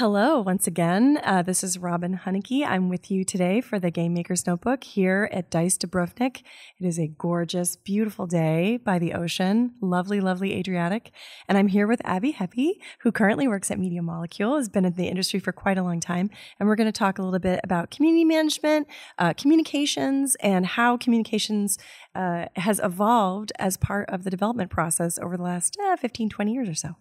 Hello, 0.00 0.40
once 0.40 0.66
again. 0.66 1.20
Uh, 1.22 1.42
this 1.42 1.62
is 1.62 1.76
Robin 1.76 2.20
Hunicke. 2.24 2.66
I'm 2.66 2.88
with 2.88 3.10
you 3.10 3.22
today 3.22 3.60
for 3.60 3.78
the 3.78 3.90
Game 3.90 4.14
Maker's 4.14 4.46
Notebook 4.46 4.82
here 4.82 5.28
at 5.30 5.50
Dice 5.50 5.76
Dubrovnik. 5.76 6.38
It 6.80 6.86
is 6.86 6.98
a 6.98 7.06
gorgeous, 7.06 7.76
beautiful 7.76 8.26
day 8.26 8.78
by 8.78 8.98
the 8.98 9.12
ocean. 9.12 9.74
Lovely, 9.82 10.18
lovely 10.18 10.54
Adriatic. 10.54 11.12
And 11.46 11.58
I'm 11.58 11.68
here 11.68 11.86
with 11.86 12.00
Abbie 12.02 12.32
Heppe, 12.32 12.78
who 13.00 13.12
currently 13.12 13.46
works 13.46 13.70
at 13.70 13.78
Media 13.78 14.00
Molecule, 14.00 14.56
has 14.56 14.70
been 14.70 14.86
in 14.86 14.94
the 14.94 15.08
industry 15.08 15.38
for 15.38 15.52
quite 15.52 15.76
a 15.76 15.82
long 15.82 16.00
time. 16.00 16.30
And 16.58 16.66
we're 16.66 16.76
going 16.76 16.90
to 16.90 16.98
talk 16.98 17.18
a 17.18 17.22
little 17.22 17.38
bit 17.38 17.60
about 17.62 17.90
community 17.90 18.24
management, 18.24 18.88
uh, 19.18 19.34
communications, 19.34 20.34
and 20.36 20.64
how 20.64 20.96
communications 20.96 21.76
uh, 22.14 22.46
has 22.56 22.80
evolved 22.82 23.52
as 23.58 23.76
part 23.76 24.08
of 24.08 24.24
the 24.24 24.30
development 24.30 24.70
process 24.70 25.18
over 25.18 25.36
the 25.36 25.42
last 25.42 25.76
uh, 25.78 25.94
15, 25.96 26.30
20 26.30 26.54
years 26.54 26.70
or 26.70 26.74
so. 26.74 26.96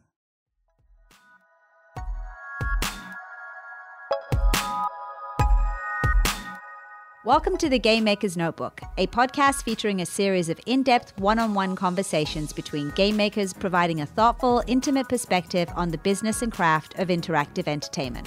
Welcome 7.26 7.58
to 7.58 7.68
the 7.68 7.78
Game 7.78 8.06
Maker's 8.06 8.38
Notebook, 8.38 8.80
a 8.98 9.06
podcast 9.08 9.64
featuring 9.64 10.00
a 10.00 10.06
series 10.06 10.48
of 10.48 10.58
in 10.66 10.84
depth 10.84 11.20
one 11.20 11.38
on 11.38 11.54
one 11.54 11.76
conversations 11.76 12.54
between 12.54 12.92
game 12.92 13.18
makers 13.18 13.52
providing 13.52 14.00
a 14.00 14.06
thoughtful, 14.06 14.64
intimate 14.68 15.10
perspective 15.10 15.68
on 15.76 15.90
the 15.90 15.98
business 15.98 16.42
and 16.42 16.54
craft 16.54 16.98
of 16.98 17.10
interactive 17.10 17.68
entertainment. 17.68 18.26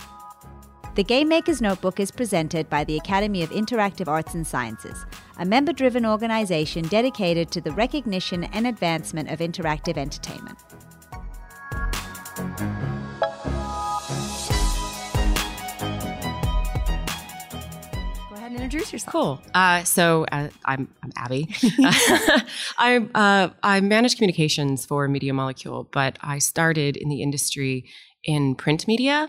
The 0.94 1.04
Game 1.04 1.30
Maker's 1.30 1.62
Notebook 1.62 2.00
is 2.00 2.10
presented 2.10 2.68
by 2.68 2.84
the 2.84 2.98
Academy 2.98 3.42
of 3.42 3.48
Interactive 3.48 4.08
Arts 4.08 4.34
and 4.34 4.46
Sciences, 4.46 5.06
a 5.38 5.46
member 5.46 5.72
driven 5.72 6.04
organization 6.04 6.86
dedicated 6.88 7.50
to 7.52 7.62
the 7.62 7.72
recognition 7.72 8.44
and 8.44 8.66
advancement 8.66 9.30
of 9.30 9.38
interactive 9.38 9.96
entertainment. 9.96 10.58
Introduce 18.54 18.92
yourself. 18.92 19.12
Cool. 19.12 19.42
Uh, 19.54 19.82
so 19.84 20.26
uh, 20.30 20.48
I'm, 20.64 20.88
I'm 21.02 21.12
Abbie. 21.16 21.48
I, 22.78 22.98
uh, 23.14 23.50
I 23.62 23.80
manage 23.80 24.16
communications 24.16 24.84
for 24.84 25.08
Media 25.08 25.32
Molecule, 25.32 25.88
but 25.92 26.18
I 26.20 26.38
started 26.38 26.96
in 26.96 27.08
the 27.08 27.22
industry 27.22 27.86
in 28.24 28.54
print 28.54 28.86
media. 28.86 29.28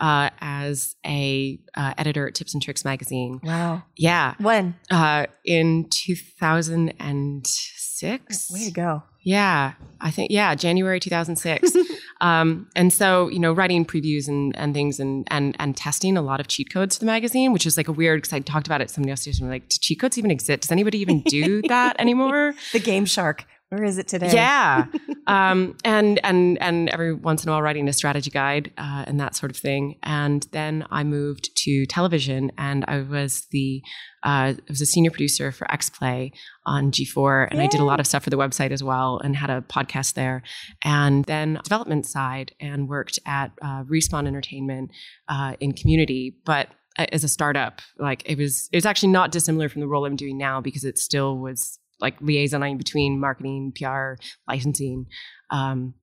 Uh, 0.00 0.28
as 0.40 0.96
a 1.06 1.56
uh, 1.76 1.94
editor 1.96 2.26
at 2.26 2.34
Tips 2.34 2.52
and 2.52 2.60
Tricks 2.60 2.84
magazine. 2.84 3.38
Wow. 3.44 3.84
Yeah. 3.96 4.34
When? 4.38 4.74
Uh, 4.90 5.26
in 5.44 5.86
2006. 5.88 8.50
Way 8.50 8.64
to 8.64 8.70
go. 8.72 9.04
Yeah, 9.24 9.72
I 10.02 10.10
think 10.10 10.30
yeah, 10.30 10.54
January 10.54 11.00
2006. 11.00 11.72
um, 12.20 12.68
and 12.76 12.92
so 12.92 13.28
you 13.28 13.38
know, 13.38 13.52
writing 13.52 13.84
previews 13.86 14.28
and, 14.28 14.56
and 14.56 14.74
things 14.74 15.00
and 15.00 15.26
and 15.30 15.56
and 15.58 15.76
testing 15.76 16.16
a 16.16 16.22
lot 16.22 16.40
of 16.40 16.48
cheat 16.48 16.70
codes 16.70 16.96
for 16.96 17.00
the 17.00 17.06
magazine, 17.06 17.52
which 17.52 17.66
is 17.66 17.76
like 17.78 17.88
a 17.88 17.92
weird 17.92 18.20
because 18.20 18.34
I 18.34 18.40
talked 18.40 18.66
about 18.66 18.82
it. 18.82 18.90
Somebody 18.90 19.10
else 19.10 19.26
yesterday, 19.26 19.48
like, 19.48 19.68
do 19.68 19.78
cheat 19.80 19.98
codes 19.98 20.18
even 20.18 20.30
exist? 20.30 20.62
Does 20.62 20.72
anybody 20.72 20.98
even 20.98 21.22
do 21.22 21.62
that 21.68 21.98
anymore? 21.98 22.54
the 22.72 22.80
Game 22.80 23.06
Shark. 23.06 23.46
Where 23.70 23.84
is 23.84 23.98
it 23.98 24.06
today? 24.06 24.30
Yeah, 24.32 24.86
um, 25.26 25.76
and 25.84 26.20
and 26.22 26.60
and 26.60 26.88
every 26.90 27.14
once 27.14 27.42
in 27.42 27.48
a 27.48 27.52
while 27.52 27.62
writing 27.62 27.88
a 27.88 27.92
strategy 27.92 28.30
guide 28.30 28.70
uh, 28.78 29.04
and 29.06 29.18
that 29.18 29.34
sort 29.34 29.50
of 29.50 29.56
thing. 29.56 29.98
And 30.02 30.46
then 30.52 30.86
I 30.90 31.02
moved 31.02 31.50
to 31.64 31.86
television, 31.86 32.52
and 32.58 32.84
I 32.86 33.00
was 33.00 33.46
the 33.50 33.82
uh, 34.24 34.54
I 34.54 34.56
was 34.68 34.80
a 34.80 34.86
senior 34.86 35.10
producer 35.10 35.50
for 35.50 35.70
X 35.72 35.90
Play 35.90 36.32
on 36.66 36.92
G4, 36.92 37.48
and 37.50 37.58
Yay. 37.58 37.64
I 37.64 37.68
did 37.68 37.80
a 37.80 37.84
lot 37.84 38.00
of 38.00 38.06
stuff 38.06 38.24
for 38.24 38.30
the 38.30 38.36
website 38.36 38.70
as 38.70 38.84
well, 38.84 39.18
and 39.24 39.34
had 39.34 39.50
a 39.50 39.62
podcast 39.62 40.14
there. 40.14 40.42
And 40.84 41.24
then 41.24 41.58
development 41.64 42.06
side, 42.06 42.52
and 42.60 42.88
worked 42.88 43.18
at 43.26 43.52
uh, 43.62 43.84
Respawn 43.84 44.26
Entertainment 44.26 44.90
uh, 45.28 45.54
in 45.58 45.72
community, 45.72 46.36
but 46.44 46.68
as 46.96 47.24
a 47.24 47.28
startup 47.28 47.80
like 47.98 48.22
it 48.24 48.38
was 48.38 48.68
it 48.70 48.76
was 48.76 48.86
actually 48.86 49.08
not 49.08 49.32
dissimilar 49.32 49.68
from 49.68 49.80
the 49.80 49.88
role 49.88 50.06
i'm 50.06 50.14
doing 50.14 50.38
now 50.38 50.60
because 50.60 50.84
it 50.84 50.96
still 50.96 51.36
was 51.38 51.80
like 52.00 52.18
liaisoning 52.20 52.78
between 52.78 53.20
marketing, 53.20 53.72
PR, 53.76 54.14
licensing. 54.48 55.06
Um, 55.50 55.94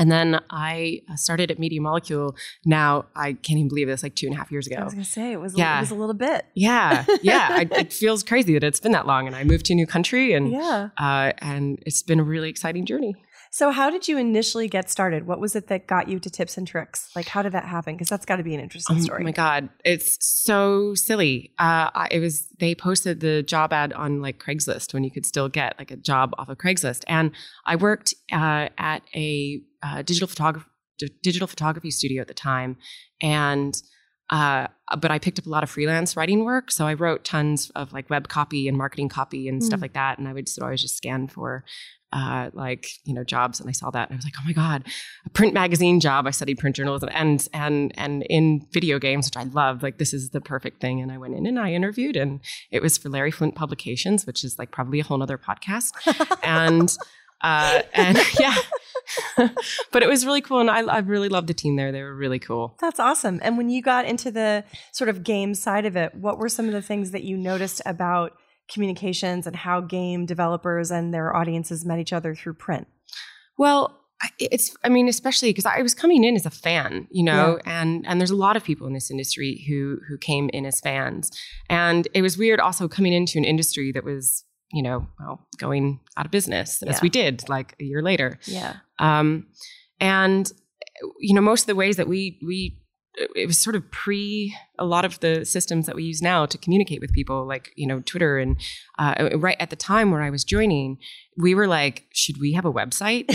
and 0.00 0.10
then 0.10 0.40
I 0.48 1.02
started 1.16 1.50
at 1.50 1.58
Media 1.58 1.80
Molecule. 1.80 2.34
Now 2.64 3.04
I 3.14 3.34
can't 3.34 3.58
even 3.58 3.68
believe 3.68 3.86
this, 3.86 4.02
like 4.02 4.14
two 4.14 4.26
and 4.26 4.34
a 4.34 4.38
half 4.38 4.50
years 4.50 4.66
ago. 4.66 4.76
I 4.76 4.84
was 4.84 4.94
gonna 4.94 5.04
say 5.04 5.32
it 5.32 5.40
was. 5.40 5.54
Yeah. 5.56 5.76
it 5.76 5.80
was 5.80 5.90
a 5.90 5.94
little 5.94 6.14
bit. 6.14 6.46
Yeah, 6.54 7.04
yeah. 7.22 7.48
I, 7.50 7.68
it 7.70 7.92
feels 7.92 8.22
crazy 8.22 8.54
that 8.54 8.64
it's 8.64 8.80
been 8.80 8.92
that 8.92 9.06
long, 9.06 9.26
and 9.26 9.36
I 9.36 9.44
moved 9.44 9.66
to 9.66 9.74
a 9.74 9.76
new 9.76 9.86
country, 9.86 10.32
and 10.32 10.50
yeah, 10.50 10.88
uh, 10.98 11.32
and 11.38 11.78
it's 11.84 12.02
been 12.02 12.18
a 12.18 12.24
really 12.24 12.48
exciting 12.48 12.86
journey. 12.86 13.14
So, 13.52 13.72
how 13.72 13.90
did 13.90 14.06
you 14.06 14.16
initially 14.16 14.68
get 14.68 14.88
started? 14.88 15.26
What 15.26 15.40
was 15.40 15.56
it 15.56 15.66
that 15.66 15.88
got 15.88 16.08
you 16.08 16.20
to 16.20 16.30
tips 16.30 16.56
and 16.56 16.66
tricks? 16.66 17.10
Like, 17.16 17.26
how 17.26 17.42
did 17.42 17.50
that 17.52 17.64
happen? 17.64 17.94
Because 17.94 18.08
that's 18.08 18.24
got 18.24 18.36
to 18.36 18.44
be 18.44 18.54
an 18.54 18.60
interesting 18.60 18.98
oh 18.98 19.00
story. 19.00 19.22
Oh 19.22 19.24
my 19.24 19.32
god, 19.32 19.68
it's 19.84 20.16
so 20.20 20.94
silly. 20.94 21.52
Uh, 21.58 22.06
it 22.12 22.20
was 22.20 22.46
they 22.60 22.76
posted 22.76 23.18
the 23.18 23.42
job 23.42 23.72
ad 23.72 23.92
on 23.92 24.22
like 24.22 24.38
Craigslist 24.38 24.94
when 24.94 25.02
you 25.02 25.10
could 25.10 25.26
still 25.26 25.48
get 25.48 25.74
like 25.80 25.90
a 25.90 25.96
job 25.96 26.32
off 26.38 26.48
of 26.48 26.58
Craigslist, 26.58 27.02
and 27.08 27.32
I 27.66 27.74
worked 27.74 28.14
uh, 28.32 28.68
at 28.78 29.02
a 29.16 29.60
uh, 29.82 30.02
digital 30.02 30.28
photography 30.28 30.66
digital 31.22 31.48
photography 31.48 31.90
studio 31.90 32.22
at 32.22 32.28
the 32.28 32.34
time, 32.34 32.76
and. 33.20 33.74
Uh, 34.32 34.68
but 35.00 35.10
I 35.10 35.18
picked 35.18 35.40
up 35.40 35.46
a 35.46 35.48
lot 35.48 35.64
of 35.64 35.70
freelance 35.70 36.16
writing 36.16 36.44
work. 36.44 36.70
So 36.70 36.86
I 36.86 36.94
wrote 36.94 37.24
tons 37.24 37.68
of 37.70 37.92
like 37.92 38.08
web 38.10 38.28
copy 38.28 38.68
and 38.68 38.78
marketing 38.78 39.08
copy 39.08 39.48
and 39.48 39.60
mm. 39.60 39.64
stuff 39.64 39.80
like 39.80 39.94
that. 39.94 40.20
And 40.20 40.28
I 40.28 40.32
would 40.32 40.46
just 40.46 40.62
always 40.62 40.80
just 40.80 40.96
scan 40.96 41.26
for 41.26 41.64
uh, 42.12 42.50
like 42.52 42.88
you 43.04 43.14
know 43.14 43.22
jobs 43.22 43.60
and 43.60 43.68
I 43.68 43.72
saw 43.72 43.90
that 43.90 44.08
and 44.08 44.16
I 44.16 44.18
was 44.18 44.24
like 44.24 44.34
oh 44.38 44.44
my 44.44 44.52
god 44.52 44.86
a 45.24 45.30
print 45.30 45.54
magazine 45.54 46.00
job. 46.00 46.26
I 46.26 46.30
studied 46.30 46.58
print 46.58 46.76
journalism 46.76 47.08
and 47.12 47.46
and 47.52 47.92
and 47.96 48.24
in 48.28 48.66
video 48.72 48.98
games 48.98 49.26
which 49.26 49.36
I 49.36 49.44
love 49.44 49.82
like 49.82 49.98
this 49.98 50.12
is 50.12 50.30
the 50.30 50.40
perfect 50.40 50.80
thing. 50.80 51.00
And 51.00 51.12
I 51.12 51.18
went 51.18 51.34
in 51.34 51.46
and 51.46 51.58
I 51.58 51.72
interviewed 51.72 52.16
and 52.16 52.40
it 52.70 52.82
was 52.82 52.98
for 52.98 53.08
Larry 53.08 53.30
Flynt 53.30 53.54
Publications 53.54 54.26
which 54.26 54.44
is 54.44 54.58
like 54.58 54.70
probably 54.70 55.00
a 55.00 55.04
whole 55.04 55.22
other 55.22 55.38
podcast. 55.38 55.92
And 56.42 56.96
uh, 57.42 57.82
and 57.94 58.18
yeah. 58.40 58.56
But 59.92 60.02
it 60.02 60.08
was 60.08 60.24
really 60.24 60.40
cool 60.40 60.60
and 60.60 60.70
I, 60.70 60.80
I 60.80 60.98
really 60.98 61.28
loved 61.28 61.48
the 61.48 61.54
team 61.54 61.76
there. 61.76 61.90
They 61.90 62.02
were 62.02 62.14
really 62.14 62.38
cool. 62.38 62.76
That's 62.80 63.00
awesome. 63.00 63.40
And 63.42 63.56
when 63.56 63.70
you 63.70 63.82
got 63.82 64.04
into 64.04 64.30
the 64.30 64.64
sort 64.92 65.08
of 65.08 65.24
game 65.24 65.54
side 65.54 65.86
of 65.86 65.96
it 65.96 66.14
what 66.14 66.38
were 66.38 66.48
some 66.48 66.66
of 66.66 66.72
the 66.72 66.82
things 66.82 67.12
that 67.12 67.22
you 67.22 67.36
noticed 67.36 67.80
about 67.86 68.32
communications 68.70 69.46
and 69.46 69.56
how 69.56 69.80
game 69.80 70.26
developers 70.26 70.90
and 70.90 71.12
their 71.12 71.34
audiences 71.34 71.84
met 71.84 71.98
each 71.98 72.12
other 72.12 72.34
through 72.34 72.54
print? 72.54 72.86
Well, 73.58 74.00
it's 74.38 74.76
i 74.84 74.88
mean 74.88 75.08
especially 75.08 75.48
because 75.48 75.64
i 75.64 75.80
was 75.80 75.94
coming 75.94 76.24
in 76.24 76.36
as 76.36 76.44
a 76.44 76.50
fan 76.50 77.08
you 77.10 77.22
know 77.22 77.58
yeah. 77.64 77.80
and 77.80 78.06
and 78.06 78.20
there's 78.20 78.30
a 78.30 78.36
lot 78.36 78.56
of 78.56 78.62
people 78.62 78.86
in 78.86 78.92
this 78.92 79.10
industry 79.10 79.64
who 79.66 79.98
who 80.08 80.18
came 80.18 80.50
in 80.50 80.66
as 80.66 80.80
fans 80.80 81.30
and 81.70 82.06
it 82.12 82.20
was 82.20 82.36
weird 82.36 82.60
also 82.60 82.86
coming 82.86 83.12
into 83.12 83.38
an 83.38 83.44
industry 83.44 83.92
that 83.92 84.04
was 84.04 84.44
you 84.72 84.82
know 84.82 85.06
well 85.18 85.46
going 85.56 86.00
out 86.16 86.26
of 86.26 86.30
business 86.30 86.82
as 86.82 87.00
we 87.00 87.08
did 87.08 87.48
like 87.48 87.74
a 87.80 87.84
year 87.84 88.02
later 88.02 88.38
yeah 88.44 88.76
um 88.98 89.46
and 90.00 90.52
you 91.18 91.34
know 91.34 91.40
most 91.40 91.62
of 91.62 91.66
the 91.66 91.74
ways 91.74 91.96
that 91.96 92.08
we 92.08 92.38
we 92.44 92.79
it 93.14 93.46
was 93.46 93.58
sort 93.58 93.76
of 93.76 93.90
pre 93.90 94.56
a 94.78 94.84
lot 94.84 95.04
of 95.04 95.20
the 95.20 95.44
systems 95.44 95.86
that 95.86 95.96
we 95.96 96.04
use 96.04 96.22
now 96.22 96.46
to 96.46 96.56
communicate 96.56 97.00
with 97.00 97.12
people, 97.12 97.46
like 97.46 97.72
you 97.76 97.86
know 97.86 98.00
Twitter, 98.00 98.38
and 98.38 98.56
uh, 98.98 99.30
right 99.36 99.56
at 99.60 99.70
the 99.70 99.76
time 99.76 100.10
where 100.10 100.22
I 100.22 100.30
was 100.30 100.44
joining, 100.44 100.98
we 101.36 101.54
were 101.54 101.66
like, 101.66 102.06
should 102.12 102.40
we 102.40 102.52
have 102.52 102.64
a 102.64 102.72
website? 102.72 103.26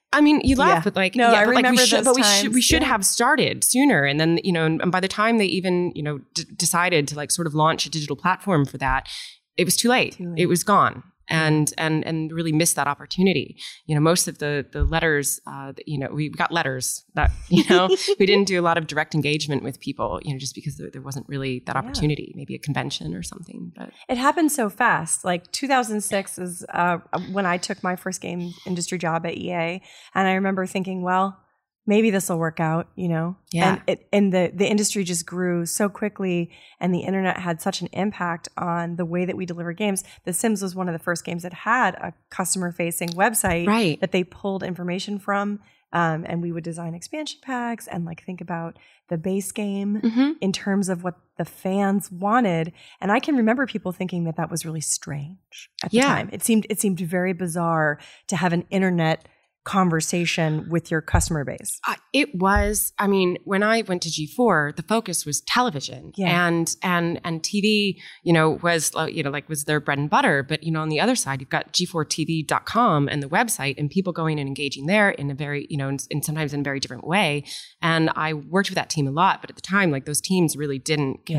I 0.12 0.20
mean, 0.20 0.40
you 0.44 0.56
laugh, 0.56 0.78
yeah. 0.78 0.80
but 0.84 0.96
like, 0.96 1.16
no, 1.16 1.30
yeah, 1.30 1.40
I 1.40 1.44
but 1.44 1.50
remember 1.50 1.70
like 1.70 1.78
we 1.80 1.86
should, 1.86 2.04
but 2.04 2.14
we 2.14 2.22
should 2.22 2.54
we 2.54 2.62
should 2.62 2.82
yeah. 2.82 2.88
have 2.88 3.04
started 3.04 3.64
sooner. 3.64 4.04
And 4.04 4.20
then 4.20 4.38
you 4.44 4.52
know, 4.52 4.64
and 4.64 4.92
by 4.92 5.00
the 5.00 5.08
time 5.08 5.38
they 5.38 5.46
even 5.46 5.92
you 5.94 6.02
know 6.02 6.18
d- 6.34 6.44
decided 6.56 7.08
to 7.08 7.16
like 7.16 7.30
sort 7.30 7.46
of 7.46 7.54
launch 7.54 7.86
a 7.86 7.90
digital 7.90 8.16
platform 8.16 8.64
for 8.64 8.78
that, 8.78 9.08
it 9.56 9.64
was 9.64 9.76
too 9.76 9.88
late. 9.88 10.14
Too 10.14 10.30
late. 10.30 10.38
It 10.38 10.46
was 10.46 10.62
gone 10.62 11.02
and 11.28 11.72
and 11.78 12.04
and 12.06 12.32
really 12.32 12.52
missed 12.52 12.76
that 12.76 12.86
opportunity. 12.86 13.56
You 13.86 13.94
know, 13.94 14.00
most 14.00 14.28
of 14.28 14.38
the 14.38 14.66
the 14.70 14.84
letters, 14.84 15.40
uh, 15.46 15.72
you 15.86 15.98
know, 15.98 16.08
we 16.12 16.28
got 16.28 16.52
letters 16.52 17.04
that 17.14 17.30
you 17.48 17.64
know 17.68 17.88
we 18.18 18.26
didn't 18.26 18.46
do 18.46 18.60
a 18.60 18.62
lot 18.62 18.78
of 18.78 18.86
direct 18.86 19.14
engagement 19.14 19.62
with 19.62 19.80
people. 19.80 20.20
You 20.22 20.34
know, 20.34 20.38
just 20.38 20.54
because 20.54 20.76
there, 20.76 20.90
there 20.90 21.02
wasn't 21.02 21.28
really 21.28 21.62
that 21.66 21.76
opportunity, 21.76 22.28
yeah. 22.30 22.38
maybe 22.38 22.54
a 22.54 22.58
convention 22.58 23.14
or 23.14 23.22
something. 23.22 23.72
But 23.76 23.90
it 24.08 24.18
happened 24.18 24.52
so 24.52 24.68
fast. 24.68 25.24
Like 25.24 25.50
2006 25.52 26.38
is 26.38 26.64
uh, 26.72 26.98
when 27.32 27.46
I 27.46 27.56
took 27.56 27.82
my 27.82 27.96
first 27.96 28.20
game 28.20 28.52
industry 28.66 28.98
job 28.98 29.26
at 29.26 29.36
EA, 29.36 29.80
and 30.14 30.28
I 30.28 30.34
remember 30.34 30.66
thinking, 30.66 31.02
well 31.02 31.38
maybe 31.86 32.10
this 32.10 32.28
will 32.28 32.38
work 32.38 32.60
out, 32.60 32.88
you 32.96 33.08
know? 33.08 33.36
Yeah. 33.52 33.72
And, 33.72 33.82
it, 33.86 34.08
and 34.12 34.32
the, 34.32 34.50
the 34.52 34.66
industry 34.66 35.04
just 35.04 35.24
grew 35.24 35.64
so 35.64 35.88
quickly 35.88 36.50
and 36.80 36.92
the 36.92 37.00
internet 37.00 37.38
had 37.38 37.62
such 37.62 37.80
an 37.80 37.88
impact 37.92 38.48
on 38.56 38.96
the 38.96 39.04
way 39.04 39.24
that 39.24 39.36
we 39.36 39.46
deliver 39.46 39.72
games. 39.72 40.02
The 40.24 40.32
Sims 40.32 40.62
was 40.62 40.74
one 40.74 40.88
of 40.88 40.92
the 40.92 40.98
first 40.98 41.24
games 41.24 41.44
that 41.44 41.52
had 41.52 41.94
a 41.94 42.12
customer 42.30 42.72
facing 42.72 43.10
website 43.10 43.66
right. 43.66 44.00
that 44.00 44.12
they 44.12 44.24
pulled 44.24 44.62
information 44.62 45.18
from. 45.18 45.60
Um, 45.92 46.26
and 46.28 46.42
we 46.42 46.50
would 46.50 46.64
design 46.64 46.94
expansion 46.94 47.38
packs 47.42 47.86
and 47.86 48.04
like 48.04 48.22
think 48.22 48.40
about 48.40 48.76
the 49.08 49.16
base 49.16 49.52
game 49.52 50.00
mm-hmm. 50.02 50.32
in 50.40 50.52
terms 50.52 50.88
of 50.88 51.04
what 51.04 51.14
the 51.38 51.44
fans 51.44 52.10
wanted. 52.10 52.72
And 53.00 53.12
I 53.12 53.20
can 53.20 53.36
remember 53.36 53.66
people 53.66 53.92
thinking 53.92 54.24
that 54.24 54.36
that 54.36 54.50
was 54.50 54.66
really 54.66 54.80
strange 54.80 55.70
at 55.84 55.92
the 55.92 56.00
time. 56.00 56.28
It 56.32 56.42
seemed 56.42 56.66
it 56.68 56.80
seemed 56.80 56.98
very 56.98 57.32
bizarre 57.32 57.98
to 58.26 58.36
have 58.36 58.52
an 58.52 58.64
internet 58.68 59.28
conversation 59.66 60.66
with 60.70 60.90
your 60.90 61.02
customer 61.02 61.44
base? 61.44 61.78
Uh, 61.86 61.96
it 62.14 62.34
was. 62.34 62.92
I 62.98 63.06
mean, 63.06 63.36
when 63.44 63.62
I 63.62 63.82
went 63.82 64.00
to 64.02 64.08
G4, 64.08 64.74
the 64.76 64.82
focus 64.82 65.26
was 65.26 65.42
television, 65.42 66.12
Yeah. 66.16 66.46
and 66.46 66.74
and 66.82 67.20
and 67.24 67.42
TV. 67.42 67.98
You 68.22 68.32
know, 68.32 68.50
was 68.62 68.90
uh, 68.96 69.04
you 69.04 69.22
know 69.22 69.30
like 69.30 69.48
was 69.48 69.64
their 69.64 69.80
bread 69.80 69.98
and 69.98 70.08
butter. 70.08 70.42
But 70.42 70.62
you 70.62 70.72
know, 70.72 70.80
on 70.80 70.88
the 70.88 71.00
other 71.00 71.16
side, 71.16 71.40
you've 71.40 71.50
got 71.50 71.72
G4TV.com 71.74 73.08
and 73.08 73.22
the 73.22 73.28
website, 73.28 73.74
and 73.78 73.90
people 73.90 74.12
going 74.12 74.38
and 74.38 74.48
engaging 74.48 74.86
there 74.86 75.10
in 75.10 75.30
a 75.30 75.34
very 75.34 75.66
you 75.68 75.76
know, 75.76 75.88
in, 75.88 75.98
in 76.10 76.22
sometimes 76.22 76.54
in 76.54 76.60
a 76.60 76.64
very 76.64 76.80
different 76.80 77.06
way. 77.06 77.44
And 77.82 78.10
I 78.16 78.32
worked 78.32 78.70
with 78.70 78.76
that 78.76 78.90
team 78.90 79.06
a 79.06 79.10
lot, 79.10 79.40
but 79.40 79.50
at 79.50 79.56
the 79.56 79.62
time, 79.62 79.90
like 79.90 80.04
those 80.06 80.20
teams 80.20 80.56
really 80.56 80.78
didn't 80.78 81.20
Yeah. 81.28 81.36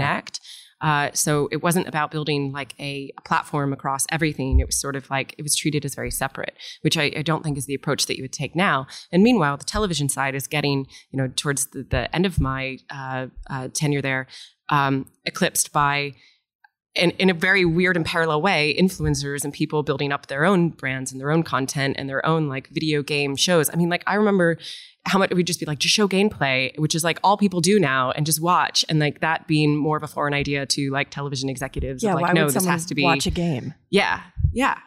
Uh, 0.82 1.10
so 1.14 1.48
it 1.52 1.64
wasn't 1.64 1.88
about 1.88 2.12
building 2.12 2.52
like 2.52 2.76
a, 2.80 3.12
a 3.18 3.22
platform 3.22 3.74
across 3.74 4.06
everything. 4.12 4.60
It 4.60 4.68
was 4.68 4.80
sort 4.80 4.96
of 4.96 5.10
like 5.10 5.34
it 5.38 5.42
was 5.42 5.56
treated 5.56 5.86
as 5.86 5.96
very 5.96 6.12
separate, 6.12 6.56
which 6.82 6.98
I, 6.98 7.12
I 7.18 7.22
don't 7.22 7.44
think 7.44 7.58
is 7.58 7.66
the 7.66 7.76
approach 7.76 8.06
that 8.06 8.18
you 8.18 8.24
would 8.24 8.34
take 8.34 8.56
now. 8.56 8.88
And 9.12 9.24
meanwhile, 9.24 9.58
the 9.58 9.64
television 9.64 10.10
side 10.10 10.36
is 10.36 10.48
getting, 10.48 10.88
you 11.12 11.18
know, 11.18 11.32
towards 11.36 11.68
the, 11.68 11.84
the 11.84 12.14
end 12.16 12.26
of 12.26 12.40
my 12.40 12.78
uh, 12.92 13.28
uh, 13.50 13.70
tenure 13.74 14.02
there, 14.02 14.28
um, 14.70 15.10
eclipsed 15.26 15.72
by. 15.72 16.14
In, 16.98 17.12
in 17.12 17.30
a 17.30 17.34
very 17.34 17.64
weird 17.64 17.96
and 17.96 18.06
parallel 18.06 18.42
way, 18.42 18.76
influencers 18.78 19.44
and 19.44 19.54
people 19.54 19.84
building 19.84 20.12
up 20.12 20.28
their 20.28 20.46
own 20.46 20.70
brands 20.70 21.12
and 21.12 21.22
their 21.22 21.32
own 21.32 21.44
content 21.44 21.96
and 22.00 22.10
their 22.10 22.26
own 22.26 22.48
like 22.48 22.70
video 22.70 23.04
game 23.04 23.36
shows. 23.36 23.70
I 23.72 23.76
mean, 23.76 23.90
like 23.90 24.04
I 24.08 24.16
remember 24.16 24.58
how 25.06 25.20
much 25.20 25.32
would 25.32 25.48
just 25.48 25.60
be 25.60 25.66
like 25.66 25.80
just 25.80 25.96
show 25.96 26.08
gameplay, 26.08 26.78
which 26.78 26.94
is 26.94 27.04
like 27.04 27.20
all 27.24 27.38
people 27.38 27.62
do 27.62 27.80
now, 27.80 28.12
and 28.12 28.26
just 28.26 28.42
watch, 28.42 28.84
and 28.90 29.00
like 29.00 29.22
that 29.22 29.48
being 29.48 29.76
more 29.76 29.98
of 29.98 30.04
a 30.04 30.08
foreign 30.08 30.34
idea 30.34 30.66
to 30.66 30.92
like 30.92 31.10
television 31.10 31.50
executives. 31.50 32.04
Yeah, 32.04 32.12
of 32.12 32.16
like 32.16 32.24
why 32.24 32.34
no, 32.34 32.42
would 32.42 32.48
this 32.48 32.56
someone 32.56 32.74
has 32.74 32.86
to 32.88 32.96
be 32.96 33.04
watch 33.04 33.26
a 33.26 33.32
game? 33.32 33.74
yeah, 33.90 34.22
yeah, 34.52 34.78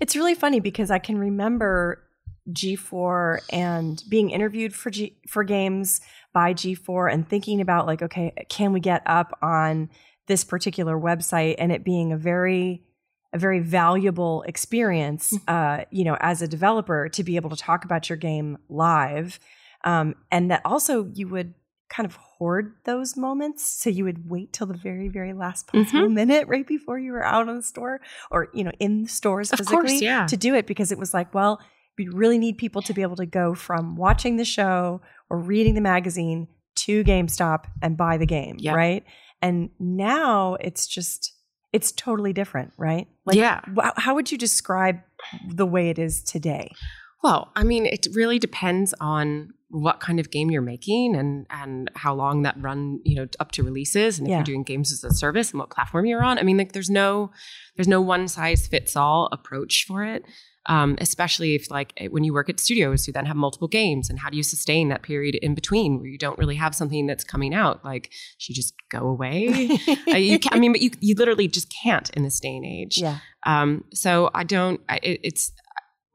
It's 0.00 0.16
really 0.16 0.34
funny 0.34 0.60
because 0.60 0.90
I 0.90 0.98
can 0.98 1.18
remember 1.18 2.02
G4 2.50 3.40
and 3.52 4.02
being 4.08 4.30
interviewed 4.30 4.74
for 4.74 4.90
G 4.90 5.16
for 5.28 5.44
games 5.44 6.00
by 6.32 6.54
G4 6.54 7.12
and 7.12 7.28
thinking 7.28 7.60
about 7.60 7.86
like, 7.86 8.02
okay, 8.02 8.32
can 8.48 8.72
we 8.72 8.80
get 8.80 9.02
up 9.06 9.38
on 9.42 9.90
this 10.30 10.44
particular 10.44 10.96
website 10.96 11.56
and 11.58 11.72
it 11.72 11.84
being 11.84 12.12
a 12.12 12.16
very 12.16 12.84
a 13.32 13.38
very 13.38 13.60
valuable 13.60 14.42
experience, 14.46 15.32
uh, 15.48 15.84
you 15.90 16.04
know, 16.04 16.16
as 16.20 16.40
a 16.40 16.48
developer 16.48 17.08
to 17.08 17.22
be 17.22 17.36
able 17.36 17.50
to 17.50 17.56
talk 17.56 17.84
about 17.84 18.08
your 18.08 18.16
game 18.16 18.58
live, 18.68 19.38
um, 19.84 20.14
and 20.30 20.50
that 20.50 20.62
also 20.64 21.10
you 21.14 21.28
would 21.28 21.54
kind 21.88 22.06
of 22.06 22.14
hoard 22.14 22.74
those 22.84 23.16
moments. 23.16 23.64
So 23.82 23.90
you 23.90 24.04
would 24.04 24.30
wait 24.30 24.52
till 24.52 24.68
the 24.68 24.74
very, 24.76 25.08
very 25.08 25.32
last 25.32 25.66
possible 25.66 26.08
minute 26.08 26.46
right 26.46 26.66
before 26.66 26.98
you 26.98 27.10
were 27.12 27.24
out 27.24 27.48
on 27.48 27.56
the 27.56 27.62
store 27.62 28.00
or, 28.30 28.48
you 28.54 28.62
know, 28.62 28.70
in 28.78 29.02
the 29.02 29.08
stores 29.08 29.50
physically 29.50 29.76
course, 29.76 30.00
yeah. 30.00 30.26
to 30.26 30.36
do 30.36 30.54
it 30.54 30.66
because 30.66 30.92
it 30.92 30.98
was 30.98 31.12
like, 31.12 31.34
well, 31.34 31.60
we 31.98 32.06
really 32.08 32.38
need 32.38 32.58
people 32.58 32.82
to 32.82 32.94
be 32.94 33.02
able 33.02 33.16
to 33.16 33.26
go 33.26 33.54
from 33.54 33.96
watching 33.96 34.36
the 34.36 34.44
show 34.44 35.00
or 35.28 35.38
reading 35.38 35.74
the 35.74 35.80
magazine 35.80 36.46
to 36.76 37.04
GameStop 37.04 37.64
and 37.82 37.96
buy 37.96 38.16
the 38.16 38.26
game, 38.26 38.56
Yep. 38.58 38.74
right? 38.74 39.04
And 39.42 39.70
now 39.78 40.56
it's 40.60 40.86
just 40.86 41.32
it's 41.72 41.92
totally 41.92 42.32
different, 42.32 42.72
right? 42.76 43.06
Like 43.24 43.36
Yeah. 43.36 43.60
how 43.96 44.14
would 44.16 44.32
you 44.32 44.38
describe 44.38 45.00
the 45.48 45.66
way 45.66 45.88
it 45.88 45.98
is 45.98 46.22
today? 46.22 46.72
Well, 47.22 47.52
I 47.54 47.62
mean, 47.64 47.86
it 47.86 48.08
really 48.12 48.38
depends 48.40 48.92
on 49.00 49.52
what 49.68 50.00
kind 50.00 50.18
of 50.18 50.32
game 50.32 50.50
you're 50.50 50.62
making 50.62 51.14
and 51.14 51.46
and 51.48 51.90
how 51.94 52.12
long 52.12 52.42
that 52.42 52.56
run, 52.60 52.98
you 53.04 53.14
know, 53.14 53.28
up 53.38 53.52
to 53.52 53.62
releases 53.62 54.18
and 54.18 54.26
if 54.26 54.30
Yeah. 54.30 54.36
you're 54.38 54.44
doing 54.44 54.64
games 54.64 54.90
as 54.92 55.04
a 55.04 55.14
service 55.14 55.50
and 55.52 55.60
what 55.60 55.70
platform 55.70 56.06
you're 56.06 56.24
on. 56.24 56.38
I 56.38 56.42
mean, 56.42 56.56
like 56.58 56.72
there's 56.72 56.90
no 56.90 57.30
there's 57.76 57.86
no 57.88 58.00
one 58.00 58.26
size 58.26 58.66
fits 58.66 58.96
all 58.96 59.28
approach 59.30 59.84
for 59.86 60.02
it. 60.04 60.24
Um, 60.70 60.96
especially 61.00 61.56
if 61.56 61.68
like 61.70 61.92
eh, 61.96 62.06
when 62.06 62.22
you 62.22 62.32
work 62.32 62.48
at 62.48 62.60
studios, 62.60 63.06
you 63.06 63.12
then 63.12 63.26
have 63.26 63.36
multiple 63.36 63.66
games, 63.68 64.08
and 64.08 64.18
how 64.20 64.30
do 64.30 64.36
you 64.36 64.44
sustain 64.44 64.88
that 64.90 65.02
period 65.02 65.34
in 65.34 65.54
between 65.54 65.98
where 65.98 66.06
you 66.08 66.16
don't 66.16 66.38
really 66.38 66.54
have 66.54 66.74
something 66.74 67.06
that's 67.08 67.24
coming 67.24 67.52
out? 67.52 67.84
Like, 67.84 68.10
should 68.38 68.50
you 68.50 68.54
just 68.62 68.74
go 68.90 69.00
away? 69.08 69.68
Uh, 70.08 70.16
you 70.16 70.38
can, 70.38 70.52
I 70.54 70.58
mean, 70.60 70.72
but 70.72 70.80
you 70.80 70.90
you 71.00 71.14
literally 71.16 71.48
just 71.48 71.68
can't 71.82 72.08
in 72.10 72.22
this 72.22 72.38
day 72.40 72.54
and 72.56 72.64
age. 72.64 72.98
yeah. 72.98 73.18
Um, 73.44 73.84
so 73.92 74.30
I 74.32 74.44
don't. 74.44 74.80
I, 74.88 74.96
it, 75.02 75.20
it's 75.24 75.52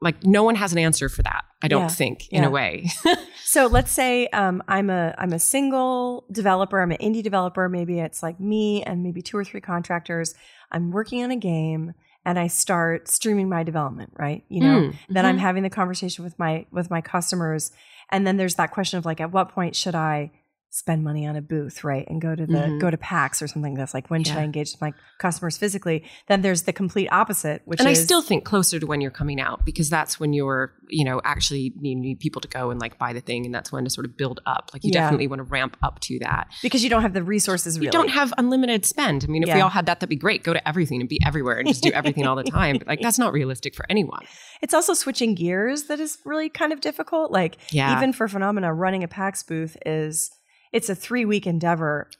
like 0.00 0.24
no 0.24 0.42
one 0.42 0.54
has 0.56 0.72
an 0.72 0.78
answer 0.78 1.08
for 1.08 1.22
that. 1.22 1.44
I 1.62 1.68
don't 1.68 1.82
Yeah, 1.82 1.88
think 1.88 2.28
in 2.30 2.42
yeah. 2.42 2.48
a 2.48 2.50
way. 2.50 2.88
So 3.48 3.66
let's 3.66 3.92
say 3.92 4.26
um, 4.28 4.60
I'm 4.66 4.90
a 4.90 5.14
I'm 5.18 5.32
a 5.32 5.38
single 5.38 6.24
developer. 6.32 6.82
I'm 6.82 6.90
an 6.90 6.98
indie 6.98 7.22
developer. 7.22 7.68
Maybe 7.68 8.00
it's 8.00 8.20
like 8.20 8.40
me 8.40 8.82
and 8.82 9.04
maybe 9.04 9.22
two 9.22 9.36
or 9.36 9.44
three 9.44 9.60
contractors. 9.60 10.34
I'm 10.72 10.90
working 10.90 11.22
on 11.22 11.30
a 11.30 11.36
game 11.36 11.94
and 12.26 12.38
I 12.38 12.48
start 12.48 13.08
streaming 13.08 13.48
my 13.48 13.62
development. 13.62 14.12
Right, 14.18 14.44
you 14.50 14.60
know. 14.60 14.80
Mm, 14.80 14.96
Then 15.08 15.24
I'm 15.24 15.36
mhm. 15.36 15.40
having 15.40 15.62
the 15.62 15.70
conversation 15.70 16.24
with 16.24 16.38
my 16.38 16.66
with 16.70 16.90
my 16.90 17.00
customers, 17.00 17.70
and 18.10 18.26
then 18.26 18.36
there's 18.36 18.56
that 18.56 18.72
question 18.72 18.98
of 18.98 19.06
like, 19.06 19.20
at 19.22 19.32
what 19.32 19.48
point 19.48 19.74
should 19.74 19.94
I 19.94 20.32
spend 20.76 21.02
money 21.02 21.26
on 21.26 21.36
a 21.36 21.40
booth, 21.40 21.84
right, 21.84 22.06
and 22.10 22.20
go 22.20 22.34
to 22.34 22.44
the 22.44 22.52
Mhm. 22.52 22.78
go 22.80 22.90
to 22.90 22.98
PAX 22.98 23.40
or 23.40 23.48
something 23.48 23.72
that's 23.72 23.94
like 23.94 24.10
when 24.10 24.22
should 24.22 24.36
I 24.36 24.42
engage 24.44 24.72
with 24.72 24.80
my 24.82 24.92
customers 25.18 25.56
physically? 25.56 26.04
Then 26.28 26.42
there's 26.42 26.64
the 26.64 26.72
complete 26.74 27.08
opposite, 27.10 27.62
which 27.64 27.80
and 27.80 27.88
is 27.88 27.98
I 27.98 28.02
still 28.02 28.20
think 28.20 28.44
closer 28.44 28.78
to 28.78 28.86
when 28.86 29.00
you're 29.00 29.10
coming 29.10 29.40
out 29.40 29.64
because 29.64 29.88
that's 29.88 30.20
when 30.20 30.34
you're, 30.34 30.74
you 30.90 31.02
know, 31.06 31.22
actually 31.24 31.72
you 31.80 31.94
need 31.96 32.20
people 32.20 32.42
to 32.42 32.48
go 32.48 32.70
and 32.70 32.78
like 32.78 32.98
buy 32.98 33.14
the 33.14 33.22
thing, 33.22 33.46
and 33.46 33.54
that's 33.54 33.72
when 33.72 33.84
to 33.84 33.90
sort 33.90 34.04
of 34.04 34.18
build 34.18 34.40
up. 34.44 34.68
Like 34.74 34.84
you 34.84 34.90
Yeah. 34.92 35.00
definitely 35.04 35.28
want 35.28 35.38
to 35.38 35.44
ramp 35.44 35.78
up 35.82 35.98
to 36.00 36.18
that. 36.20 36.48
because 36.62 36.84
you 36.84 36.90
don't 36.90 37.00
have 37.02 37.14
the 37.14 37.22
resources. 37.22 37.78
Really. 37.78 37.86
You 37.86 37.92
don't 37.92 38.10
have 38.10 38.34
unlimited 38.36 38.84
spend. 38.84 39.24
I 39.24 39.28
mean, 39.28 39.42
if 39.44 39.54
we 39.54 39.60
all 39.62 39.70
had 39.70 39.86
that, 39.86 40.00
that'd 40.00 40.10
be 40.10 40.16
great. 40.16 40.44
Go 40.44 40.52
to 40.52 40.68
everything 40.68 41.00
and 41.00 41.08
be 41.08 41.18
everywhere 41.24 41.58
and 41.58 41.66
just 41.68 41.82
do 41.82 41.90
everything 41.92 42.26
all 42.26 42.36
the 42.36 42.44
time. 42.44 42.76
But 42.78 42.86
like 42.86 43.00
that's 43.00 43.18
not 43.18 43.32
realistic 43.32 43.74
for 43.74 43.86
anyone. 43.88 44.24
It's 44.60 44.74
also 44.74 44.92
switching 44.92 45.34
gears 45.34 45.84
that 45.84 46.00
is 46.00 46.18
really 46.26 46.48
kind 46.50 46.72
of 46.74 46.80
difficult. 46.82 47.32
Like 47.32 47.56
Yeah. 47.72 47.96
even 47.96 48.12
for 48.12 48.28
Funomena, 48.28 48.72
running 48.76 49.02
a 49.02 49.08
PAX 49.08 49.42
booth 49.42 49.76
is 49.86 50.30
it's 50.76 50.88
a 50.88 50.94
three 50.94 51.24
week 51.24 51.46
endeavor 51.46 52.10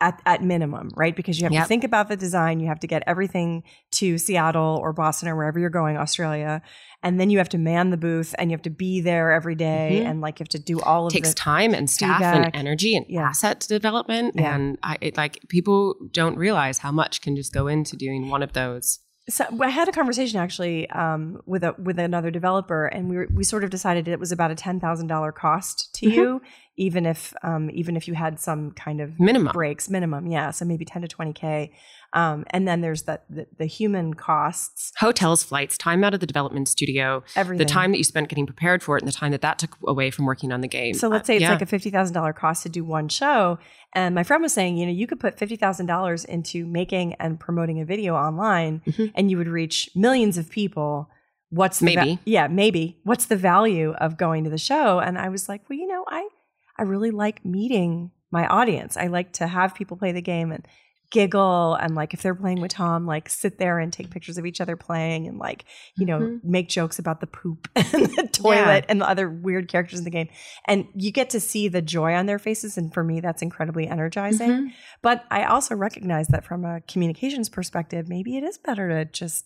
at, 0.00 0.22
at 0.24 0.42
minimum, 0.42 0.88
right? 0.96 1.14
Because 1.14 1.38
you 1.38 1.44
have 1.48 1.52
to 1.62 1.68
think 1.68 1.84
about 1.84 2.08
the 2.08 2.16
design, 2.16 2.60
you 2.60 2.66
have 2.68 2.80
to 2.80 2.86
get 2.86 3.02
everything 3.06 3.62
to 3.98 4.16
Seattle 4.16 4.78
or 4.82 4.94
Boston 4.94 5.28
or 5.28 5.36
wherever 5.36 5.58
you're 5.58 5.68
going, 5.82 5.98
Australia, 5.98 6.62
and 7.02 7.20
then 7.20 7.28
you 7.28 7.36
have 7.38 7.50
to 7.50 7.58
man 7.58 7.90
the 7.90 7.98
booth 7.98 8.34
and 8.38 8.50
you 8.50 8.54
have 8.56 8.62
to 8.62 8.70
be 8.70 9.02
there 9.02 9.32
every 9.32 9.54
day 9.54 10.00
Mhm. 10.02 10.06
and 10.08 10.20
like 10.22 10.38
you 10.38 10.44
have 10.44 10.48
to 10.48 10.58
do 10.72 10.80
all 10.80 11.06
of 11.06 11.12
it 11.12 11.16
takes 11.16 11.34
time 11.34 11.74
and 11.74 11.90
staff 11.90 12.18
feedback. 12.20 12.46
and 12.46 12.56
energy 12.56 12.96
and 12.96 13.04
Yeah. 13.08 13.28
asset 13.28 13.60
development 13.68 14.34
Yeah. 14.36 14.54
and 14.54 14.78
I, 14.82 14.96
it, 15.02 15.16
like 15.18 15.40
people 15.50 15.94
don't 16.10 16.36
realize 16.38 16.78
how 16.78 16.92
much 16.92 17.20
can 17.20 17.36
just 17.36 17.52
go 17.52 17.66
into 17.66 17.96
doing 17.96 18.30
one 18.30 18.42
of 18.42 18.54
those 18.54 19.00
So 19.28 19.44
I 19.60 19.70
had 19.70 19.88
a 19.88 19.92
conversation 19.92 20.38
actually 20.40 20.88
um, 20.90 21.22
with 21.46 21.62
a 21.64 21.74
with 21.88 21.98
another 21.98 22.30
developer, 22.30 22.86
and 22.86 23.02
we 23.10 23.16
were, 23.18 23.28
we 23.38 23.42
sort 23.44 23.62
of 23.64 23.70
decided 23.70 24.06
it 24.08 24.20
was 24.20 24.30
about 24.32 24.50
a 24.52 24.54
ten 24.54 24.78
thousand 24.80 25.08
dollar 25.08 25.32
cost 25.32 25.76
to 25.96 26.06
Mhm. 26.06 26.12
you, 26.14 26.42
even 26.76 27.06
if 27.06 27.32
um, 27.42 27.70
even 27.72 27.96
if 27.96 28.06
you 28.08 28.14
had 28.14 28.38
some 28.40 28.70
kind 28.72 29.00
of 29.00 29.18
minimum 29.18 29.52
breaks 29.52 29.88
minimum, 29.88 30.26
yeah, 30.26 30.50
so 30.50 30.64
maybe 30.64 30.84
ten 30.84 31.02
to 31.02 31.08
twenty 31.08 31.32
k. 31.32 31.72
Um, 32.12 32.44
and 32.50 32.66
then 32.66 32.80
there's 32.80 33.02
the, 33.02 33.20
the 33.28 33.46
the 33.58 33.66
human 33.66 34.14
costs, 34.14 34.92
hotels 34.98 35.42
flights 35.42 35.76
time 35.76 36.04
out 36.04 36.14
of 36.14 36.20
the 36.20 36.26
development 36.26 36.68
studio 36.68 37.22
everything. 37.34 37.66
the 37.66 37.70
time 37.70 37.90
that 37.90 37.98
you 37.98 38.04
spent 38.04 38.28
getting 38.28 38.46
prepared 38.46 38.82
for 38.82 38.96
it 38.96 39.02
and 39.02 39.08
the 39.08 39.12
time 39.16 39.32
that 39.32 39.40
that 39.42 39.58
took 39.58 39.76
away 39.86 40.10
from 40.10 40.24
working 40.24 40.52
on 40.52 40.60
the 40.60 40.68
game 40.68 40.94
So 40.94 41.08
let's 41.08 41.24
Uh, 41.24 41.26
say 41.26 41.36
it's 41.36 41.42
yeah. 41.42 41.50
like 41.52 41.62
a 41.62 41.66
fifty 41.66 41.90
thousand 41.90 42.14
dollar 42.14 42.32
cost 42.32 42.62
to 42.62 42.68
do 42.68 42.84
one 42.84 43.08
show, 43.08 43.58
and 43.94 44.14
my 44.14 44.22
friend 44.22 44.42
was 44.42 44.52
saying, 44.52 44.76
you 44.76 44.86
know, 44.86 44.92
you 44.92 45.06
could 45.06 45.20
put 45.20 45.36
fifty 45.38 45.56
thousand 45.56 45.86
dollars 45.86 46.24
into 46.24 46.64
making 46.64 47.14
and 47.14 47.40
promoting 47.40 47.80
a 47.80 47.84
video 47.84 48.14
online, 48.14 48.82
Mhm. 48.86 49.12
and 49.14 49.30
you 49.30 49.36
would 49.38 49.48
reach 49.48 49.90
millions 49.94 50.38
of 50.38 50.48
people. 50.48 51.10
What's 51.50 51.78
the 51.80 51.94
va- 51.94 52.00
Maybe. 52.04 52.18
yeah, 52.24 52.48
maybe. 52.48 52.98
What's 53.04 53.26
the 53.26 53.36
value 53.36 53.92
of 53.98 54.16
going 54.16 54.44
to 54.44 54.50
the 54.50 54.58
show? 54.58 54.98
And 55.00 55.16
I 55.18 55.28
was 55.28 55.48
like, 55.48 55.62
well, 55.68 55.78
you 55.78 55.86
know, 55.86 56.04
I 56.08 56.28
I 56.78 56.82
really 56.82 57.10
like 57.10 57.44
meeting 57.44 58.10
my 58.30 58.46
audience. 58.46 58.96
I 58.96 59.06
like 59.06 59.32
to 59.34 59.46
have 59.46 59.74
people 59.74 59.96
play 59.96 60.12
the 60.12 60.20
game 60.22 60.52
and 60.52 60.66
giggle 61.12 61.74
and 61.74 61.94
like 61.94 62.12
if 62.14 62.20
they're 62.22 62.34
playing 62.34 62.60
with 62.60 62.72
Tom, 62.72 63.06
like 63.06 63.28
sit 63.28 63.58
there 63.58 63.78
and 63.78 63.92
take 63.92 64.10
pictures 64.10 64.38
of 64.38 64.44
each 64.44 64.60
other 64.60 64.74
playing 64.76 65.28
and 65.28 65.38
like, 65.38 65.64
you 65.96 66.04
know, 66.04 66.18
Mhm. 66.18 66.40
make 66.42 66.68
jokes 66.68 66.98
about 66.98 67.20
the 67.20 67.28
poop 67.28 67.68
and 67.76 68.06
the 68.16 68.28
toilet 68.32 68.84
and 68.88 69.00
the 69.00 69.08
other 69.08 69.30
weird 69.30 69.68
characters 69.68 70.00
in 70.00 70.04
the 70.04 70.10
game. 70.10 70.28
And 70.66 70.86
you 70.96 71.12
get 71.12 71.30
to 71.30 71.38
see 71.40 71.68
the 71.68 71.80
joy 71.80 72.12
on 72.14 72.26
their 72.26 72.40
faces. 72.40 72.76
And 72.76 72.92
for 72.92 73.04
me, 73.04 73.20
that's 73.20 73.40
incredibly 73.40 73.86
energizing. 73.86 74.50
Mhm. 74.50 74.72
But 75.00 75.24
I 75.30 75.44
also 75.44 75.76
recognize 75.76 76.26
that 76.28 76.44
from 76.44 76.64
a 76.64 76.80
communications 76.88 77.48
perspective, 77.48 78.08
maybe 78.08 78.36
it 78.36 78.42
is 78.42 78.58
better 78.58 78.88
to 78.88 79.04
just 79.04 79.44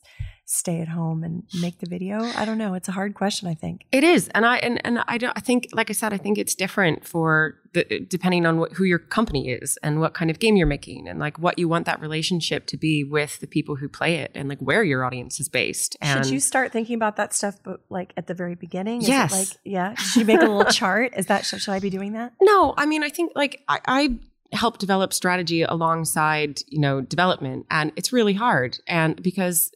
stay 0.50 0.80
at 0.80 0.88
home 0.88 1.22
and 1.22 1.44
make 1.60 1.78
the 1.78 1.86
video. 1.86 2.24
I 2.24 2.44
don't 2.44 2.58
know. 2.58 2.74
It's 2.74 2.88
a 2.88 2.92
hard 2.92 3.14
question, 3.14 3.46
I 3.46 3.54
think. 3.54 3.84
It 3.92 4.02
is, 4.02 4.28
and 4.34 4.44
I 4.44 4.56
and, 4.56 4.84
and 4.84 4.98
I 5.06 5.16
don't. 5.16 5.32
I 5.36 5.40
think, 5.40 5.68
like 5.72 5.90
I 5.90 5.92
said, 5.92 6.12
I 6.12 6.16
think 6.16 6.38
it's 6.38 6.56
different 6.56 7.06
for 7.06 7.54
the 7.72 8.04
depending 8.08 8.44
on 8.46 8.58
what, 8.58 8.72
who 8.72 8.82
your 8.82 8.98
company 8.98 9.50
is 9.50 9.78
and 9.82 10.00
what 10.00 10.12
kind 10.12 10.28
of 10.30 10.40
game 10.40 10.56
you're 10.56 10.66
making, 10.66 11.08
and 11.08 11.20
like 11.20 11.38
what 11.38 11.58
you 11.58 11.68
want 11.68 11.86
that 11.86 12.00
relationship 12.00 12.66
to 12.66 12.76
be 12.76 13.04
with 13.04 13.38
the 13.38 13.46
people 13.46 13.76
who 13.76 13.88
play 13.88 14.16
it, 14.16 14.32
and 14.34 14.48
like 14.48 14.58
where 14.58 14.82
your 14.82 15.04
audience 15.04 15.38
is 15.38 15.48
based. 15.48 15.96
And 16.00 16.24
Should 16.24 16.32
you 16.32 16.40
start 16.40 16.72
thinking 16.72 16.96
about 16.96 17.16
that 17.16 17.32
stuff, 17.32 17.56
but 17.62 17.80
like 17.88 18.12
at 18.16 18.26
the 18.26 18.34
very 18.34 18.56
beginning? 18.56 19.02
Is 19.02 19.08
Yes. 19.08 19.32
Like, 19.32 19.58
yeah. 19.64 19.94
Should 19.94 20.20
you 20.20 20.26
make 20.26 20.42
a 20.42 20.46
little 20.46 20.64
chart? 20.64 21.12
Is 21.16 21.26
that 21.26 21.46
should, 21.46 21.60
should 21.60 21.72
I 21.72 21.78
be 21.78 21.90
doing 21.90 22.12
that? 22.14 22.32
No, 22.42 22.74
I 22.76 22.86
mean, 22.86 23.04
I 23.04 23.08
think 23.08 23.32
like 23.36 23.62
I, 23.68 23.80
I 23.86 24.18
help 24.52 24.78
develop 24.78 25.12
strategy 25.12 25.62
alongside, 25.62 26.60
you 26.66 26.80
know, 26.80 27.00
development, 27.00 27.66
and 27.70 27.92
it's 27.94 28.12
really 28.12 28.34
hard. 28.34 28.78
And 28.88 29.22
because 29.22 29.70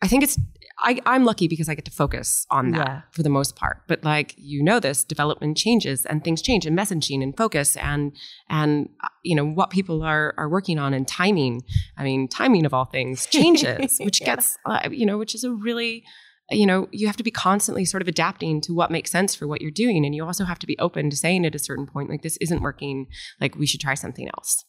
I 0.00 0.06
think 0.06 0.22
it's, 0.22 0.38
I, 0.78 1.00
I'm 1.06 1.24
lucky 1.24 1.48
because 1.48 1.68
I 1.68 1.74
get 1.74 1.84
to 1.86 1.90
focus 1.90 2.46
on 2.50 2.70
that 2.70 2.86
Yeah. 2.86 3.00
for 3.10 3.24
the 3.24 3.28
most 3.28 3.56
part. 3.56 3.82
But 3.88 4.04
like 4.04 4.34
you 4.38 4.62
know, 4.62 4.78
this 4.78 5.02
development 5.02 5.56
changes 5.56 6.06
and 6.06 6.22
things 6.22 6.40
change 6.40 6.66
and 6.66 6.78
messaging 6.78 7.20
and 7.22 7.36
focus 7.36 7.76
and 7.76 8.12
and 8.48 8.88
you 9.24 9.34
know 9.34 9.44
what 9.44 9.70
people 9.70 10.02
are 10.04 10.34
are 10.38 10.48
working 10.48 10.78
on 10.78 10.94
and 10.94 11.06
timing. 11.08 11.62
I 11.96 12.04
mean, 12.04 12.28
timing 12.28 12.64
of 12.64 12.72
all 12.72 12.84
things 12.84 13.26
changes, 13.30 13.98
which 14.00 14.20
Yeah. 14.20 14.26
gets 14.36 14.56
uh, 14.66 14.88
you 14.90 15.04
know, 15.04 15.18
which 15.18 15.34
is 15.34 15.42
a 15.42 15.50
really 15.52 16.04
you 16.50 16.64
know 16.64 16.88
you 16.92 17.06
have 17.08 17.16
to 17.16 17.24
be 17.24 17.30
constantly 17.32 17.84
sort 17.84 18.00
of 18.00 18.06
adapting 18.08 18.60
to 18.62 18.72
what 18.72 18.90
makes 18.90 19.10
sense 19.10 19.34
for 19.34 19.46
what 19.48 19.60
you're 19.60 19.70
doing 19.70 20.06
and 20.06 20.14
you 20.14 20.24
also 20.24 20.44
have 20.44 20.58
to 20.58 20.66
be 20.66 20.78
open 20.78 21.10
to 21.10 21.16
saying 21.16 21.44
at 21.44 21.54
a 21.54 21.58
certain 21.58 21.86
point 21.86 22.08
like 22.08 22.22
this 22.22 22.38
isn't 22.38 22.62
working 22.62 23.06
like 23.38 23.54
we 23.56 23.66
should 23.66 23.80
try 23.82 23.92
something 23.92 24.28
else 24.28 24.64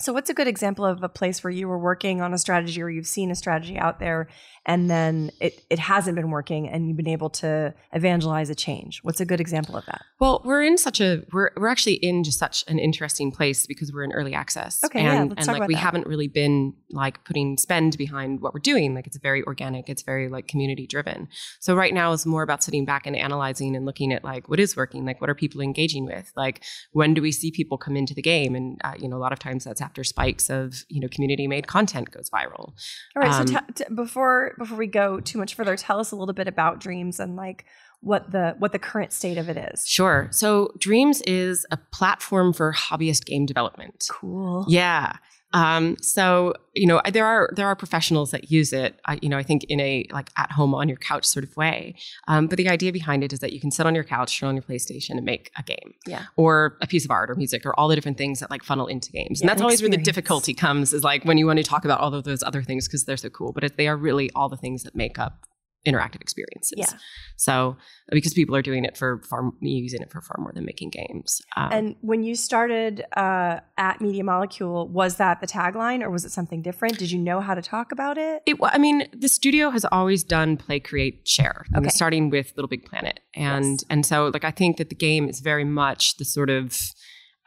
So, 0.00 0.12
what's 0.12 0.30
a 0.30 0.34
good 0.34 0.48
example 0.48 0.84
of 0.84 1.02
a 1.02 1.08
place 1.08 1.44
where 1.44 1.50
you 1.50 1.68
were 1.68 1.78
working 1.78 2.20
on 2.20 2.34
a 2.34 2.38
strategy 2.38 2.82
or 2.82 2.90
you've 2.90 3.06
seen 3.06 3.30
a 3.30 3.34
strategy 3.34 3.78
out 3.78 4.00
there 4.00 4.28
and 4.66 4.90
then 4.90 5.30
it, 5.40 5.62
it 5.68 5.78
hasn't 5.78 6.16
been 6.16 6.30
working 6.30 6.68
and 6.68 6.88
you've 6.88 6.96
been 6.96 7.08
able 7.08 7.28
to 7.28 7.74
evangelize 7.92 8.48
a 8.50 8.54
change? 8.54 9.00
What's 9.02 9.20
a 9.20 9.24
good 9.24 9.40
example 9.40 9.76
of 9.76 9.84
that? 9.86 10.02
Well, 10.20 10.40
we're 10.44 10.62
in 10.62 10.78
such 10.78 11.00
a 11.00 11.22
we're 11.32 11.50
we're 11.56 11.68
actually 11.68 11.94
in 11.94 12.24
just 12.24 12.38
such 12.38 12.64
an 12.66 12.78
interesting 12.78 13.30
place 13.30 13.66
because 13.66 13.92
we're 13.92 14.04
in 14.04 14.12
early 14.12 14.34
access. 14.34 14.82
Okay, 14.82 15.00
and, 15.00 15.30
yeah, 15.30 15.34
let's 15.36 15.48
and 15.48 15.58
like 15.58 15.68
we 15.68 15.74
that. 15.74 15.80
haven't 15.80 16.06
really 16.06 16.28
been 16.28 16.74
like 16.90 17.24
putting 17.24 17.56
spend 17.58 17.98
behind 17.98 18.40
what 18.40 18.54
we're 18.54 18.60
doing. 18.60 18.94
Like 18.94 19.06
it's 19.06 19.18
very 19.18 19.42
organic, 19.44 19.88
it's 19.88 20.02
very 20.02 20.28
like 20.28 20.48
community 20.48 20.86
driven. 20.86 21.28
So 21.60 21.74
right 21.74 21.92
now 21.92 22.12
is 22.12 22.24
more 22.24 22.42
about 22.42 22.62
sitting 22.62 22.84
back 22.84 23.06
and 23.06 23.14
analyzing 23.14 23.76
and 23.76 23.84
looking 23.84 24.12
at 24.12 24.24
like 24.24 24.48
what 24.48 24.60
is 24.60 24.76
working, 24.76 25.04
like 25.04 25.20
what 25.20 25.28
are 25.28 25.34
people 25.34 25.60
engaging 25.60 26.06
with, 26.06 26.32
like 26.36 26.62
when 26.92 27.12
do 27.12 27.20
we 27.20 27.32
see 27.32 27.50
people 27.50 27.76
come 27.76 27.96
into 27.96 28.14
the 28.14 28.22
game, 28.22 28.54
and 28.54 28.80
uh, 28.82 28.94
you 28.98 29.08
know 29.08 29.16
a 29.16 29.18
lot 29.18 29.32
of 29.32 29.38
times 29.38 29.64
that's 29.64 29.80
after 29.84 30.02
spikes 30.04 30.50
of 30.50 30.84
you 30.88 31.00
know 31.00 31.08
community 31.08 31.46
made 31.46 31.66
content 31.66 32.10
goes 32.10 32.30
viral. 32.30 32.72
All 33.14 33.22
right. 33.22 33.32
Um, 33.32 33.46
so, 33.46 33.54
t- 33.54 33.84
t- 33.84 33.94
before 33.94 34.54
before 34.58 34.76
we 34.76 34.86
go 34.86 35.20
too 35.20 35.38
much 35.38 35.54
further, 35.54 35.76
tell 35.76 36.00
us 36.00 36.10
a 36.10 36.16
little 36.16 36.34
bit 36.34 36.48
about 36.48 36.80
Dreams 36.80 37.20
and 37.20 37.36
like 37.36 37.64
what 38.00 38.30
the 38.30 38.54
what 38.58 38.72
the 38.72 38.78
current 38.78 39.12
state 39.12 39.38
of 39.38 39.48
it 39.48 39.56
is. 39.72 39.86
Sure. 39.88 40.28
So 40.30 40.72
Dreams 40.78 41.22
is 41.22 41.66
a 41.70 41.76
platform 41.76 42.52
for 42.52 42.72
hobbyist 42.72 43.24
game 43.24 43.46
development. 43.46 44.06
Cool. 44.10 44.66
Yeah. 44.68 45.16
Um, 45.54 45.96
so 46.00 46.52
you 46.74 46.86
know 46.86 47.00
there 47.12 47.24
are 47.24 47.48
there 47.54 47.66
are 47.68 47.76
professionals 47.76 48.32
that 48.32 48.50
use 48.50 48.72
it. 48.72 49.00
I, 49.06 49.18
you 49.22 49.28
know, 49.28 49.38
I 49.38 49.42
think 49.44 49.64
in 49.68 49.80
a 49.80 50.04
like 50.10 50.30
at 50.36 50.50
home 50.52 50.74
on 50.74 50.88
your 50.88 50.98
couch 50.98 51.24
sort 51.24 51.44
of 51.44 51.56
way. 51.56 51.94
Um, 52.28 52.48
but 52.48 52.56
the 52.58 52.68
idea 52.68 52.92
behind 52.92 53.22
it 53.24 53.32
is 53.32 53.38
that 53.38 53.52
you 53.52 53.60
can 53.60 53.70
sit 53.70 53.86
on 53.86 53.94
your 53.94 54.04
couch, 54.04 54.38
turn 54.38 54.48
on 54.48 54.56
your 54.56 54.62
PlayStation, 54.62 55.10
and 55.10 55.24
make 55.24 55.50
a 55.56 55.62
game, 55.62 55.94
Yeah. 56.06 56.24
or 56.36 56.76
a 56.82 56.86
piece 56.86 57.04
of 57.04 57.10
art, 57.10 57.30
or 57.30 57.36
music, 57.36 57.64
or 57.64 57.78
all 57.78 57.88
the 57.88 57.94
different 57.94 58.18
things 58.18 58.40
that 58.40 58.50
like 58.50 58.64
funnel 58.64 58.88
into 58.88 59.12
games. 59.12 59.40
Yeah, 59.40 59.44
and 59.44 59.48
that's 59.50 59.60
an 59.60 59.64
always 59.64 59.80
where 59.80 59.90
the 59.90 59.96
difficulty 59.96 60.52
comes. 60.54 60.92
Is 60.92 61.04
like 61.04 61.24
when 61.24 61.38
you 61.38 61.46
want 61.46 61.58
to 61.58 61.62
talk 61.62 61.84
about 61.84 62.00
all 62.00 62.12
of 62.12 62.24
those 62.24 62.42
other 62.42 62.62
things 62.62 62.88
because 62.88 63.04
they're 63.04 63.16
so 63.16 63.30
cool, 63.30 63.52
but 63.52 63.62
it, 63.64 63.76
they 63.76 63.86
are 63.88 63.96
really 63.96 64.30
all 64.34 64.48
the 64.48 64.56
things 64.56 64.82
that 64.82 64.94
make 64.96 65.18
up 65.18 65.46
interactive 65.86 66.20
experiences. 66.20 66.74
Yeah. 66.76 66.90
So 67.36 67.76
because 68.10 68.32
people 68.34 68.56
are 68.56 68.62
doing 68.62 68.84
it 68.84 68.96
for 68.96 69.20
far 69.28 69.50
using 69.60 70.00
it 70.00 70.10
for 70.10 70.20
far 70.20 70.36
more 70.38 70.52
than 70.52 70.64
making 70.64 70.90
games. 70.90 71.40
Um, 71.56 71.68
And 71.72 71.96
when 72.00 72.22
you 72.22 72.34
started 72.34 73.04
uh, 73.16 73.60
at 73.76 74.00
Media 74.00 74.24
Molecule, 74.24 74.88
was 74.88 75.16
that 75.16 75.40
the 75.40 75.46
tagline 75.46 76.02
or 76.02 76.10
was 76.10 76.24
it 76.24 76.30
something 76.30 76.62
different? 76.62 76.98
Did 76.98 77.10
you 77.10 77.18
know 77.18 77.40
how 77.40 77.54
to 77.54 77.62
talk 77.62 77.92
about 77.92 78.16
it? 78.18 78.42
It, 78.46 78.56
I 78.62 78.78
mean, 78.78 79.08
the 79.12 79.28
studio 79.28 79.70
has 79.70 79.84
always 79.84 80.24
done 80.24 80.56
play, 80.56 80.80
create, 80.80 81.26
share. 81.28 81.64
Okay. 81.76 81.88
starting 81.88 82.30
with 82.30 82.52
Little 82.56 82.68
Big 82.68 82.84
Planet, 82.84 83.20
and 83.34 83.64
Yes. 83.64 83.84
and 83.90 84.06
so 84.06 84.30
like 84.32 84.44
I 84.44 84.50
think 84.50 84.76
that 84.78 84.88
the 84.88 84.94
game 84.94 85.28
is 85.28 85.40
very 85.40 85.64
much 85.64 86.16
the 86.16 86.24
sort 86.24 86.50
of 86.50 86.76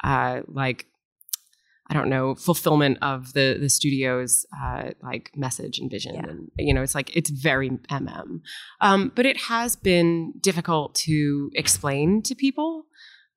uh, 0.03 0.41
like 0.47 0.85
I 1.89 1.93
don't 1.93 2.09
know 2.09 2.35
fulfillment 2.35 2.97
of 3.01 3.33
the 3.33 3.57
the 3.59 3.69
studio's 3.69 4.45
uh, 4.61 4.91
like 5.01 5.31
message 5.35 5.79
and 5.79 5.89
vision, 5.89 6.15
Yeah. 6.15 6.25
and 6.29 6.51
you 6.57 6.73
know, 6.73 6.81
it's 6.83 6.95
like 6.95 7.15
it's 7.15 7.29
very 7.29 7.69
mm. 7.69 8.41
Um, 8.81 9.11
but 9.15 9.25
it 9.25 9.37
has 9.37 9.75
been 9.75 10.33
difficult 10.41 10.95
to 11.05 11.49
explain 11.55 12.21
to 12.23 12.35
people 12.35 12.85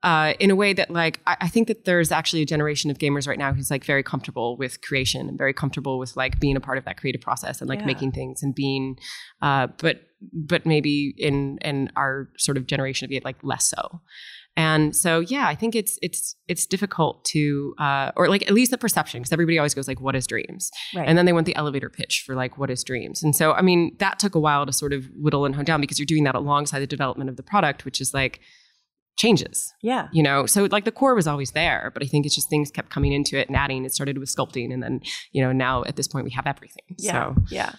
uh, 0.02 0.32
in 0.40 0.50
a 0.50 0.56
way 0.56 0.72
that 0.72 0.90
like 0.90 1.20
I, 1.26 1.36
I 1.42 1.48
think 1.48 1.68
that 1.68 1.84
there's 1.84 2.10
actually 2.10 2.42
a 2.42 2.46
generation 2.46 2.90
of 2.90 2.98
gamers 2.98 3.28
right 3.28 3.38
now 3.38 3.52
who's 3.52 3.70
like 3.70 3.84
very 3.84 4.02
comfortable 4.02 4.56
with 4.56 4.80
creation 4.80 5.28
and 5.28 5.36
very 5.36 5.52
comfortable 5.52 5.98
with 5.98 6.16
like 6.16 6.40
being 6.40 6.56
a 6.56 6.60
part 6.60 6.78
of 6.78 6.84
that 6.86 6.96
creative 6.96 7.20
process 7.20 7.60
and 7.60 7.68
like 7.68 7.80
Yeah. 7.80 7.86
making 7.86 8.12
things 8.12 8.42
and 8.42 8.54
being 8.54 8.98
uh, 9.42 9.68
but 9.78 10.02
but 10.32 10.66
maybe 10.66 11.14
in 11.18 11.58
in 11.62 11.90
our 11.96 12.28
sort 12.38 12.56
of 12.56 12.66
generation 12.66 13.04
of 13.06 13.12
it 13.12 13.24
like 13.24 13.36
less 13.42 13.68
so 13.68 14.00
and 14.56 14.94
so 14.96 15.20
yeah 15.20 15.46
i 15.46 15.54
think 15.54 15.74
it's 15.74 15.98
it's 16.02 16.34
it's 16.48 16.66
difficult 16.66 17.24
to 17.24 17.74
uh, 17.78 18.10
or 18.16 18.28
like 18.28 18.42
at 18.42 18.52
least 18.52 18.70
the 18.70 18.78
perception 18.78 19.20
because 19.20 19.32
everybody 19.32 19.58
always 19.58 19.74
goes 19.74 19.86
like 19.88 20.00
what 20.00 20.16
is 20.16 20.26
dreams 20.26 20.70
Right. 20.94 21.06
and 21.08 21.16
then 21.16 21.24
they 21.26 21.32
want 21.32 21.46
the 21.46 21.54
elevator 21.56 21.88
pitch 21.88 22.22
for 22.26 22.34
like 22.34 22.58
what 22.58 22.70
is 22.70 22.82
dreams 22.84 23.22
and 23.22 23.34
so 23.36 23.52
i 23.52 23.62
mean 23.62 23.96
that 23.98 24.18
took 24.18 24.34
a 24.34 24.40
while 24.40 24.66
to 24.66 24.72
sort 24.72 24.92
of 24.92 25.06
whittle 25.14 25.44
and 25.44 25.54
hone 25.54 25.64
down 25.64 25.80
because 25.80 25.98
you're 25.98 26.06
doing 26.06 26.24
that 26.24 26.34
alongside 26.34 26.80
the 26.80 26.86
development 26.86 27.30
of 27.30 27.36
the 27.36 27.42
product 27.42 27.84
which 27.84 28.00
is 28.00 28.12
like 28.12 28.40
changes 29.16 29.74
yeah. 29.82 30.08
you 30.12 30.22
know 30.22 30.46
so 30.46 30.64
like 30.70 30.84
the 30.84 30.92
core 30.92 31.14
was 31.14 31.26
always 31.26 31.50
there 31.52 31.90
but 31.92 32.02
i 32.02 32.06
think 32.06 32.24
it's 32.24 32.34
just 32.34 32.48
things 32.48 32.70
kept 32.70 32.88
coming 32.90 33.12
into 33.12 33.38
it 33.38 33.48
and 33.48 33.56
adding 33.56 33.84
it 33.84 33.92
started 33.92 34.16
with 34.18 34.34
sculpting 34.34 34.72
and 34.72 34.82
then 34.82 35.00
you 35.32 35.42
know 35.42 35.52
now 35.52 35.84
at 35.84 35.96
this 35.96 36.08
point 36.08 36.24
we 36.24 36.30
have 36.30 36.46
everything 36.46 36.84
Yeah. 36.98 37.12
so 37.34 37.42
Yeah. 37.50 37.72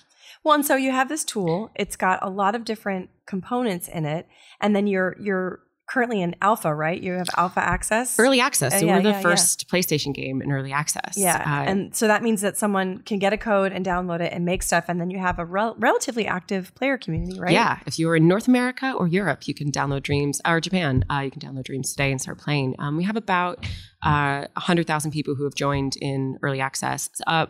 Well, 0.44 0.56
and 0.56 0.66
so 0.66 0.76
you 0.76 0.90
have 0.90 1.08
this 1.08 1.24
tool. 1.24 1.70
It's 1.76 1.96
got 1.96 2.18
a 2.24 2.30
lot 2.30 2.56
of 2.56 2.66
different 2.66 3.12
components 3.28 3.88
in 3.88 4.06
it, 4.06 4.26
and 4.60 4.76
then 4.76 4.88
you're 4.88 5.16
you're 5.22 5.60
currently 5.92 6.22
in 6.22 6.34
alpha, 6.42 6.74
right? 6.74 7.02
You 7.02 7.14
have 7.14 7.28
alpha 7.38 7.60
access. 7.60 8.18
early 8.18 8.40
access 8.40 8.74
Uh, 8.74 8.80
so 8.80 8.86
yeah, 8.86 8.96
we're 8.96 9.04
the 9.04 9.10
yeah, 9.10 9.16
yeah. 9.16 9.22
first 9.22 9.68
playstation 9.68 10.14
game 10.14 10.42
in 10.42 10.50
early 10.52 10.72
access 10.72 11.18
Yeah, 11.18 11.44
Uh, 11.46 11.70
and 11.70 11.96
so 11.96 12.08
that 12.08 12.24
means 12.24 12.40
that 12.42 12.58
someone 12.58 13.00
can 13.00 13.20
get 13.20 13.34
a 13.34 13.38
code 13.38 13.74
and 13.74 13.86
download 13.86 14.22
it 14.22 14.32
and 14.32 14.46
make 14.46 14.64
stuff, 14.64 14.86
and 14.88 15.02
then 15.02 15.10
you 15.10 15.20
have 15.20 15.38
a 15.38 15.46
rel- 15.46 15.76
relatively 15.78 16.26
active 16.26 16.74
player 16.76 16.98
community, 16.98 17.38
right? 17.40 17.52
Yeah, 17.52 17.80
if 17.86 18.00
you 18.00 18.10
are 18.10 18.16
in 18.16 18.28
North 18.28 18.48
America 18.48 18.94
or 18.98 19.08
Europe, 19.08 19.48
you 19.50 19.54
can 19.54 19.70
download 19.72 20.04
Dreams, 20.04 20.40
or 20.48 20.62
Japan, 20.62 21.04
uh, 21.12 21.20
you 21.26 21.32
can 21.32 21.42
download 21.42 21.66
Dreams 21.66 21.92
today 21.92 22.10
and 22.12 22.22
start 22.22 22.38
playing. 22.38 22.76
Um, 22.80 22.96
we 22.96 23.04
have 23.04 23.18
about 23.18 23.66
uh, 24.04 24.48
100,000 24.54 25.12
people 25.12 25.36
who 25.36 25.44
have 25.44 25.56
joined 25.56 25.96
in 26.02 26.38
early 26.42 26.62
access. 26.62 27.10
Uh, 27.28 27.48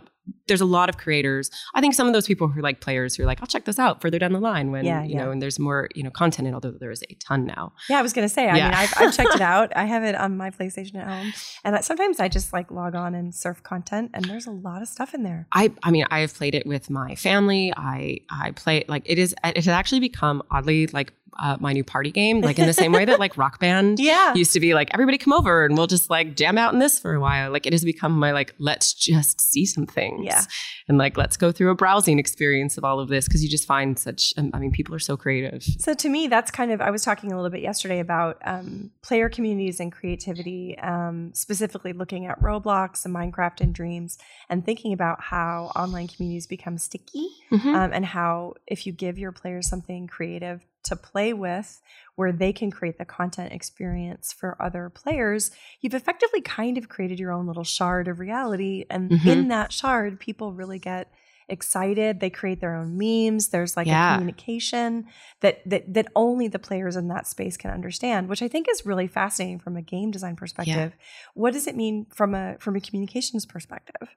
there's 0.48 0.62
a 0.62 0.66
lot 0.66 0.88
of 0.90 0.98
creators. 0.98 1.50
I 1.74 1.82
think 1.82 1.94
some 1.96 2.08
of 2.08 2.14
those 2.14 2.28
people 2.28 2.48
who 2.48 2.60
are 2.60 2.64
like 2.64 2.80
players 2.82 3.16
who 3.16 3.24
are 3.24 3.26
like, 3.26 3.40
I'll 3.42 3.48
check 3.48 3.66
this 3.66 3.80
out 3.80 4.02
further 4.02 4.20
down 4.20 4.34
the 4.34 4.40
line 4.40 4.72
when, 4.72 4.86
Yeah, 4.86 5.04
you 5.04 5.16
yeah. 5.16 5.24
know, 5.26 5.32
and 5.32 5.42
there's 5.42 5.58
more, 5.60 5.90
you 5.96 6.04
know, 6.04 6.10
content 6.12 6.48
in, 6.48 6.54
although 6.54 6.72
there 6.72 6.92
is 6.92 7.04
a 7.10 7.14
ton 7.16 7.46
now. 7.46 7.74
Yeah, 7.90 8.00
I 8.00 8.02
was 8.02 8.14
gonna 8.14 8.30
say. 8.30 8.50
I 8.50 8.58
Yeah. 8.58 8.66
mean, 8.66 8.74
I've, 8.76 8.94
I've 8.98 9.16
checked 9.16 9.36
it 9.36 9.42
out. 9.54 9.72
I 9.76 9.86
have 9.86 10.04
it 10.04 10.14
on 10.16 10.38
my 10.38 10.50
PlayStation 10.52 10.96
at 10.96 11.08
home, 11.08 11.34
and 11.64 11.76
I, 11.76 11.82
sometimes 11.82 12.20
I 12.20 12.28
just 12.28 12.54
like 12.54 12.70
log 12.72 12.96
on 12.96 13.16
and 13.16 13.34
surf 13.34 13.64
content, 13.64 14.12
and 14.14 14.26
there's 14.26 14.46
a 14.48 14.52
lot 14.52 14.82
of 14.82 14.88
stuff 14.88 15.14
in 15.14 15.24
there. 15.24 15.48
I, 15.54 15.72
I 15.84 15.92
mean, 15.92 16.06
I 16.12 16.20
have 16.20 16.34
played 16.36 16.54
it 16.56 16.66
with 16.68 16.90
my 16.90 17.16
family. 17.16 17.74
I, 17.76 18.20
I 18.30 18.52
play 18.52 18.84
like 18.88 19.04
it 19.06 19.18
is. 19.18 19.34
It 19.44 19.56
has 19.56 19.68
actually 19.68 20.02
become 20.02 20.44
oddly 20.52 20.88
like 20.88 21.14
uh, 21.40 21.58
my 21.60 21.74
new 21.74 21.84
party 21.84 22.12
game. 22.12 22.42
Like 22.42 22.60
in 22.60 22.68
the 22.68 22.74
same 22.74 22.92
way 22.92 23.06
that 23.06 23.20
like 23.20 23.38
Rock 23.38 23.60
Band 23.60 24.00
Yeah, 24.12 24.34
used 24.34 24.54
to 24.54 24.60
be 24.60 24.74
like 24.74 24.90
everybody 24.94 25.18
come 25.18 25.34
over 25.34 25.66
and 25.66 25.78
we'll 25.78 25.88
just 25.88 26.10
like 26.10 26.36
jam 26.36 26.58
out 26.58 26.74
in 26.74 26.80
this 26.80 27.00
for 27.00 27.14
a 27.14 27.20
while. 27.20 27.52
Like 27.52 27.66
it 27.66 27.74
has 27.74 27.84
become 27.84 28.12
my 28.12 28.32
like 28.32 28.54
let's 28.60 28.94
just 28.94 29.40
see 29.42 29.66
some 29.66 29.86
things. 29.86 30.26
Yeah. 30.26 30.44
and 30.88 30.98
like 30.98 31.18
let's 31.18 31.38
go 31.38 31.52
through 31.52 31.70
a 31.72 31.76
browsing 31.76 32.20
experience 32.20 32.78
of 32.78 32.84
all 32.84 33.00
of 33.00 33.08
this 33.10 33.26
because 33.28 33.44
you 33.44 33.50
just 33.50 33.66
find 33.68 33.98
such. 33.98 34.34
um, 34.38 34.52
I 34.54 34.60
mean, 34.60 34.72
people 34.72 34.94
are 34.96 35.00
so 35.00 35.16
creative. 35.18 35.64
So 35.64 35.94
to 35.94 36.10
me, 36.10 36.28
that's 36.28 36.52
kind 36.52 36.72
of 36.72 36.82
I 36.82 36.92
was 36.92 37.04
talking 37.04 37.32
a 37.32 37.36
little 37.36 37.52
bit 37.52 37.62
yesterday 37.62 38.00
about 38.00 38.38
um, 38.46 38.92
player 39.02 39.30
communities 39.30 39.80
and 39.80 39.92
creativity, 39.92 40.78
um, 40.80 41.32
specifically 41.34 41.94
looking 41.94 42.26
at 42.26 42.40
Roblox 42.42 43.06
and 43.06 43.16
Minecraft 43.16 43.62
and 43.62 43.74
Dreams, 43.74 44.18
and 44.50 44.66
thinking 44.66 44.94
about 44.94 45.22
how 45.22 45.72
online 45.76 46.08
communities 46.08 46.48
become 46.48 46.78
sticky, 46.78 47.28
Mhm. 47.52 47.66
um, 47.76 47.92
and 47.94 48.06
how 48.06 48.54
if 48.68 48.86
you 48.86 48.92
give 48.94 49.18
your 49.18 49.32
players 49.32 49.68
something 49.68 50.08
creative 50.08 50.66
to 50.84 50.96
play 50.96 51.34
with, 51.34 51.82
where 52.16 52.32
they 52.32 52.52
can 52.54 52.72
create 52.72 52.98
the 52.98 53.06
content 53.06 53.52
experience 53.54 54.34
for 54.34 54.62
other 54.62 54.90
players, 54.90 55.52
you've 55.80 55.94
effectively 55.94 56.42
kind 56.42 56.78
of 56.78 56.90
created 56.90 57.20
your 57.20 57.32
own 57.32 57.48
little 57.48 57.64
shard 57.64 58.08
of 58.08 58.20
reality, 58.20 58.86
and 58.90 59.12
Mhm. 59.12 59.26
in 59.28 59.48
that 59.50 59.72
shard, 59.72 60.20
people 60.20 60.54
really 60.54 60.80
get 60.80 61.12
excited 61.50 62.22
they 62.22 62.30
create 62.30 62.62
their 62.62 62.76
own 62.76 62.98
memes 62.98 63.50
there's 63.50 63.76
like 63.76 63.86
Yeah. 63.86 64.14
a 64.14 64.16
communication 64.16 65.06
that, 65.42 65.60
that 65.70 65.94
that 65.94 66.08
only 66.16 66.48
the 66.48 66.60
players 66.60 66.96
in 66.96 67.10
that 67.10 67.28
space 67.28 67.58
can 67.58 67.72
understand 67.72 68.30
which 68.30 68.42
i 68.42 68.48
think 68.48 68.68
is 68.70 68.86
really 68.86 69.06
fascinating 69.08 69.60
from 69.60 69.76
a 69.76 69.82
game 69.82 70.12
design 70.12 70.38
perspective 70.38 70.94
what 71.34 71.52
does 71.52 71.68
it 71.68 71.76
mean 71.76 72.06
from 72.10 72.34
a 72.34 72.56
from 72.60 72.78
a 72.78 72.80
communications 72.80 73.46
perspective 73.46 74.08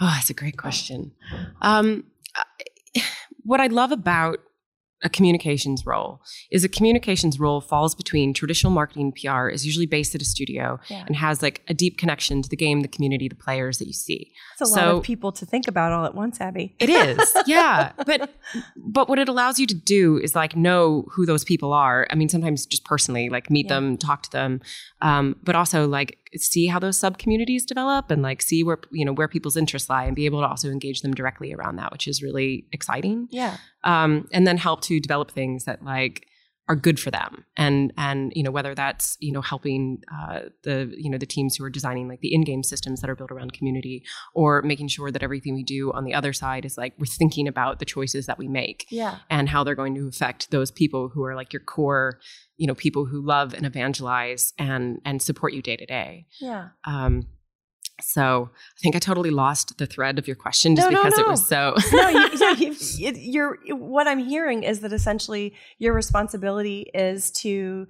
Oh, 0.00 0.06
that's 0.06 0.28
a 0.30 0.34
great 0.34 0.58
question. 0.58 1.12
Um, 1.62 2.04
I- 2.34 3.02
what 3.44 3.60
I 3.60 3.68
love 3.68 3.92
about 3.92 4.40
a 5.02 5.08
communications 5.08 5.84
role 5.86 6.20
is 6.50 6.64
a 6.64 6.68
communications 6.68 7.38
role 7.40 7.60
falls 7.60 7.94
between 7.94 8.32
traditional 8.34 8.72
marketing 8.72 9.06
and 9.06 9.14
PR 9.14 9.48
is 9.48 9.66
usually 9.66 9.86
based 9.86 10.14
at 10.14 10.22
a 10.22 10.24
studio 10.24 10.78
Yeah. 10.88 11.04
and 11.06 11.16
has 11.16 11.42
like 11.42 11.62
a 11.68 11.74
deep 11.74 11.98
connection 11.98 12.42
to 12.42 12.48
the 12.48 12.56
game, 12.56 12.80
the 12.82 12.88
community, 12.88 13.28
the 13.28 13.34
players 13.34 13.78
that 13.78 13.86
you 13.86 13.92
see. 13.92 14.32
it's 14.52 14.60
a 14.60 14.64
lot 14.74 14.80
So- 14.80 14.96
of 14.98 15.02
people 15.02 15.32
to 15.32 15.44
think 15.46 15.66
about 15.68 15.92
all 15.92 16.04
at 16.04 16.14
once 16.14 16.40
Abbie 16.40 16.74
It 16.78 16.88
is, 16.90 17.18
yeah. 17.46 17.92
But 18.06 18.30
but 18.76 19.08
what 19.08 19.18
it 19.18 19.28
allows 19.28 19.58
you 19.58 19.66
to 19.66 19.74
do 19.74 20.18
is 20.18 20.34
like 20.34 20.54
know 20.56 21.04
who 21.12 21.26
those 21.26 21.44
people 21.44 21.72
are. 21.72 22.06
I 22.10 22.14
mean, 22.14 22.28
sometimes 22.28 22.64
just 22.66 22.84
personally, 22.84 23.28
like 23.28 23.50
meet 23.50 23.66
Yeah. 23.66 23.74
them, 23.74 23.96
talk 23.96 24.22
to 24.24 24.30
them, 24.30 24.60
um, 25.00 25.36
but 25.42 25.54
also 25.56 25.86
like 25.88 26.18
see 26.36 26.66
how 26.66 26.78
those 26.78 26.98
sub 26.98 27.18
communities 27.18 27.64
develop 27.66 28.10
and 28.10 28.22
like 28.22 28.40
see 28.42 28.62
where 28.64 28.78
you 28.90 29.04
know 29.04 29.12
where 29.12 29.28
people's 29.28 29.56
interests 29.56 29.88
lie 29.90 30.04
and 30.04 30.16
be 30.16 30.26
able 30.26 30.40
to 30.40 30.46
also 30.46 30.68
engage 30.70 31.00
them 31.02 31.12
directly 31.12 31.52
around 31.52 31.76
that 31.76 31.92
which 31.92 32.08
is 32.08 32.22
really 32.22 32.64
exciting 32.72 33.28
Yeah. 33.30 33.56
um, 33.84 34.26
and 34.32 34.46
then 34.46 34.56
help 34.56 34.80
to 34.82 34.98
develop 35.00 35.30
things 35.30 35.64
that 35.64 35.84
like 35.84 36.26
are 36.68 36.76
good 36.76 36.98
for 37.00 37.10
them 37.10 37.44
and 37.56 37.92
and 37.98 38.32
you 38.36 38.42
know 38.42 38.50
whether 38.50 38.72
that's 38.74 39.16
you 39.20 39.32
know 39.32 39.42
helping 39.42 39.98
uh, 40.16 40.42
the 40.62 40.92
you 40.96 41.10
know 41.10 41.18
the 41.18 41.26
teams 41.26 41.56
who 41.56 41.64
are 41.64 41.70
designing 41.70 42.08
like 42.08 42.20
the 42.20 42.32
in-game 42.32 42.62
systems 42.62 43.00
that 43.00 43.10
are 43.10 43.16
built 43.16 43.32
around 43.32 43.52
community 43.52 44.04
or 44.34 44.62
making 44.62 44.86
sure 44.86 45.10
that 45.10 45.22
everything 45.24 45.54
we 45.54 45.64
do 45.64 45.90
on 45.92 46.04
the 46.04 46.14
other 46.14 46.32
side 46.32 46.64
is 46.64 46.78
like 46.78 46.94
we're 46.98 47.06
thinking 47.06 47.48
about 47.48 47.78
the 47.80 47.84
choices 47.84 48.26
that 48.26 48.38
we 48.38 48.46
make 48.46 48.86
Yeah. 48.90 49.16
and 49.28 49.48
how 49.48 49.64
they're 49.64 49.74
going 49.74 49.94
to 49.96 50.06
affect 50.06 50.50
those 50.52 50.70
people 50.70 51.08
who 51.12 51.24
are 51.24 51.34
like 51.34 51.52
your 51.52 51.62
core 51.62 52.20
you 52.56 52.66
know 52.68 52.74
people 52.76 53.06
who 53.06 53.20
love 53.26 53.54
and 53.54 53.66
evangelize 53.66 54.52
and 54.56 55.00
and 55.04 55.20
support 55.20 55.52
you 55.54 55.62
day 55.62 55.76
to 55.76 55.84
day 55.86 56.26
Yeah. 56.40 56.68
um 56.86 57.26
so 58.02 58.50
i 58.54 58.80
think 58.80 58.94
i 58.96 58.98
totally 58.98 59.30
lost 59.30 59.78
the 59.78 59.86
thread 59.86 60.18
of 60.18 60.26
your 60.26 60.36
question 60.36 60.76
just 60.76 60.90
No, 60.90 60.96
no, 61.02 61.04
because 61.04 61.18
it 61.18 61.26
was 61.26 61.46
so 61.46 61.74
no, 61.92 62.08
you, 62.08 62.28
you, 62.98 63.08
it, 63.08 63.16
you're. 63.18 63.58
What 63.76 64.06
I'm 64.08 64.18
hearing 64.18 64.62
is 64.62 64.80
that 64.80 64.92
essentially 64.92 65.54
your 65.78 65.92
responsibility 65.94 66.90
is 66.94 67.30
to 67.42 67.86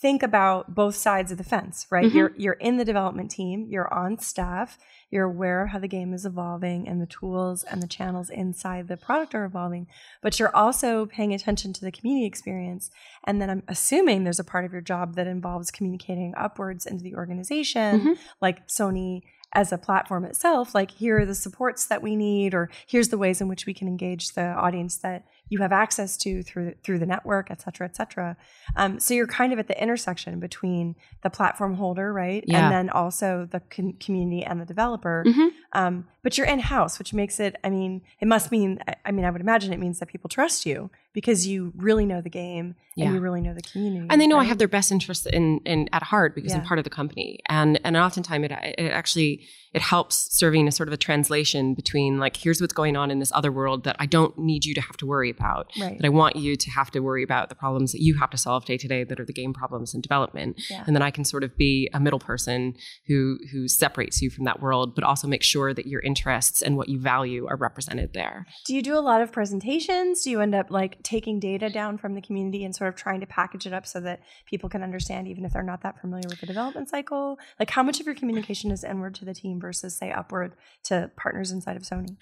think 0.00 0.22
about 0.22 0.74
both 0.74 0.94
sides 0.96 1.32
of 1.32 1.38
the 1.38 1.44
fence, 1.44 1.86
right? 1.90 2.06
Mhm. 2.10 2.14
You're 2.14 2.32
you're 2.36 2.52
in 2.54 2.76
the 2.76 2.84
development 2.84 3.30
team, 3.30 3.66
you're 3.70 3.92
on 3.92 4.18
staff, 4.18 4.76
you're 5.10 5.24
aware 5.24 5.62
of 5.64 5.70
how 5.70 5.78
the 5.78 5.88
game 5.88 6.12
is 6.12 6.26
evolving 6.26 6.86
and 6.88 7.00
the 7.00 7.06
tools 7.06 7.64
and 7.64 7.82
the 7.82 7.86
channels 7.86 8.28
inside 8.30 8.88
the 8.88 8.96
product 8.96 9.34
are 9.34 9.44
evolving, 9.44 9.86
but 10.22 10.38
you're 10.38 10.54
also 10.54 11.06
paying 11.06 11.32
attention 11.32 11.72
to 11.74 11.80
the 11.84 11.92
community 11.92 12.26
experience. 12.26 12.90
And 13.26 13.40
then 13.40 13.48
I'm 13.48 13.62
assuming 13.68 14.24
there's 14.24 14.40
a 14.40 14.44
part 14.44 14.64
of 14.64 14.72
your 14.72 14.82
job 14.82 15.14
that 15.14 15.26
involves 15.26 15.70
communicating 15.70 16.34
upwards 16.36 16.84
into 16.86 17.02
the 17.02 17.14
organization, 17.14 18.00
Mhm. 18.00 18.18
like 18.42 18.66
Sony 18.68 19.22
as 19.54 19.72
a 19.72 19.78
platform 19.78 20.24
itself, 20.24 20.74
like 20.74 20.90
here 20.90 21.20
are 21.20 21.26
the 21.26 21.34
supports 21.34 21.86
that 21.86 22.02
we 22.02 22.16
need, 22.16 22.54
or 22.54 22.68
here's 22.86 23.08
the 23.10 23.18
ways 23.18 23.40
in 23.40 23.48
which 23.48 23.66
we 23.66 23.74
can 23.74 23.86
engage 23.86 24.32
the 24.34 24.42
audience 24.46 24.96
that 24.98 25.24
you 25.48 25.58
have 25.60 25.72
access 25.72 26.16
to 26.16 26.42
through 26.42 26.74
through 26.82 26.98
the 26.98 27.06
network, 27.06 27.50
et 27.50 27.60
cetera, 27.60 27.86
et 27.86 27.94
cetera. 27.94 28.36
Um, 28.76 28.98
so 28.98 29.14
you're 29.14 29.26
kind 29.26 29.52
of 29.52 29.58
at 29.58 29.68
the 29.68 29.80
intersection 29.80 30.40
between 30.40 30.96
the 31.22 31.30
platform 31.30 31.74
holder, 31.74 32.12
right, 32.12 32.42
Yeah. 32.46 32.64
and 32.64 32.72
then 32.72 32.90
also 32.90 33.46
the 33.50 33.60
con- 33.60 33.94
community 34.00 34.42
and 34.44 34.60
the 34.60 34.64
developer. 34.64 35.22
Mhm. 35.26 35.50
Um, 35.72 36.08
but 36.22 36.36
you're 36.38 36.46
in 36.46 36.58
house, 36.60 36.98
which 36.98 37.12
makes 37.14 37.38
it. 37.38 37.56
I 37.62 37.70
mean, 37.70 38.02
it 38.20 38.26
must 38.28 38.50
mean. 38.50 38.80
I- 38.88 38.94
I 39.06 39.10
mean, 39.12 39.24
I 39.24 39.30
would 39.30 39.40
imagine 39.42 39.72
it 39.72 39.78
means 39.80 39.98
that 40.00 40.06
people 40.08 40.28
trust 40.28 40.64
you 40.66 40.90
because 41.14 41.46
you 41.46 41.72
really 41.76 42.04
know 42.04 42.20
the 42.20 42.28
game 42.30 42.74
Yeah. 42.96 43.06
and 43.06 43.14
you 43.14 43.20
really 43.20 43.40
know 43.40 43.54
the 43.54 43.62
community, 43.62 44.06
and 44.10 44.20
they 44.20 44.26
know 44.26 44.38
I 44.38 44.44
have 44.44 44.58
their 44.58 44.68
best 44.68 44.92
interests 44.92 45.26
in, 45.26 45.60
in 45.64 45.88
at 45.92 46.02
heart 46.02 46.34
because 46.34 46.52
I'm 46.52 46.62
part 46.62 46.78
of 46.78 46.84
the 46.84 46.90
company, 46.90 47.38
and 47.48 47.80
and 47.84 47.96
oftentimes 47.96 48.44
it, 48.44 48.52
it 48.78 48.90
actually 48.92 49.46
it 49.72 49.82
helps 49.82 50.28
serving 50.38 50.68
as 50.68 50.76
sort 50.76 50.88
of 50.88 50.92
a 50.92 50.96
translation 50.96 51.74
between 51.74 52.18
like 52.20 52.36
here's 52.36 52.60
what's 52.60 52.72
going 52.72 52.96
on 52.96 53.10
in 53.10 53.18
this 53.18 53.32
other 53.34 53.50
world 53.50 53.82
that 53.84 53.96
I 53.98 54.06
don't 54.06 54.38
need 54.38 54.64
you 54.64 54.72
to 54.74 54.80
have 54.80 54.96
to 54.98 55.06
worry 55.06 55.30
about, 55.30 55.70
Right. 55.80 55.96
that 55.98 56.06
I 56.06 56.10
want 56.10 56.36
you 56.36 56.54
to 56.54 56.70
have 56.70 56.90
to 56.92 57.00
worry 57.00 57.24
about 57.24 57.48
the 57.48 57.56
problems 57.56 57.90
that 57.92 58.00
you 58.00 58.16
have 58.18 58.30
to 58.30 58.38
solve 58.38 58.64
day 58.66 58.76
to 58.78 58.86
day 58.86 59.02
that 59.02 59.18
are 59.18 59.24
the 59.24 59.32
game 59.32 59.52
problems 59.52 59.92
in 59.94 60.00
development, 60.00 60.60
Yeah. 60.70 60.84
and 60.86 60.94
then 60.94 61.02
I 61.02 61.10
can 61.10 61.24
sort 61.24 61.42
of 61.42 61.56
be 61.56 61.90
a 61.92 61.98
middle 61.98 62.20
person 62.20 62.74
who 63.08 63.38
who 63.52 63.66
separates 63.66 64.22
you 64.22 64.30
from 64.30 64.44
that 64.44 64.60
world, 64.62 64.94
but 64.94 65.02
also 65.04 65.26
make 65.26 65.42
sure 65.42 65.74
that 65.74 65.86
your 65.86 66.00
interests 66.02 66.62
and 66.62 66.76
what 66.76 66.88
you 66.88 67.00
value 67.00 67.46
are 67.48 67.56
represented 67.56 68.12
there. 68.14 68.46
Do 68.66 68.74
you 68.76 68.82
do 68.82 68.94
a 68.96 69.00
lot 69.10 69.20
of 69.22 69.32
presentations? 69.32 70.22
Do 70.22 70.30
you 70.30 70.40
end 70.40 70.54
up 70.54 70.70
like 70.70 71.02
taking 71.04 71.38
data 71.38 71.70
down 71.70 71.98
from 71.98 72.14
the 72.14 72.20
community 72.20 72.64
and 72.64 72.74
sort 72.74 72.88
of 72.88 72.96
trying 72.96 73.20
to 73.20 73.26
package 73.26 73.66
it 73.66 73.72
up 73.72 73.86
so 73.86 74.00
that 74.00 74.20
people 74.46 74.68
can 74.68 74.82
understand, 74.82 75.28
even 75.28 75.44
if 75.44 75.52
they're 75.52 75.62
not 75.62 75.82
that 75.82 76.00
familiar 76.00 76.28
with 76.28 76.40
the 76.40 76.46
development 76.46 76.88
cycle? 76.88 77.38
Like, 77.60 77.70
how 77.70 77.82
much 77.82 78.00
of 78.00 78.06
your 78.06 78.14
communication 78.14 78.70
is 78.70 78.82
inward 78.82 79.14
to 79.16 79.24
the 79.24 79.34
team 79.34 79.60
versus, 79.60 79.96
say, 79.96 80.10
upward 80.10 80.54
to 80.84 81.10
partners 81.16 81.52
inside 81.52 81.76
of 81.76 81.82
Sony? 81.82 82.16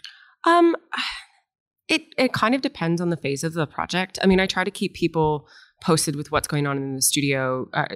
Um, 0.45 0.77
it 1.89 2.03
it 2.19 2.33
kind 2.33 2.55
of 2.55 2.61
depends 2.61 3.01
on 3.01 3.11
the 3.11 3.17
phase 3.17 3.45
of 3.45 3.55
the 3.55 3.67
project. 3.67 4.19
I 4.23 4.27
mean, 4.27 4.41
I 4.41 4.47
try 4.47 4.65
to 4.65 4.71
keep 4.71 4.95
people 4.95 5.47
posted 5.83 6.17
with 6.17 6.31
what's 6.31 6.49
going 6.49 6.67
on 6.67 6.77
in 6.77 6.97
the 6.97 7.03
studio, 7.03 7.69
uh, 7.73 7.87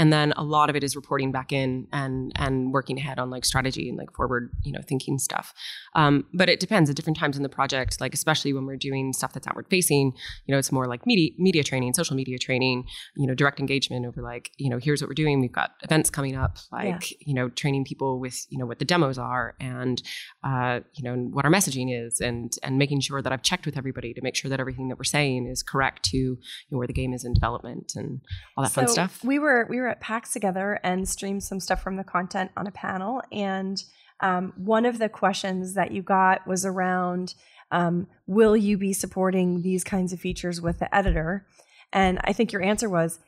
and 0.00 0.10
then 0.10 0.32
a 0.38 0.42
lot 0.42 0.70
of 0.70 0.76
it 0.76 0.82
is 0.82 0.96
reporting 0.96 1.30
back 1.30 1.52
in 1.52 1.86
and 1.92 2.32
and 2.36 2.72
working 2.72 2.98
ahead 2.98 3.18
on 3.18 3.28
like 3.28 3.44
strategy 3.44 3.86
and 3.86 3.98
like 3.98 4.10
forward, 4.14 4.50
you 4.62 4.72
know, 4.72 4.80
thinking 4.88 5.18
stuff. 5.18 5.52
Um, 5.94 6.24
but 6.32 6.48
it 6.48 6.58
depends 6.58 6.88
at 6.88 6.96
different 6.96 7.18
times 7.18 7.36
in 7.36 7.42
the 7.42 7.50
project. 7.50 8.00
Like 8.00 8.14
especially 8.14 8.54
when 8.54 8.64
we're 8.64 8.78
doing 8.78 9.12
stuff 9.12 9.34
that's 9.34 9.46
outward 9.46 9.66
facing, 9.68 10.14
you 10.46 10.52
know, 10.52 10.58
it's 10.58 10.72
more 10.72 10.86
like 10.86 11.04
media 11.04 11.32
media 11.36 11.62
training, 11.62 11.92
social 11.92 12.16
media 12.16 12.38
training, 12.38 12.86
you 13.14 13.26
know, 13.26 13.34
direct 13.34 13.60
engagement 13.60 14.06
over 14.06 14.22
like, 14.22 14.52
you 14.56 14.70
know, 14.70 14.78
here's 14.78 15.02
what 15.02 15.08
we're 15.08 15.14
doing. 15.14 15.38
We've 15.38 15.52
got 15.52 15.72
events 15.82 16.08
coming 16.08 16.34
up, 16.34 16.56
like 16.72 17.14
you 17.20 17.34
know, 17.34 17.50
training 17.50 17.84
people 17.84 18.18
with 18.18 18.46
you 18.48 18.56
know 18.56 18.64
what 18.64 18.78
the 18.78 18.86
demos 18.86 19.18
are 19.18 19.54
and 19.60 20.02
uh, 20.42 20.80
you 20.94 21.04
know 21.04 21.14
what 21.14 21.44
our 21.44 21.50
messaging 21.50 21.88
is 21.94 22.22
and 22.22 22.50
and 22.62 22.78
making 22.78 23.00
sure 23.00 23.20
that 23.20 23.34
I've 23.34 23.42
checked 23.42 23.66
with 23.66 23.76
everybody 23.76 24.14
to 24.14 24.22
make 24.22 24.34
sure 24.34 24.48
that 24.48 24.60
everything 24.60 24.88
that 24.88 24.96
we're 24.96 25.04
saying 25.04 25.46
is 25.46 25.62
correct 25.62 26.04
to 26.04 26.16
you 26.16 26.38
know, 26.70 26.78
where 26.78 26.86
the 26.86 26.94
game 26.94 27.12
is 27.12 27.22
in 27.22 27.34
development 27.34 27.92
and 27.96 28.22
all 28.56 28.64
that 28.64 28.72
fun 28.72 28.88
stuff. 28.88 29.22
We 29.22 29.38
were 29.38 29.66
we 29.68 29.78
were 29.78 29.89
at 29.90 30.00
PAX 30.00 30.32
together 30.32 30.78
and 30.82 31.08
streamed 31.08 31.42
some 31.42 31.60
stuff 31.60 31.82
from 31.82 31.96
the 31.96 32.04
content 32.04 32.50
on 32.56 32.66
a 32.66 32.70
panel, 32.72 33.22
and 33.32 33.82
um, 34.20 34.52
one 34.56 34.84
of 34.84 34.98
the 34.98 35.08
questions 35.08 35.74
that 35.74 35.92
you 35.92 36.02
got 36.02 36.46
was 36.46 36.64
around 36.66 37.34
um, 37.72 38.06
Will 38.26 38.56
you 38.56 38.76
be 38.76 38.92
supporting 38.92 39.62
these 39.62 39.84
kinds 39.84 40.12
of 40.12 40.20
features 40.20 40.60
with 40.60 40.78
the 40.78 40.94
editor? 40.94 41.46
And 41.92 42.18
I 42.24 42.32
think 42.32 42.52
your 42.52 42.62
answer 42.62 42.88
was 42.88 43.20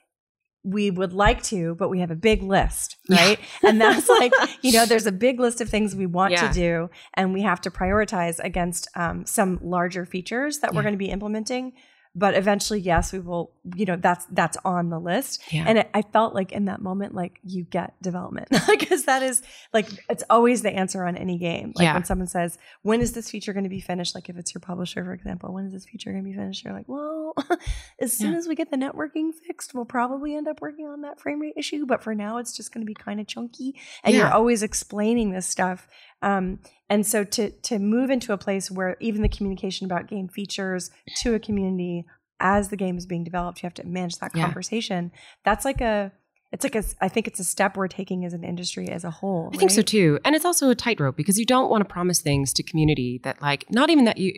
we 0.64 0.90
would 0.92 1.12
like 1.12 1.42
to, 1.44 1.75
but 1.75 1.88
we 1.88 1.98
have 2.01 2.11
a 2.12 2.16
big 2.16 2.42
list, 2.42 2.96
right? 3.11 3.38
and 3.64 3.81
that's 3.81 4.09
like, 4.09 4.33
you 4.62 4.70
know, 4.72 4.87
there's 4.87 5.07
a 5.07 5.12
big 5.12 5.40
list 5.40 5.61
of 5.61 5.68
things 5.68 5.94
we 5.96 6.07
want 6.07 6.33
Yeah. 6.33 6.48
to 6.48 6.55
do, 6.55 6.90
and 7.14 7.33
we 7.33 7.42
have 7.42 7.61
to 7.62 7.70
prioritize 7.70 8.38
against 8.38 8.88
um, 8.94 9.27
some 9.27 9.59
larger 9.62 10.05
features 10.07 10.59
that 10.61 10.72
we're 10.75 10.83
going 10.83 10.94
to 10.94 10.98
be 10.98 11.11
implementing. 11.11 11.72
But 12.14 12.35
eventually, 12.35 12.79
yes, 12.79 13.11
we 13.11 13.20
will. 13.20 13.53
You 13.75 13.87
know, 13.87 13.96
that's 13.96 14.27
that's 14.27 14.59
on 14.66 14.90
the 14.90 14.98
list. 15.01 15.40
Yeah. 15.51 15.64
And 15.66 15.79
it, 15.79 15.90
I 15.94 16.03
felt 16.03 16.35
like 16.35 16.53
in 16.53 16.66
that 16.66 16.83
moment, 16.83 17.14
like 17.14 17.40
you 17.42 17.64
get 17.64 17.94
development 18.03 18.48
because 18.68 19.05
that 19.07 19.22
is 19.22 19.40
like 19.72 19.88
it's 20.11 20.22
always 20.29 20.61
the 20.61 20.70
answer 20.70 21.05
on 21.05 21.16
any 21.16 21.38
game. 21.38 21.72
Like 21.75 21.85
Yeah. 21.85 21.94
when 21.94 22.05
someone 22.05 22.27
says, 22.29 22.59
"When 22.83 23.01
is 23.01 23.12
this 23.12 23.31
feature 23.31 23.55
going 23.55 23.64
to 23.64 23.70
be 23.70 23.81
finished?" 23.81 24.14
Like 24.14 24.29
if 24.29 24.37
it's 24.37 24.53
your 24.53 24.61
publisher, 24.61 25.03
for 25.05 25.14
example, 25.14 25.55
when 25.55 25.64
is 25.64 25.72
this 25.72 25.87
feature 25.87 26.12
going 26.12 26.22
to 26.22 26.29
be 26.31 26.37
finished? 26.37 26.62
You're 26.64 26.75
like, 26.75 26.87
"Well, 26.88 27.35
as 27.98 28.12
soon 28.12 28.33
Yeah. 28.33 28.38
as 28.38 28.46
we 28.46 28.57
get 28.57 28.70
the 28.70 28.77
networking 28.77 29.31
fixed, 29.33 29.72
we'll 29.75 29.87
probably 29.87 30.37
end 30.37 30.48
up 30.48 30.61
working 30.61 30.87
on 30.87 31.01
that 31.03 31.18
frame 31.18 31.40
rate 31.40 31.55
issue. 31.57 31.87
But 31.87 32.03
for 32.03 32.14
now, 32.14 32.37
it's 32.37 32.55
just 32.55 32.75
going 32.75 32.83
to 32.83 32.87
be 32.87 32.94
kind 32.94 33.20
of 33.20 33.27
chunky." 33.27 33.75
And 34.05 34.14
you're 34.14 34.31
always 34.31 34.62
explaining 34.62 35.31
this 35.33 35.46
stuff. 35.46 35.88
Um, 36.22 36.61
and 36.88 37.06
so 37.06 37.24
to 37.24 37.50
to 37.50 37.78
move 37.78 38.11
into 38.11 38.32
a 38.32 38.38
place 38.38 38.70
where 38.70 38.96
even 39.00 39.22
the 39.22 39.28
communication 39.28 39.85
about 39.87 40.06
game 40.08 40.28
features 40.28 40.90
to 41.22 41.35
a 41.35 41.38
community 41.38 42.04
as 42.40 42.68
the 42.68 42.76
game 42.76 42.96
is 42.98 43.06
being 43.06 43.24
developed, 43.24 43.62
you 43.62 43.66
have 43.66 43.74
to 43.74 43.85
manage 43.87 44.16
that 44.18 44.32
Yeah. 44.35 44.44
conversation. 44.44 45.11
That's 45.44 45.64
like 45.64 45.80
a 45.80 46.12
it's 46.52 46.64
like 46.64 46.74
a 46.74 46.85
I 47.00 47.08
think 47.08 47.26
it's 47.26 47.40
a 47.40 47.44
step 47.44 47.76
we're 47.76 47.88
taking 47.88 48.24
as 48.24 48.35
an 48.35 48.44
industry 48.44 48.88
as 48.88 49.04
a 49.04 49.11
whole. 49.11 49.50
I 49.54 49.56
think 49.56 49.70
so 49.70 49.80
too. 49.82 50.18
And 50.24 50.35
it's 50.37 50.44
also 50.44 50.68
a 50.70 50.74
tightrope 50.74 51.16
because 51.16 51.38
you 51.38 51.46
don't 51.46 51.70
want 51.70 51.80
to 51.87 51.92
promise 51.92 52.20
things 52.20 52.52
to 52.54 52.62
community 52.62 53.20
that 53.24 53.40
like 53.40 53.64
not 53.70 53.88
even 53.90 54.04
that 54.04 54.18
you 54.18 54.35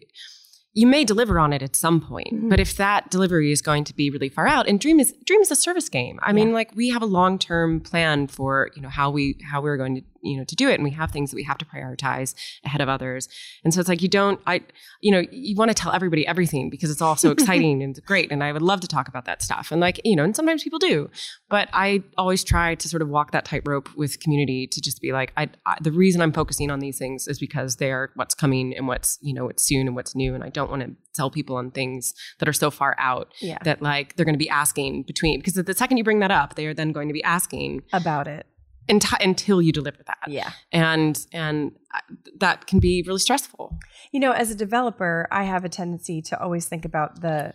you 0.77 0.89
may 0.89 1.05
deliver 1.05 1.39
on 1.39 1.53
it 1.53 1.63
at 1.63 1.77
some 1.77 2.01
point, 2.01 2.33
Mhm. 2.33 2.51
but 2.51 2.59
if 2.59 2.77
that 2.79 3.09
delivery 3.09 3.53
is 3.53 3.63
going 3.63 3.85
to 3.85 3.95
be 3.95 4.11
really 4.11 4.29
far 4.29 4.49
out, 4.49 4.69
and 4.69 4.81
Dream 4.81 4.99
is 4.99 5.15
Dream 5.25 5.41
is 5.41 5.51
a 5.53 5.57
service 5.57 5.89
game. 5.89 6.19
I 6.23 6.33
mean, 6.33 6.53
like 6.53 6.71
we 6.75 6.89
have 6.91 7.01
a 7.03 7.07
long 7.07 7.39
term 7.39 7.81
plan 7.81 8.27
for 8.27 8.71
you 8.75 8.83
know 8.83 8.89
how 8.89 9.11
we 9.11 9.39
how 9.51 9.61
we're 9.63 9.77
going 9.77 9.95
to 9.97 10.03
you 10.25 10.37
know 10.39 10.45
to 10.45 10.57
do 10.57 10.69
it, 10.69 10.75
and 10.75 10.85
we 10.85 10.91
have 10.91 11.11
things 11.11 11.31
that 11.31 11.37
we 11.37 11.45
have 11.45 11.59
to 11.59 11.65
prioritize 11.65 12.35
ahead 12.65 12.81
of 12.81 12.89
others. 12.89 13.29
And 13.63 13.73
so 13.73 13.81
it's 13.81 13.89
like 13.89 14.03
you 14.03 14.09
don't 14.09 14.41
I 14.47 14.63
you 15.01 15.13
know 15.13 15.23
you 15.31 15.55
want 15.57 15.71
to 15.71 15.75
tell 15.75 15.93
everybody 15.93 16.27
everything 16.27 16.71
because 16.71 16.91
it's 16.91 17.03
all 17.03 17.17
so 17.17 17.31
exciting 17.37 17.83
and 17.83 17.99
great, 18.05 18.33
and 18.33 18.43
I 18.43 18.53
would 18.53 18.63
love 18.63 18.81
to 18.81 18.89
talk 18.89 19.09
about 19.09 19.25
that 19.27 19.43
stuff. 19.43 19.71
And 19.71 19.81
like 19.81 20.01
you 20.05 20.17
know, 20.17 20.25
and 20.25 20.35
sometimes 20.35 20.63
people 20.65 20.79
do, 20.79 21.11
but 21.49 21.69
I 21.73 22.03
always 22.19 22.43
try 22.45 22.75
to 22.75 22.89
sort 22.89 23.03
of 23.03 23.09
walk 23.09 23.31
that 23.33 23.45
tightrope 23.45 23.89
with 23.97 24.21
community 24.21 24.67
to 24.69 24.81
just 24.81 25.01
be 25.01 25.13
like, 25.13 25.33
I, 25.37 25.49
I 25.67 25.77
the 25.81 25.93
reason 25.93 26.21
I'm 26.21 26.33
focusing 26.33 26.71
on 26.71 26.81
these 26.81 26.99
things 26.99 27.29
is 27.29 27.39
because 27.39 27.77
they 27.77 27.93
are 27.93 28.11
what's 28.15 28.35
coming 28.35 28.75
and 28.77 28.89
what's 28.89 29.19
you 29.23 29.35
know 29.35 29.45
what's 29.47 29.65
soon 29.67 29.87
and 29.87 29.95
what's 29.97 30.15
new, 30.17 30.35
and 30.35 30.43
I 30.43 30.49
don't 30.49 30.71
want 30.71 30.83
to 30.83 30.91
tell 31.15 31.31
people 31.31 31.57
on 31.57 31.71
things 31.71 32.13
that 32.41 32.49
are 32.49 32.53
so 32.53 32.71
far 32.71 32.97
out 32.99 33.33
Yeah. 33.41 33.59
that 33.63 33.81
like 33.81 34.17
they're 34.17 34.25
going 34.25 34.35
to 34.35 34.39
be 34.39 34.49
asking 34.49 35.05
between 35.05 35.39
because 35.39 35.55
the 35.55 35.75
second 35.75 35.97
you 35.99 36.05
bring 36.05 36.19
that 36.21 36.31
up, 36.33 36.57
they 36.57 36.67
are 36.67 36.75
then 36.75 36.91
going 36.93 37.09
to 37.09 37.15
be 37.15 37.23
asking 37.23 37.83
About 37.93 38.27
it. 38.27 38.47
Enti- 38.89 39.25
until 39.25 39.61
you 39.63 39.73
deliver 39.73 40.03
that, 40.07 40.29
Yeah. 40.29 40.51
and 40.73 41.25
and 41.33 41.73
uh, 41.95 42.01
that 42.39 42.67
can 42.67 42.81
be 42.81 43.03
really 43.07 43.19
stressful. 43.21 43.79
You 44.13 44.21
know, 44.21 44.33
as 44.33 44.51
a 44.51 44.55
developer, 44.55 45.27
I 45.31 45.45
have 45.45 45.65
a 45.65 45.69
tendency 45.69 46.23
to 46.23 46.41
always 46.41 46.67
think 46.67 46.85
about 46.85 47.21
the 47.21 47.53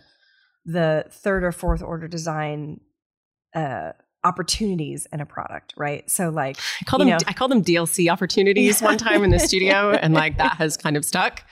the 0.64 1.06
third 1.10 1.42
or 1.44 1.52
fourth 1.52 1.82
order 1.82 2.06
design 2.08 2.80
uh, 3.54 3.92
opportunities 4.22 5.06
in 5.12 5.20
a 5.20 5.26
product, 5.26 5.72
right? 5.76 6.08
So 6.10 6.28
like 6.28 6.58
I 6.80 6.84
call 6.84 6.98
them 6.98 7.08
know, 7.08 7.18
I 7.26 7.32
call 7.32 7.48
them 7.48 7.64
DLC 7.64 8.10
opportunities 8.10 8.80
one 8.82 8.98
time 9.08 9.24
in 9.24 9.30
the 9.30 9.38
studio 9.38 9.90
and 9.90 10.12
like 10.12 10.36
that 10.36 10.56
has 10.56 10.76
kind 10.76 10.96
of 10.96 11.04
stuck. 11.04 11.42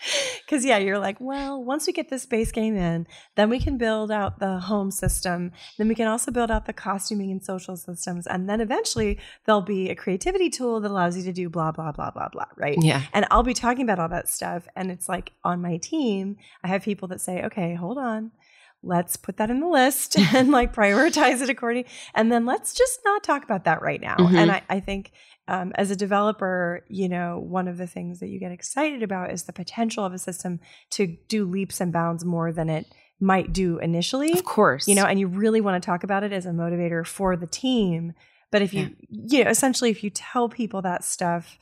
Cuz 0.49 0.65
yeah, 0.65 0.77
you're 0.79 0.99
like, 0.99 1.17
well, 1.19 1.63
once 1.63 1.87
we 1.87 1.93
get 1.93 2.11
this 2.11 2.27
base 2.27 2.53
game 2.53 2.77
in, 2.77 3.07
then 3.37 3.49
we 3.49 3.59
can 3.59 3.79
build 3.79 4.11
out 4.11 4.39
the 4.39 4.61
home 4.61 4.91
system, 4.91 5.53
then 5.79 5.89
we 5.89 5.95
can 5.95 6.07
also 6.07 6.31
build 6.31 6.51
out 6.51 6.67
the 6.67 6.73
costuming 6.75 7.31
and 7.31 7.43
social 7.43 7.77
systems 7.77 8.27
and 8.27 8.49
then 8.49 8.61
eventually 8.61 9.19
there'll 9.47 9.63
be 9.63 9.89
a 9.89 9.95
creativity 9.95 10.51
tool 10.51 10.81
that 10.81 10.91
allows 10.91 11.17
you 11.17 11.23
to 11.23 11.33
do 11.33 11.49
blah 11.49 11.73
blah 11.73 11.91
blah 11.93 12.11
blah 12.11 12.29
blah, 12.29 12.47
right? 12.57 12.77
Yeah. 12.81 13.03
And 13.15 13.27
I'll 13.31 13.43
be 13.43 13.55
talking 13.55 13.83
about 13.83 13.99
all 13.99 14.09
that 14.11 14.29
stuff 14.29 14.69
and 14.77 14.91
it's 14.91 15.09
like 15.09 15.33
on 15.43 15.63
my 15.63 15.79
team, 15.79 16.37
I 16.63 16.69
have 16.69 16.83
people 16.83 17.09
that 17.09 17.21
say, 17.21 17.43
"Okay, 17.45 17.75
hold 17.75 17.97
on 17.97 18.33
let's 18.83 19.17
put 19.17 19.37
that 19.38 19.51
in 19.51 19.61
the 19.61 19.67
list 19.67 20.19
and 20.35 20.51
like 20.51 20.75
prioritize 20.75 21.41
it 21.41 21.51
according 21.51 21.85
and 22.14 22.31
then 22.31 22.47
let's 22.47 22.75
just 22.75 23.01
not 23.05 23.23
talk 23.23 23.45
about 23.45 23.64
that 23.64 23.83
right 23.83 24.01
now 24.01 24.17
mm-hmm. 24.17 24.37
and 24.37 24.51
I, 24.51 24.62
I 24.69 24.81
think 24.81 25.12
um, 25.49 25.73
as 25.77 25.91
a 25.91 25.97
developer 25.97 26.85
you 26.88 27.09
know 27.09 27.38
one 27.38 27.69
of 27.69 27.77
the 27.77 27.87
things 27.87 28.21
that 28.21 28.29
you 28.29 28.38
get 28.38 28.53
excited 28.53 29.03
about 29.03 29.33
is 29.33 29.45
the 29.45 29.53
potential 29.53 30.05
of 30.05 30.12
a 30.12 30.19
system 30.19 30.61
to 30.91 31.17
do 31.29 31.45
leaps 31.45 31.81
and 31.81 31.93
bounds 31.93 32.25
more 32.25 32.53
than 32.53 32.69
it 32.69 32.87
might 33.21 33.53
do 33.53 33.79
initially 33.79 34.33
of 34.33 34.45
course 34.45 34.87
you 34.87 34.95
know 34.95 35.05
and 35.05 35.19
you 35.19 35.27
really 35.27 35.61
want 35.61 35.81
to 35.81 35.85
talk 35.85 36.05
about 36.05 36.23
it 36.23 36.33
as 36.33 36.47
a 36.47 36.51
motivator 36.51 37.05
for 37.05 37.37
the 37.37 37.49
team 37.49 38.12
but 38.53 38.62
if 38.62 38.73
you 38.73 38.95
yeah. 39.11 39.38
you 39.38 39.45
know 39.45 39.51
essentially 39.51 39.91
if 39.91 40.05
you 40.05 40.11
tell 40.11 40.49
people 40.49 40.83
that 40.83 41.03
stuff 41.03 41.59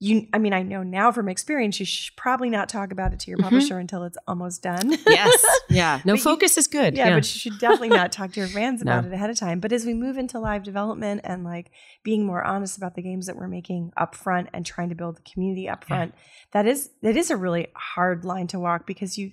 you 0.00 0.26
i 0.32 0.38
mean 0.38 0.52
i 0.52 0.62
know 0.62 0.82
now 0.82 1.10
from 1.10 1.28
experience 1.28 1.80
you 1.80 1.86
should 1.86 2.14
probably 2.16 2.48
not 2.48 2.68
talk 2.68 2.92
about 2.92 3.12
it 3.12 3.18
to 3.18 3.30
your 3.30 3.38
mm-hmm. 3.38 3.44
publisher 3.44 3.74
mm-hmm. 3.74 3.80
until 3.80 4.04
it's 4.04 4.18
almost 4.28 4.62
done 4.62 4.92
yes 5.06 5.44
yeah 5.68 6.00
no 6.04 6.16
focus 6.16 6.56
you, 6.56 6.60
is 6.60 6.66
good 6.68 6.96
yeah, 6.96 7.08
yeah, 7.08 7.14
but 7.14 7.34
you 7.34 7.40
should 7.40 7.58
definitely 7.58 7.88
not 7.88 8.12
talk 8.12 8.32
to 8.32 8.40
your 8.40 8.48
fans 8.48 8.80
about 8.82 9.04
no. 9.04 9.10
it 9.10 9.14
ahead 9.14 9.30
of 9.30 9.36
time 9.36 9.58
but 9.58 9.72
as 9.72 9.84
we 9.84 9.94
move 9.94 10.16
into 10.16 10.38
live 10.38 10.62
development 10.62 11.20
and 11.24 11.42
like 11.42 11.70
being 12.04 12.24
more 12.24 12.44
honest 12.44 12.76
about 12.76 12.94
the 12.94 13.02
games 13.02 13.26
that 13.26 13.36
we're 13.36 13.48
making 13.48 13.92
up 13.96 14.14
front 14.14 14.48
and 14.52 14.64
trying 14.64 14.88
to 14.88 14.94
build 14.94 15.16
the 15.16 15.22
community 15.22 15.68
up 15.68 15.84
front 15.84 16.14
yeah. 16.14 16.22
that 16.52 16.66
is 16.66 16.90
that 17.02 17.16
is 17.16 17.30
a 17.30 17.36
really 17.36 17.66
hard 17.74 18.24
line 18.24 18.46
to 18.46 18.58
walk 18.58 18.86
because 18.86 19.18
you 19.18 19.32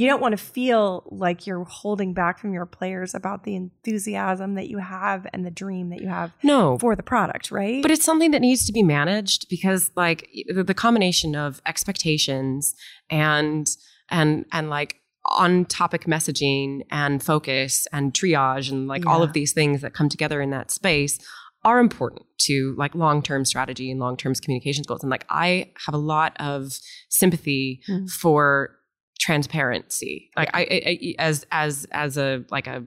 you 0.00 0.06
don't 0.06 0.22
want 0.22 0.32
to 0.32 0.42
feel 0.42 1.04
like 1.10 1.46
you're 1.46 1.64
holding 1.64 2.14
back 2.14 2.38
from 2.38 2.54
your 2.54 2.64
players 2.64 3.14
about 3.14 3.44
the 3.44 3.54
enthusiasm 3.54 4.54
that 4.54 4.68
you 4.68 4.78
have 4.78 5.26
and 5.34 5.44
the 5.44 5.50
dream 5.50 5.90
that 5.90 6.00
you 6.00 6.08
have 6.08 6.32
no. 6.42 6.78
for 6.78 6.96
the 6.96 7.02
product, 7.02 7.50
right? 7.50 7.82
But 7.82 7.90
it's 7.90 8.04
something 8.04 8.30
that 8.30 8.40
needs 8.40 8.64
to 8.64 8.72
be 8.72 8.82
managed 8.82 9.50
because 9.50 9.90
like 9.96 10.26
the, 10.48 10.64
the 10.64 10.72
combination 10.72 11.36
of 11.36 11.60
expectations 11.66 12.74
and 13.10 13.68
and 14.08 14.46
and 14.52 14.70
like 14.70 14.96
on 15.26 15.66
topic 15.66 16.06
messaging 16.06 16.80
and 16.90 17.22
focus 17.22 17.86
and 17.92 18.14
triage 18.14 18.70
and 18.70 18.88
like 18.88 19.04
yeah. 19.04 19.10
all 19.10 19.22
of 19.22 19.34
these 19.34 19.52
things 19.52 19.82
that 19.82 19.92
come 19.92 20.08
together 20.08 20.40
in 20.40 20.48
that 20.48 20.70
space 20.70 21.18
are 21.62 21.78
important 21.78 22.24
to 22.38 22.74
like 22.78 22.94
long-term 22.94 23.44
strategy 23.44 23.90
and 23.90 24.00
long-term 24.00 24.34
communications 24.36 24.86
goals 24.86 25.02
and 25.02 25.10
like 25.10 25.26
i 25.28 25.70
have 25.84 25.94
a 25.94 25.98
lot 25.98 26.34
of 26.40 26.72
sympathy 27.10 27.82
mm. 27.86 28.08
for 28.10 28.79
transparency. 29.20 30.30
Like 30.36 30.50
I, 30.52 30.60
I, 30.60 31.14
as 31.18 31.46
as 31.52 31.86
as 31.92 32.16
a 32.16 32.44
like 32.50 32.66
a 32.66 32.84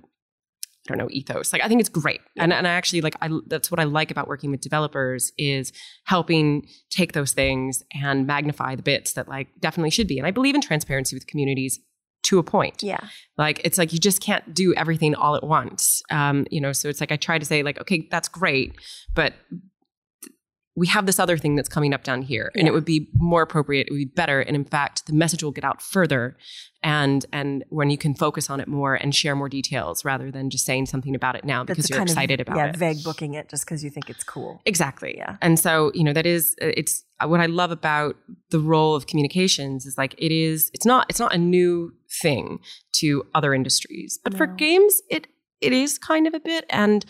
I 0.89 0.95
don't 0.95 0.97
know 0.97 1.07
ethos. 1.11 1.53
Like 1.53 1.63
I 1.63 1.69
think 1.69 1.79
it's 1.79 1.89
great, 1.89 2.19
yeah. 2.35 2.43
and 2.43 2.51
and 2.51 2.67
I 2.67 2.71
actually 2.71 3.01
like 3.01 3.15
I 3.21 3.29
that's 3.47 3.71
what 3.71 3.79
I 3.79 3.85
like 3.85 4.11
about 4.11 4.27
working 4.27 4.51
with 4.51 4.59
developers 4.59 5.31
is 5.37 5.71
helping 6.05 6.67
take 6.89 7.13
those 7.13 7.31
things 7.31 7.83
and 7.93 8.27
magnify 8.27 8.75
the 8.75 8.83
bits 8.83 9.13
that 9.13 9.29
like 9.29 9.47
definitely 9.61 9.91
should 9.91 10.07
be. 10.07 10.17
And 10.17 10.27
I 10.27 10.31
believe 10.31 10.55
in 10.55 10.61
transparency 10.61 11.15
with 11.15 11.27
communities 11.27 11.79
to 12.23 12.39
a 12.39 12.43
point. 12.43 12.81
Yeah. 12.81 12.99
Like 13.37 13.61
it's 13.63 13.77
like 13.77 13.93
you 13.93 13.99
just 13.99 14.21
can't 14.21 14.53
do 14.53 14.73
everything 14.75 15.13
all 15.13 15.35
at 15.35 15.43
once. 15.43 16.01
Um, 16.09 16.47
you 16.49 16.59
know, 16.59 16.71
so 16.71 16.89
it's 16.89 16.99
like 17.01 17.11
I 17.11 17.17
try 17.17 17.37
to 17.37 17.45
say 17.45 17.63
like, 17.63 17.79
okay, 17.81 18.07
that's 18.09 18.27
great, 18.27 18.73
but 19.13 19.33
we 20.75 20.87
have 20.87 21.05
this 21.05 21.19
other 21.19 21.37
thing 21.37 21.55
that's 21.55 21.69
coming 21.69 21.93
up 21.93 22.03
down 22.03 22.21
here 22.21 22.51
and 22.55 22.67
it 22.67 22.71
would 22.71 22.85
be 22.85 23.09
more 23.13 23.41
appropriate 23.41 23.87
it 23.87 23.91
would 23.91 23.97
be 23.97 24.05
better 24.05 24.41
and 24.41 24.55
in 24.55 24.65
fact 24.65 25.05
the 25.05 25.13
message 25.13 25.43
will 25.43 25.51
get 25.51 25.63
out 25.63 25.81
further 25.81 26.35
and 26.81 27.25
and 27.31 27.63
when 27.69 27.89
you 27.89 27.97
can 27.97 28.13
focus 28.13 28.49
on 28.49 28.59
it 28.59 28.67
more 28.67 28.95
and 28.95 29.15
share 29.15 29.35
more 29.35 29.49
details 29.49 30.03
rather 30.03 30.31
than 30.31 30.49
just 30.49 30.65
saying 30.65 30.85
something 30.85 31.15
about 31.15 31.35
it 31.35 31.45
now 31.45 31.63
because 31.63 31.89
you're 31.89 32.01
excited 32.01 32.41
of, 32.41 32.47
about 32.47 32.57
yeah, 32.57 32.69
it. 32.69 32.75
vague 32.75 33.03
booking 33.03 33.33
it 33.33 33.49
just 33.49 33.65
because 33.65 33.83
you 33.83 33.89
think 33.89 34.09
it's 34.09 34.23
cool. 34.23 34.61
Exactly. 34.65 35.15
Yeah. 35.17 35.37
And 35.41 35.59
so 35.59 35.91
you 35.93 36.03
know 36.03 36.13
that 36.13 36.25
is 36.25 36.55
it's 36.59 37.03
what 37.25 37.39
i 37.39 37.45
love 37.45 37.71
about 37.71 38.17
the 38.49 38.59
role 38.59 38.95
of 38.95 39.07
communications 39.07 39.85
is 39.85 39.97
like 39.97 40.13
it 40.17 40.31
is 40.31 40.69
it's 40.73 40.85
not 40.85 41.05
it's 41.09 41.19
not 41.19 41.33
a 41.33 41.37
new 41.37 41.93
thing 42.21 42.59
to 42.91 43.25
other 43.33 43.53
industries 43.53 44.19
but 44.23 44.33
no. 44.33 44.37
for 44.37 44.47
games 44.47 45.01
it 45.09 45.27
it 45.61 45.71
is 45.71 45.97
kind 45.97 46.27
of 46.27 46.33
a 46.33 46.39
bit 46.39 46.65
and 46.69 47.05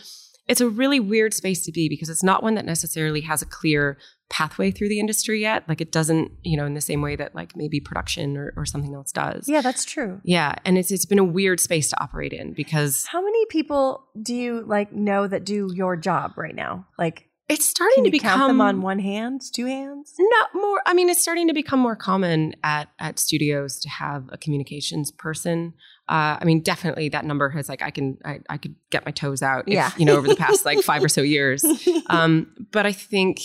it's 0.47 0.61
a 0.61 0.69
really 0.69 0.99
weird 0.99 1.33
space 1.33 1.65
to 1.65 1.71
be 1.71 1.87
because 1.87 2.09
it's 2.09 2.23
not 2.23 2.43
one 2.43 2.55
that 2.55 2.65
necessarily 2.65 3.21
has 3.21 3.41
a 3.41 3.45
clear 3.45 3.97
pathway 4.29 4.71
through 4.71 4.89
the 4.89 4.99
industry 4.99 5.41
yet. 5.41 5.63
Like 5.69 5.79
it 5.79 5.91
doesn't, 5.91 6.31
you 6.43 6.57
know, 6.57 6.65
in 6.65 6.73
the 6.73 6.81
same 6.81 7.01
way 7.01 7.15
that 7.15 7.35
like 7.35 7.55
maybe 7.55 7.79
production 7.79 8.35
or, 8.35 8.53
or 8.57 8.65
something 8.65 8.93
else 8.93 9.11
does. 9.11 9.47
Yeah, 9.47 9.61
that's 9.61 9.85
true. 9.85 10.19
Yeah. 10.23 10.55
And 10.65 10.77
it's 10.77 10.91
it's 10.91 11.05
been 11.05 11.19
a 11.19 11.23
weird 11.23 11.59
space 11.59 11.89
to 11.91 12.01
operate 12.01 12.33
in 12.33 12.53
because 12.53 13.05
how 13.05 13.23
many 13.23 13.45
people 13.45 14.05
do 14.21 14.33
you 14.33 14.63
like 14.65 14.91
know 14.91 15.27
that 15.27 15.45
do 15.45 15.69
your 15.73 15.95
job 15.95 16.33
right 16.35 16.55
now? 16.55 16.87
Like 16.97 17.29
it's 17.49 17.65
starting 17.65 18.05
to 18.05 18.11
become 18.11 18.39
count 18.39 18.49
them 18.49 18.61
on 18.61 18.81
one 18.81 18.99
hand, 18.99 19.41
two 19.53 19.65
hands. 19.65 20.13
Not 20.17 20.49
more. 20.55 20.81
I 20.85 20.93
mean, 20.93 21.09
it's 21.09 21.21
starting 21.21 21.47
to 21.47 21.53
become 21.53 21.79
more 21.79 21.95
common 21.95 22.55
at 22.63 22.89
at 22.99 23.19
studios 23.19 23.79
to 23.81 23.89
have 23.89 24.29
a 24.31 24.37
communications 24.37 25.11
person. 25.11 25.73
Uh, 26.09 26.37
I 26.39 26.43
mean, 26.43 26.59
definitely 26.61 27.09
that 27.09 27.23
number 27.23 27.49
has 27.49 27.69
like 27.69 27.81
I 27.81 27.89
can 27.89 28.17
I, 28.25 28.39
I 28.49 28.57
could 28.57 28.75
get 28.89 29.05
my 29.05 29.11
toes 29.11 29.41
out. 29.41 29.67
If, 29.67 29.73
yeah. 29.73 29.91
you 29.97 30.05
know, 30.05 30.17
over 30.17 30.27
the 30.27 30.35
past 30.35 30.65
like 30.65 30.79
five 30.81 31.03
or 31.03 31.09
so 31.09 31.21
years. 31.23 31.63
Um, 32.09 32.47
but 32.71 32.85
I 32.85 32.91
think 32.91 33.39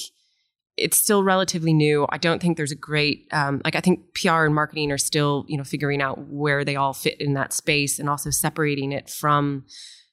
it's 0.77 0.97
still 0.97 1.23
relatively 1.23 1.73
new. 1.73 2.07
I 2.11 2.19
don't 2.19 2.41
think 2.41 2.57
there's 2.57 2.73
a 2.73 2.77
great 2.77 3.29
um, 3.33 3.61
like 3.65 3.77
I 3.77 3.81
think 3.81 4.15
PR 4.15 4.45
and 4.45 4.55
marketing 4.55 4.91
are 4.93 4.99
still 4.99 5.45
you 5.49 5.57
know 5.57 5.65
figuring 5.65 6.01
out 6.01 6.19
where 6.29 6.65
they 6.65 6.77
all 6.77 6.93
fit 6.93 7.21
in 7.21 7.35
that 7.35 7.53
space 7.53 7.99
and 7.99 8.09
also 8.09 8.31
separating 8.31 8.93
it 8.93 9.09
from 9.09 9.65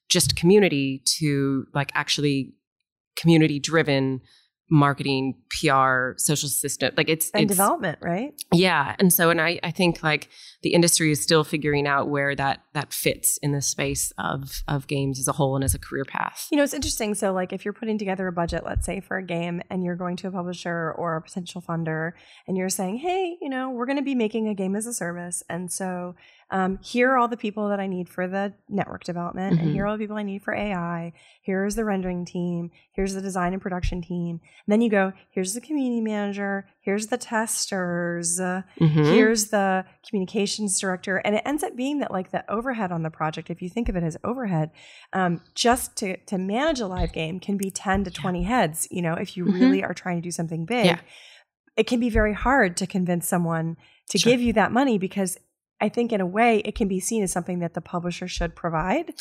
just 0.08 0.36
community 0.36 1.02
to 1.18 1.66
like 1.74 1.90
actually 1.94 2.54
community 3.16 3.58
driven 3.58 4.20
marketing, 4.68 5.34
PR, 5.48 6.12
social 6.16 6.48
system. 6.48 6.92
Like 6.96 7.08
it's 7.08 7.30
and 7.30 7.44
it's, 7.44 7.52
development, 7.52 7.98
right? 8.02 8.32
Yeah. 8.52 8.96
And 8.98 9.12
so 9.12 9.30
and 9.30 9.40
I, 9.40 9.60
I 9.62 9.70
think 9.70 10.02
like 10.02 10.28
the 10.62 10.74
industry 10.74 11.12
is 11.12 11.22
still 11.22 11.44
figuring 11.44 11.86
out 11.86 12.08
where 12.08 12.34
that 12.34 12.62
that 12.72 12.92
fits 12.92 13.36
in 13.38 13.52
the 13.52 13.62
space 13.62 14.12
of 14.18 14.62
of 14.66 14.86
games 14.86 15.20
as 15.20 15.28
a 15.28 15.32
whole 15.32 15.54
and 15.54 15.64
as 15.64 15.74
a 15.74 15.78
career 15.78 16.04
path. 16.04 16.48
You 16.50 16.58
know, 16.58 16.64
it's 16.64 16.74
interesting. 16.74 17.14
So 17.14 17.32
like 17.32 17.52
if 17.52 17.64
you're 17.64 17.74
putting 17.74 17.98
together 17.98 18.26
a 18.26 18.32
budget, 18.32 18.64
let's 18.64 18.84
say 18.84 19.00
for 19.00 19.16
a 19.16 19.22
game 19.22 19.62
and 19.70 19.84
you're 19.84 19.96
going 19.96 20.16
to 20.16 20.28
a 20.28 20.30
publisher 20.32 20.92
or 20.96 21.16
a 21.16 21.22
potential 21.22 21.62
funder 21.62 22.12
and 22.48 22.56
you're 22.56 22.68
saying, 22.68 22.98
Hey, 22.98 23.36
you 23.40 23.48
know, 23.48 23.70
we're 23.70 23.86
gonna 23.86 24.02
be 24.02 24.14
making 24.14 24.48
a 24.48 24.54
game 24.54 24.74
as 24.74 24.86
a 24.86 24.92
service. 24.92 25.42
And 25.48 25.70
so 25.70 26.16
um, 26.50 26.78
here 26.80 27.10
are 27.10 27.18
all 27.18 27.26
the 27.26 27.36
people 27.36 27.68
that 27.70 27.80
I 27.80 27.88
need 27.88 28.08
for 28.08 28.28
the 28.28 28.54
network 28.68 29.02
development, 29.02 29.54
mm-hmm. 29.54 29.64
and 29.64 29.72
here 29.74 29.84
are 29.84 29.88
all 29.88 29.96
the 29.96 30.04
people 30.04 30.16
I 30.16 30.22
need 30.22 30.42
for 30.42 30.54
AI. 30.54 31.12
Here's 31.42 31.74
the 31.74 31.84
rendering 31.84 32.24
team. 32.24 32.70
Here's 32.92 33.14
the 33.14 33.20
design 33.20 33.52
and 33.52 33.60
production 33.60 34.00
team. 34.00 34.40
And 34.66 34.72
then 34.72 34.80
you 34.80 34.88
go, 34.88 35.12
here's 35.30 35.54
the 35.54 35.60
community 35.60 36.00
manager. 36.00 36.68
Here's 36.80 37.08
the 37.08 37.18
testers. 37.18 38.38
Mm-hmm. 38.38 39.04
Here's 39.04 39.48
the 39.48 39.84
communications 40.08 40.78
director. 40.78 41.16
And 41.18 41.34
it 41.34 41.42
ends 41.44 41.64
up 41.64 41.74
being 41.74 41.98
that 41.98 42.12
like 42.12 42.30
the 42.30 42.48
overhead 42.48 42.92
on 42.92 43.02
the 43.02 43.10
project, 43.10 43.50
if 43.50 43.60
you 43.60 43.68
think 43.68 43.88
of 43.88 43.96
it 43.96 44.04
as 44.04 44.16
overhead, 44.22 44.70
um, 45.12 45.40
just 45.56 45.96
to 45.96 46.16
to 46.26 46.38
manage 46.38 46.78
a 46.78 46.86
live 46.86 47.12
game 47.12 47.40
can 47.40 47.56
be 47.56 47.72
ten 47.72 48.04
to 48.04 48.10
twenty 48.10 48.44
heads. 48.44 48.86
You 48.92 49.02
know, 49.02 49.14
if 49.14 49.36
you 49.36 49.46
mm-hmm. 49.46 49.60
really 49.60 49.82
are 49.82 49.94
trying 49.94 50.16
to 50.16 50.22
do 50.22 50.30
something 50.30 50.64
big. 50.64 50.86
Yeah. 50.86 51.00
It 51.76 51.86
can 51.86 52.00
be 52.00 52.08
very 52.08 52.32
hard 52.32 52.74
to 52.78 52.86
convince 52.86 53.28
someone 53.28 53.76
to 54.08 54.18
sure. 54.18 54.32
give 54.32 54.40
you 54.40 54.54
that 54.54 54.72
money 54.72 54.96
because 54.96 55.36
I 55.80 55.88
think 55.88 56.12
in 56.12 56.20
a 56.20 56.26
way 56.26 56.58
it 56.64 56.74
can 56.74 56.88
be 56.88 57.00
seen 57.00 57.22
as 57.22 57.32
something 57.32 57.58
that 57.60 57.74
the 57.74 57.80
publisher 57.80 58.28
should 58.28 58.54
provide. 58.54 59.14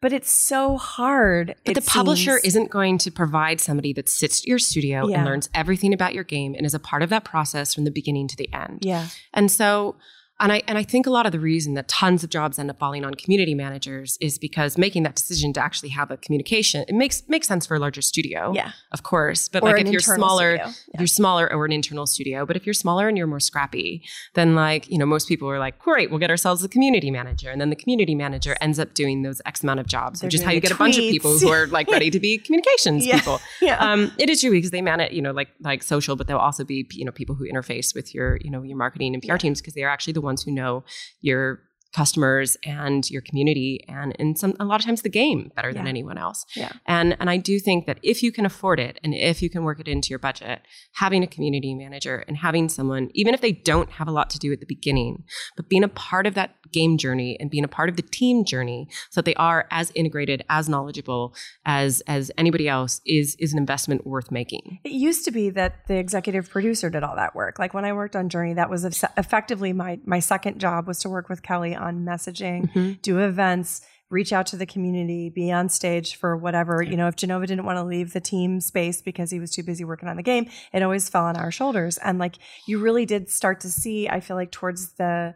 But 0.00 0.12
it's 0.12 0.30
so 0.30 0.76
hard. 0.76 1.56
But 1.64 1.74
the 1.74 1.82
publisher 1.82 2.38
seems. 2.38 2.44
isn't 2.44 2.70
going 2.70 2.98
to 2.98 3.10
provide 3.10 3.60
somebody 3.60 3.92
that 3.94 4.08
sits 4.08 4.40
at 4.40 4.46
your 4.46 4.60
studio 4.60 5.08
yeah. 5.08 5.16
and 5.16 5.24
learns 5.24 5.48
everything 5.54 5.92
about 5.92 6.14
your 6.14 6.22
game 6.22 6.54
and 6.54 6.64
is 6.64 6.72
a 6.72 6.78
part 6.78 7.02
of 7.02 7.10
that 7.10 7.24
process 7.24 7.74
from 7.74 7.82
the 7.82 7.90
beginning 7.90 8.28
to 8.28 8.36
the 8.36 8.52
end. 8.52 8.78
Yeah. 8.82 9.08
And 9.34 9.50
so 9.50 9.96
and 10.40 10.52
I 10.52 10.62
and 10.66 10.78
I 10.78 10.82
think 10.82 11.06
a 11.06 11.10
lot 11.10 11.26
of 11.26 11.32
the 11.32 11.40
reason 11.40 11.74
that 11.74 11.88
tons 11.88 12.22
of 12.24 12.30
jobs 12.30 12.58
end 12.58 12.70
up 12.70 12.78
falling 12.78 13.04
on 13.04 13.14
community 13.14 13.54
managers 13.54 14.16
is 14.20 14.38
because 14.38 14.78
making 14.78 15.02
that 15.02 15.16
decision 15.16 15.52
to 15.54 15.60
actually 15.60 15.90
have 15.90 16.10
a 16.10 16.16
communication 16.16 16.84
it 16.88 16.94
makes 16.94 17.22
makes 17.28 17.46
sense 17.46 17.66
for 17.66 17.76
a 17.76 17.78
larger 17.78 18.02
studio, 18.02 18.52
yeah, 18.54 18.72
of 18.92 19.02
course. 19.02 19.48
But 19.48 19.62
or 19.62 19.72
like 19.72 19.86
if 19.86 19.92
you're 19.92 20.00
smaller, 20.00 20.56
yeah. 20.56 20.72
if 20.94 21.00
you're 21.00 21.06
smaller 21.06 21.52
or 21.52 21.64
an 21.64 21.72
internal 21.72 22.06
studio, 22.06 22.46
but 22.46 22.56
if 22.56 22.66
you're 22.66 22.74
smaller 22.74 23.08
and 23.08 23.16
you're 23.16 23.26
more 23.26 23.40
scrappy, 23.40 24.02
then 24.34 24.54
like 24.54 24.88
you 24.90 24.98
know 24.98 25.06
most 25.06 25.28
people 25.28 25.48
are 25.50 25.58
like, 25.58 25.78
great, 25.78 26.10
we'll 26.10 26.18
get 26.18 26.30
ourselves 26.30 26.62
a 26.64 26.68
community 26.68 27.10
manager, 27.10 27.50
and 27.50 27.60
then 27.60 27.70
the 27.70 27.76
community 27.76 28.14
manager 28.14 28.56
ends 28.60 28.78
up 28.78 28.94
doing 28.94 29.22
those 29.22 29.40
X 29.46 29.62
amount 29.62 29.80
of 29.80 29.86
jobs, 29.86 30.20
They're 30.20 30.28
which 30.28 30.34
is 30.34 30.42
how 30.42 30.50
you 30.50 30.60
get 30.60 30.70
tweets. 30.70 30.74
a 30.74 30.78
bunch 30.78 30.98
of 30.98 31.04
people 31.04 31.38
who 31.38 31.48
are 31.48 31.66
like 31.66 31.88
ready 31.90 32.10
to 32.10 32.20
be 32.20 32.38
communications 32.38 33.06
yeah. 33.06 33.18
people. 33.18 33.40
Yeah. 33.60 33.76
Um, 33.78 34.12
it 34.18 34.30
is 34.30 34.40
true 34.40 34.50
because 34.50 34.70
they 34.70 34.82
manage 34.82 35.12
you 35.12 35.22
know 35.22 35.32
like 35.32 35.48
like 35.60 35.82
social, 35.82 36.16
but 36.16 36.26
they'll 36.26 36.38
also 36.38 36.64
be 36.64 36.86
you 36.92 37.04
know 37.04 37.12
people 37.12 37.34
who 37.34 37.44
interface 37.50 37.94
with 37.94 38.14
your 38.14 38.38
you 38.40 38.50
know 38.50 38.62
your 38.62 38.76
marketing 38.76 39.14
and 39.14 39.22
PR 39.22 39.32
yeah. 39.32 39.38
teams 39.38 39.60
because 39.60 39.74
they 39.74 39.82
are 39.82 39.90
actually 39.90 40.12
the 40.12 40.20
ones 40.28 40.42
who 40.42 40.52
know 40.52 40.84
your 41.20 41.62
customers 41.98 42.56
and 42.64 43.10
your 43.10 43.20
community 43.20 43.84
and 43.88 44.14
in 44.20 44.36
some 44.36 44.54
a 44.60 44.64
lot 44.64 44.78
of 44.78 44.86
times 44.86 45.02
the 45.02 45.08
game 45.08 45.50
better 45.56 45.72
than 45.74 45.88
anyone 45.88 46.16
else. 46.16 46.46
Yeah. 46.54 46.70
And 46.86 47.16
and 47.18 47.28
I 47.28 47.38
do 47.38 47.58
think 47.58 47.86
that 47.86 47.98
if 48.04 48.22
you 48.22 48.30
can 48.30 48.46
afford 48.46 48.78
it 48.78 49.00
and 49.02 49.12
if 49.14 49.42
you 49.42 49.50
can 49.50 49.64
work 49.64 49.80
it 49.80 49.88
into 49.88 50.10
your 50.10 50.20
budget, 50.20 50.60
having 50.92 51.24
a 51.24 51.26
community 51.26 51.74
manager 51.74 52.24
and 52.28 52.36
having 52.36 52.68
someone, 52.68 53.10
even 53.14 53.34
if 53.34 53.40
they 53.40 53.50
don't 53.50 53.90
have 53.90 54.06
a 54.06 54.12
lot 54.12 54.30
to 54.30 54.38
do 54.38 54.52
at 54.52 54.60
the 54.60 54.66
beginning, 54.66 55.24
but 55.56 55.68
being 55.68 55.82
a 55.82 55.88
part 55.88 56.24
of 56.24 56.34
that 56.34 56.50
game 56.70 56.98
journey 56.98 57.36
and 57.40 57.50
being 57.50 57.64
a 57.64 57.68
part 57.78 57.88
of 57.88 57.96
the 57.96 58.02
team 58.02 58.44
journey 58.44 58.86
so 59.10 59.20
that 59.20 59.24
they 59.24 59.34
are 59.34 59.66
as 59.72 59.90
integrated, 59.96 60.44
as 60.48 60.68
knowledgeable 60.68 61.34
as 61.66 62.00
as 62.06 62.30
anybody 62.38 62.68
else 62.68 63.00
is 63.06 63.34
is 63.40 63.52
an 63.52 63.58
investment 63.58 64.06
worth 64.06 64.30
making. 64.30 64.78
It 64.84 64.92
used 64.92 65.24
to 65.24 65.32
be 65.32 65.50
that 65.50 65.88
the 65.88 65.96
executive 65.96 66.48
producer 66.48 66.90
did 66.90 67.02
all 67.02 67.16
that 67.16 67.34
work. 67.34 67.58
Like 67.58 67.74
when 67.74 67.84
I 67.84 67.92
worked 67.92 68.14
on 68.14 68.28
Journey, 68.28 68.54
that 68.54 68.70
was 68.70 68.84
effectively 69.16 69.72
my 69.72 69.98
my 70.04 70.20
second 70.20 70.60
job 70.60 70.86
was 70.86 71.00
to 71.00 71.08
work 71.08 71.28
with 71.28 71.42
Kellee 71.42 71.74
on 71.74 71.87
messaging, 71.96 72.70
Mhm. 72.72 73.02
do 73.02 73.18
events, 73.18 73.80
reach 74.10 74.32
out 74.32 74.46
to 74.46 74.56
the 74.56 74.64
community, 74.64 75.28
be 75.28 75.52
on 75.52 75.68
stage 75.68 76.16
for 76.16 76.34
whatever. 76.36 76.82
You 76.82 76.96
know, 76.96 77.08
if 77.08 77.16
Jenova 77.16 77.46
didn't 77.46 77.66
want 77.66 77.76
to 77.76 77.84
leave 77.84 78.12
the 78.14 78.20
team 78.20 78.60
space 78.60 79.02
because 79.02 79.30
he 79.30 79.38
was 79.38 79.50
too 79.50 79.62
busy 79.62 79.84
working 79.84 80.08
on 80.08 80.16
the 80.16 80.22
game, 80.22 80.48
it 80.72 80.82
always 80.82 81.08
fell 81.10 81.24
on 81.24 81.36
our 81.36 81.50
shoulders. 81.50 81.98
And 81.98 82.18
like 82.18 82.36
you 82.66 82.78
really 82.78 83.04
did 83.04 83.28
start 83.28 83.60
to 83.60 83.70
see, 83.70 84.08
I 84.08 84.20
feel 84.20 84.36
like 84.36 84.50
towards 84.50 84.92
the 84.94 85.34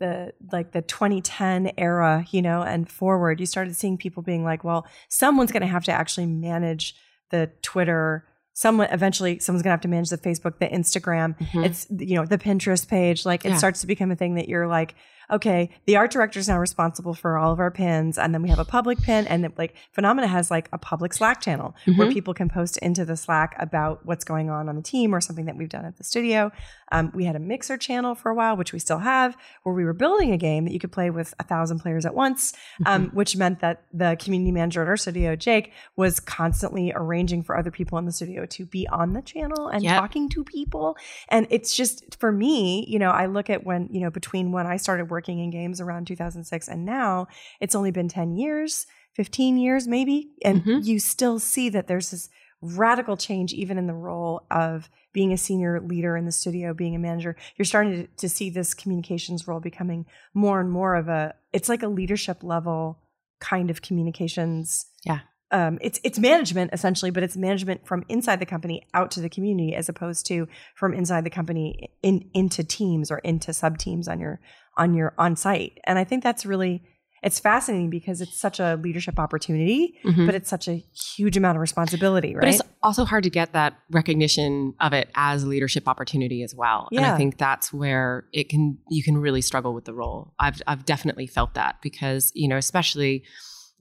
the 0.00 0.32
like 0.52 0.72
the 0.72 0.82
2010 0.82 1.70
era, 1.78 2.24
you 2.30 2.42
know, 2.42 2.62
and 2.62 2.90
forward, 2.90 3.38
you 3.40 3.46
started 3.46 3.76
seeing 3.76 3.96
people 3.96 4.22
being 4.24 4.42
like, 4.42 4.64
well, 4.64 4.86
someone's 5.08 5.52
going 5.52 5.60
to 5.60 5.66
have 5.68 5.84
to 5.84 5.92
actually 5.92 6.26
manage 6.26 6.96
the 7.30 7.50
Twitter. 7.62 8.26
Someone 8.54 8.88
eventually, 8.90 9.38
someone's 9.38 9.62
gonna 9.62 9.72
have 9.72 9.80
to 9.80 9.88
manage 9.88 10.10
the 10.10 10.18
Facebook, 10.18 10.58
the 10.60 10.66
Instagram. 10.68 11.36
Mhm. 11.38 11.64
It's 11.66 11.86
you 11.90 12.14
know 12.16 12.24
the 12.24 12.38
Pinterest 12.38 12.86
page. 12.88 13.24
Like 13.26 13.44
it 13.44 13.50
Yeah. 13.50 13.56
starts 13.56 13.80
to 13.82 13.86
become 13.86 14.10
a 14.12 14.16
thing 14.16 14.34
that 14.36 14.48
you're 14.48 14.66
like, 14.68 14.94
okay, 15.34 15.70
the 15.86 15.96
art 15.96 16.10
director 16.10 16.38
is 16.38 16.48
now 16.48 16.58
responsible 16.58 17.12
for 17.14 17.36
all 17.36 17.52
of 17.52 17.58
our 17.60 17.70
pins, 17.70 18.16
and 18.18 18.32
then 18.32 18.40
we 18.42 18.48
have 18.48 18.58
a 18.58 18.64
public 18.64 18.98
pin, 19.02 19.26
and 19.26 19.44
it, 19.44 19.58
like 19.58 19.74
Funomena 19.92 20.26
has 20.28 20.50
like 20.50 20.68
a 20.72 20.78
public 20.78 21.12
Slack 21.12 21.40
channel 21.40 21.74
where 21.96 22.06
Mhm. 22.06 22.12
people 22.12 22.34
can 22.34 22.48
post 22.48 22.76
into 22.78 23.04
the 23.04 23.16
Slack 23.16 23.54
about 23.58 24.06
what's 24.06 24.24
going 24.24 24.48
on 24.50 24.68
on 24.68 24.76
the 24.76 24.82
team 24.82 25.14
or 25.14 25.20
something 25.20 25.46
that 25.46 25.56
we've 25.56 25.68
done 25.68 25.84
at 25.84 25.96
the 25.98 26.04
studio. 26.04 26.50
Um, 26.92 27.10
we 27.14 27.24
had 27.24 27.34
a 27.34 27.40
Mixer 27.40 27.76
channel 27.76 28.14
for 28.14 28.30
a 28.30 28.34
while, 28.34 28.56
which 28.56 28.72
we 28.72 28.78
still 28.78 28.98
have, 29.00 29.36
where 29.64 29.74
we 29.74 29.84
were 29.84 29.92
building 29.94 30.30
a 30.32 30.36
game 30.36 30.64
that 30.66 30.72
you 30.72 30.78
could 30.78 30.92
play 30.92 31.10
with 31.10 31.34
a 31.40 31.42
thousand 31.42 31.80
players 31.80 32.06
at 32.06 32.14
once, 32.14 32.52
um, 32.86 33.10
which 33.14 33.36
meant 33.36 33.58
that 33.60 33.82
the 33.92 34.16
community 34.20 34.52
manager 34.52 34.82
at 34.82 34.88
our 34.88 34.96
studio, 34.96 35.34
Jake, 35.34 35.72
was 35.96 36.20
constantly 36.20 36.92
arranging 36.94 37.42
for 37.42 37.56
other 37.58 37.70
people 37.72 37.98
in 37.98 38.04
the 38.04 38.12
studio 38.12 38.46
to 38.46 38.66
be 38.66 38.86
on 38.88 39.12
the 39.14 39.22
channel 39.22 39.68
and 39.68 39.82
Yep. 39.82 39.98
talking 39.98 40.28
to 40.28 40.44
people. 40.44 40.96
And 41.28 41.46
it's 41.50 41.74
just 41.74 42.16
for 42.20 42.30
me, 42.30 42.84
you 42.86 42.98
know, 42.98 43.10
I 43.10 43.26
look 43.26 43.48
at 43.50 43.64
when, 43.64 43.88
you 43.90 44.00
know, 44.00 44.10
between 44.10 44.52
when 44.52 44.66
I 44.66 44.76
started 44.76 45.10
working 45.10 45.23
in 45.28 45.50
games 45.50 45.80
around 45.80 46.06
2006 46.06 46.68
and 46.68 46.84
now, 46.84 47.26
it's 47.60 47.74
only 47.74 47.90
been 47.90 48.08
10 48.08 48.32
years, 48.36 48.86
15 49.14 49.56
years 49.58 49.86
maybe. 49.88 50.30
And 50.44 50.62
Mhm. 50.62 50.84
you 50.84 50.98
still 50.98 51.38
see 51.38 51.68
that 51.70 51.86
there's 51.86 52.10
this 52.10 52.28
radical 52.60 53.16
change 53.16 53.52
even 53.52 53.76
in 53.78 53.86
the 53.86 53.94
role 53.94 54.46
of 54.50 54.88
being 55.12 55.32
a 55.32 55.36
senior 55.36 55.80
leader 55.80 56.16
in 56.16 56.24
the 56.24 56.32
studio, 56.32 56.72
being 56.74 56.94
a 56.94 56.98
manager. 56.98 57.36
You're 57.56 57.66
starting 57.66 57.92
to, 57.92 58.06
to 58.16 58.28
see 58.28 58.50
this 58.50 58.74
communications 58.74 59.46
role 59.46 59.60
becoming 59.60 60.06
more 60.32 60.60
and 60.60 60.70
more 60.70 60.94
of 60.94 61.08
a, 61.08 61.34
it's 61.52 61.68
like 61.68 61.82
a 61.82 61.88
leadership 61.88 62.42
level 62.42 62.98
kind 63.40 63.70
of 63.70 63.82
communications 63.82 64.86
Yeah. 65.04 65.20
Um, 65.54 65.78
it's 65.80 66.00
it's 66.02 66.18
management 66.18 66.70
essentially, 66.72 67.12
but 67.12 67.22
it's 67.22 67.36
management 67.36 67.86
from 67.86 68.04
inside 68.08 68.40
the 68.40 68.46
company 68.46 68.82
out 68.92 69.12
to 69.12 69.20
the 69.20 69.28
community, 69.28 69.74
as 69.74 69.88
opposed 69.88 70.26
to 70.26 70.48
from 70.74 70.92
inside 70.92 71.22
the 71.24 71.30
company 71.30 71.90
in 72.02 72.28
into 72.34 72.64
teams 72.64 73.08
or 73.10 73.18
into 73.18 73.52
sub 73.52 73.78
teams 73.78 74.08
on 74.08 74.18
your 74.18 74.40
on 74.76 74.94
your 74.94 75.14
on 75.16 75.36
site. 75.36 75.78
And 75.84 75.96
I 75.96 76.02
think 76.04 76.24
that's 76.24 76.44
really 76.44 76.82
it's 77.22 77.38
fascinating 77.38 77.88
because 77.88 78.20
it's 78.20 78.38
such 78.38 78.60
a 78.60 78.78
leadership 78.82 79.18
opportunity, 79.18 79.94
Mhm. 80.04 80.26
but 80.26 80.34
it's 80.34 80.50
such 80.50 80.68
a 80.68 80.84
huge 81.16 81.38
amount 81.38 81.56
of 81.56 81.60
responsibility, 81.62 82.34
right? 82.34 82.42
But 82.42 82.48
it's 82.50 82.62
also 82.82 83.06
hard 83.06 83.24
to 83.24 83.30
get 83.30 83.52
that 83.54 83.78
recognition 83.90 84.74
of 84.80 84.92
it 84.92 85.08
as 85.14 85.44
a 85.44 85.46
leadership 85.46 85.88
opportunity 85.88 86.42
as 86.42 86.54
well. 86.54 86.88
Yeah. 86.90 86.98
And 86.98 87.06
I 87.06 87.16
think 87.16 87.38
that's 87.38 87.72
where 87.72 88.26
it 88.32 88.48
can 88.48 88.76
you 88.90 89.04
can 89.04 89.16
really 89.16 89.40
struggle 89.40 89.72
with 89.72 89.84
the 89.84 89.94
role. 89.94 90.34
I've 90.40 90.60
I've 90.66 90.84
definitely 90.84 91.28
felt 91.28 91.54
that 91.54 91.76
because, 91.80 92.32
you 92.34 92.48
know, 92.48 92.56
especially 92.56 93.22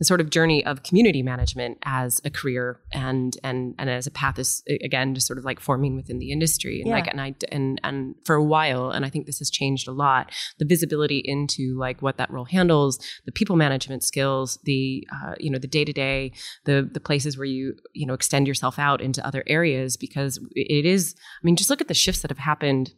the 0.03 0.05
sort 0.05 0.19
of 0.19 0.29
journey 0.29 0.65
of 0.65 0.83
community 0.83 1.23
management 1.23 1.77
as 1.85 2.19
a 2.25 2.29
career 2.29 2.81
and 2.91 3.37
and 3.41 3.73
and 3.79 3.89
as 3.89 4.05
a 4.05 4.11
path 4.11 4.37
is 4.37 4.61
again 4.83 5.15
just 5.15 5.25
sort 5.25 5.39
of 5.39 5.45
like 5.45 5.61
forming 5.61 5.95
within 5.95 6.19
the 6.19 6.29
industry 6.29 6.81
and 6.81 6.89
Yeah. 6.89 6.95
like 6.95 7.07
and 7.07 7.21
I 7.21 7.35
and 7.53 7.79
and 7.85 8.15
for 8.25 8.35
a 8.35 8.43
while 8.43 8.89
and 8.89 9.05
I 9.05 9.09
think 9.09 9.25
this 9.27 9.39
has 9.39 9.49
changed 9.49 9.87
a 9.87 9.93
lot 9.93 10.29
the 10.59 10.65
visibility 10.65 11.21
into 11.23 11.77
like 11.79 12.01
what 12.01 12.17
that 12.17 12.29
role 12.29 12.43
handles 12.43 12.99
the 13.25 13.31
people 13.31 13.55
management 13.55 14.03
skills 14.03 14.59
the 14.65 15.07
uh, 15.15 15.35
you 15.39 15.49
know 15.49 15.57
the 15.57 15.67
day 15.67 15.85
to 15.85 15.93
day 15.93 16.33
the 16.65 16.89
the 16.91 16.99
places 16.99 17.37
where 17.37 17.45
you 17.45 17.73
you 17.93 18.05
know 18.05 18.13
extend 18.13 18.45
yourself 18.45 18.77
out 18.77 18.99
into 18.99 19.25
other 19.25 19.45
areas 19.47 19.95
because 19.95 20.37
it 20.51 20.85
is 20.85 21.15
I 21.41 21.45
mean 21.45 21.55
just 21.55 21.69
look 21.69 21.79
at 21.79 21.87
the 21.87 21.93
shifts 21.93 22.23
that 22.23 22.31
have 22.31 22.39
happened 22.39 22.93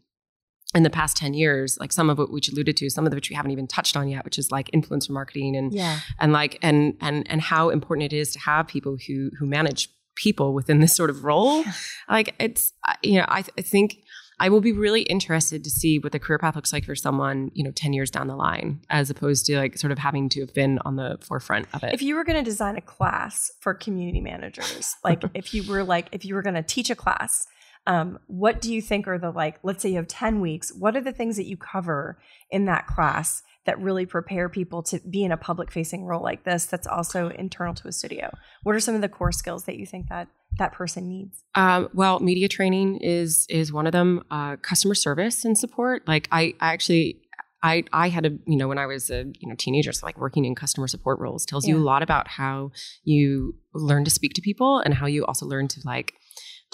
in 0.73 0.83
the 0.83 0.89
past 0.89 1.15
10 1.15 1.33
years 1.33 1.77
like 1.79 1.93
some 1.93 2.09
of 2.09 2.19
it 2.19 2.31
which 2.31 2.49
alluded 2.49 2.75
to 2.75 2.89
some 2.89 3.05
of 3.05 3.13
which 3.13 3.29
we 3.29 3.35
haven't 3.35 3.51
even 3.51 3.67
touched 3.67 3.95
on 3.95 4.09
yet 4.09 4.25
which 4.25 4.37
is 4.37 4.51
like 4.51 4.69
influencer 4.71 5.11
marketing 5.11 5.55
and 5.55 5.73
yeah, 5.73 5.99
and 6.19 6.33
like 6.33 6.57
and 6.61 6.97
and 7.01 7.29
and 7.29 7.41
how 7.41 7.69
important 7.69 8.11
it 8.11 8.15
is 8.15 8.31
to 8.33 8.39
have 8.39 8.67
people 8.67 8.97
who 9.07 9.29
who 9.39 9.45
manage 9.45 9.89
people 10.15 10.53
within 10.53 10.79
this 10.79 10.95
sort 10.95 11.09
of 11.09 11.23
role. 11.23 11.63
Like 12.09 12.35
it's 12.39 12.73
you 13.03 13.19
know 13.19 13.25
I, 13.27 13.41
th- 13.41 13.53
I 13.57 13.61
think 13.61 13.97
I 14.39 14.49
will 14.49 14.61
be 14.61 14.71
really 14.71 15.03
interested 15.03 15.63
to 15.63 15.69
see 15.69 15.97
what 15.97 16.11
the 16.11 16.19
career 16.19 16.37
path 16.37 16.55
looks 16.55 16.73
like 16.73 16.83
for 16.83 16.95
someone, 16.95 17.51
you 17.53 17.63
know, 17.63 17.71
10 17.71 17.93
years 17.93 18.11
down 18.11 18.27
the 18.27 18.35
line, 18.35 18.81
as 18.89 19.09
opposed 19.09 19.45
to 19.45 19.57
like 19.57 19.77
sort 19.77 19.91
of 19.91 19.97
having 19.97 20.27
to 20.29 20.41
have 20.41 20.53
been 20.53 20.77
on 20.79 20.97
the 20.97 21.17
forefront 21.21 21.67
of 21.73 21.83
it. 21.83 21.93
if 21.93 22.01
you 22.01 22.15
were 22.15 22.25
going 22.25 22.37
to 22.37 22.43
design 22.43 22.75
a 22.75 22.81
class 22.81 23.49
for 23.61 23.73
community 23.73 24.19
managers, 24.19 24.95
like 25.03 25.23
if 25.33 25.53
you 25.53 25.63
were 25.63 25.83
like 25.83 26.09
if 26.11 26.25
you 26.25 26.35
were 26.35 26.41
going 26.41 26.55
to 26.55 26.63
teach 26.63 26.89
a 26.89 26.95
class, 26.95 27.47
um, 27.87 28.19
what 28.27 28.61
do 28.61 28.73
you 28.73 28.81
think 28.81 29.07
are 29.07 29.17
the 29.17 29.31
like? 29.31 29.59
Let's 29.63 29.81
say 29.83 29.89
you 29.89 29.97
have 29.97 30.07
ten 30.07 30.41
weeks. 30.41 30.73
What 30.73 30.95
are 30.95 31.01
the 31.01 31.11
things 31.11 31.37
that 31.37 31.45
you 31.45 31.57
cover 31.57 32.19
in 32.49 32.65
that 32.65 32.87
class 32.87 33.43
that 33.65 33.79
really 33.79 34.05
prepare 34.05 34.47
people 34.49 34.83
to 34.83 34.99
be 34.99 35.23
in 35.23 35.31
a 35.31 35.37
public 35.37 35.71
facing 35.71 36.05
role 36.05 36.21
like 36.23 36.43
this? 36.43 36.65
That's 36.65 36.87
also 36.87 37.29
internal 37.29 37.73
to 37.75 37.87
a 37.87 37.91
studio. 37.91 38.35
What 38.63 38.75
are 38.75 38.79
some 38.79 38.95
of 38.95 39.01
the 39.01 39.09
core 39.09 39.31
skills 39.31 39.65
that 39.65 39.77
you 39.77 39.85
think 39.85 40.09
that 40.09 40.27
that 40.57 40.73
person 40.73 41.07
needs? 41.07 41.43
Um, 41.53 41.89
well, 41.93 42.19
media 42.19 42.47
training 42.47 42.97
is 42.97 43.45
is 43.49 43.71
one 43.71 43.85
of 43.85 43.91
them. 43.91 44.23
Uh, 44.31 44.55
customer 44.57 44.95
service 44.95 45.45
and 45.45 45.57
support. 45.57 46.07
Like 46.07 46.27
I, 46.31 46.55
I 46.59 46.73
actually, 46.73 47.21
I 47.61 47.83
I 47.93 48.09
had 48.09 48.25
a 48.25 48.31
you 48.47 48.57
know 48.57 48.67
when 48.67 48.79
I 48.79 48.87
was 48.87 49.11
a 49.11 49.25
you 49.39 49.47
know 49.47 49.55
teenager, 49.55 49.91
so 49.91 50.07
like 50.07 50.17
working 50.17 50.45
in 50.45 50.55
customer 50.55 50.87
support 50.87 51.19
roles 51.19 51.45
tells 51.45 51.67
you 51.67 51.77
a 51.77 51.83
lot 51.83 52.01
about 52.01 52.27
how 52.27 52.71
you 53.03 53.55
learn 53.75 54.05
to 54.05 54.11
speak 54.11 54.33
to 54.33 54.41
people 54.41 54.79
and 54.79 54.95
how 54.95 55.05
you 55.05 55.23
also 55.25 55.45
learn 55.45 55.67
to 55.67 55.81
like 55.85 56.13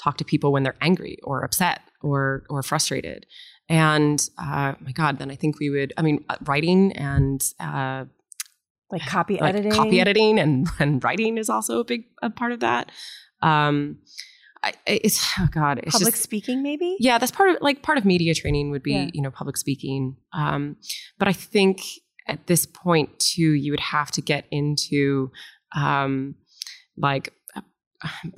talk 0.01 0.17
to 0.17 0.25
people 0.25 0.51
when 0.51 0.63
they're 0.63 0.75
angry 0.81 1.17
or 1.23 1.43
upset 1.43 1.81
or 2.01 2.43
or 2.49 2.63
frustrated. 2.63 3.25
And 3.69 4.19
uh, 4.37 4.73
my 4.81 4.91
God, 4.91 5.19
then 5.19 5.31
I 5.31 5.35
think 5.35 5.59
we 5.59 5.69
would. 5.69 5.93
I 5.97 6.01
mean, 6.01 6.25
uh, 6.29 6.35
writing 6.43 6.91
and 6.93 7.41
uh, 7.59 8.05
Like 8.91 9.05
copy 9.05 9.35
like 9.35 9.53
editing, 9.55 9.71
copy 9.71 10.01
editing 10.01 10.39
and, 10.39 10.67
and 10.79 11.01
writing 11.03 11.37
is 11.37 11.49
also 11.49 11.79
a 11.79 11.83
big 11.85 12.05
a 12.21 12.29
part 12.29 12.51
of 12.51 12.59
that. 12.61 12.91
Um, 13.41 13.99
I, 14.63 14.73
it's 14.85 15.25
oh 15.39 15.47
god, 15.51 15.79
it's 15.83 15.93
public 15.93 16.13
just 16.13 16.23
speaking, 16.23 16.61
maybe. 16.61 16.95
yeah, 16.99 17.17
that's 17.17 17.31
part 17.31 17.49
of 17.51 17.57
like 17.61 17.81
part 17.81 17.97
of 17.97 18.05
media 18.05 18.35
training 18.35 18.69
would 18.71 18.83
be 18.83 18.93
Yeah. 18.93 19.09
you 19.13 19.21
know 19.21 19.31
public 19.31 19.57
speaking. 19.57 20.17
Um, 20.33 20.75
but 21.17 21.27
I 21.27 21.33
think 21.33 21.81
at 22.27 22.45
this 22.47 22.65
point 22.67 23.19
too, 23.19 23.53
you 23.53 23.71
would 23.71 23.79
have 23.79 24.11
to 24.11 24.21
get 24.21 24.45
into 24.51 25.31
um, 25.75 26.35
like 26.97 27.33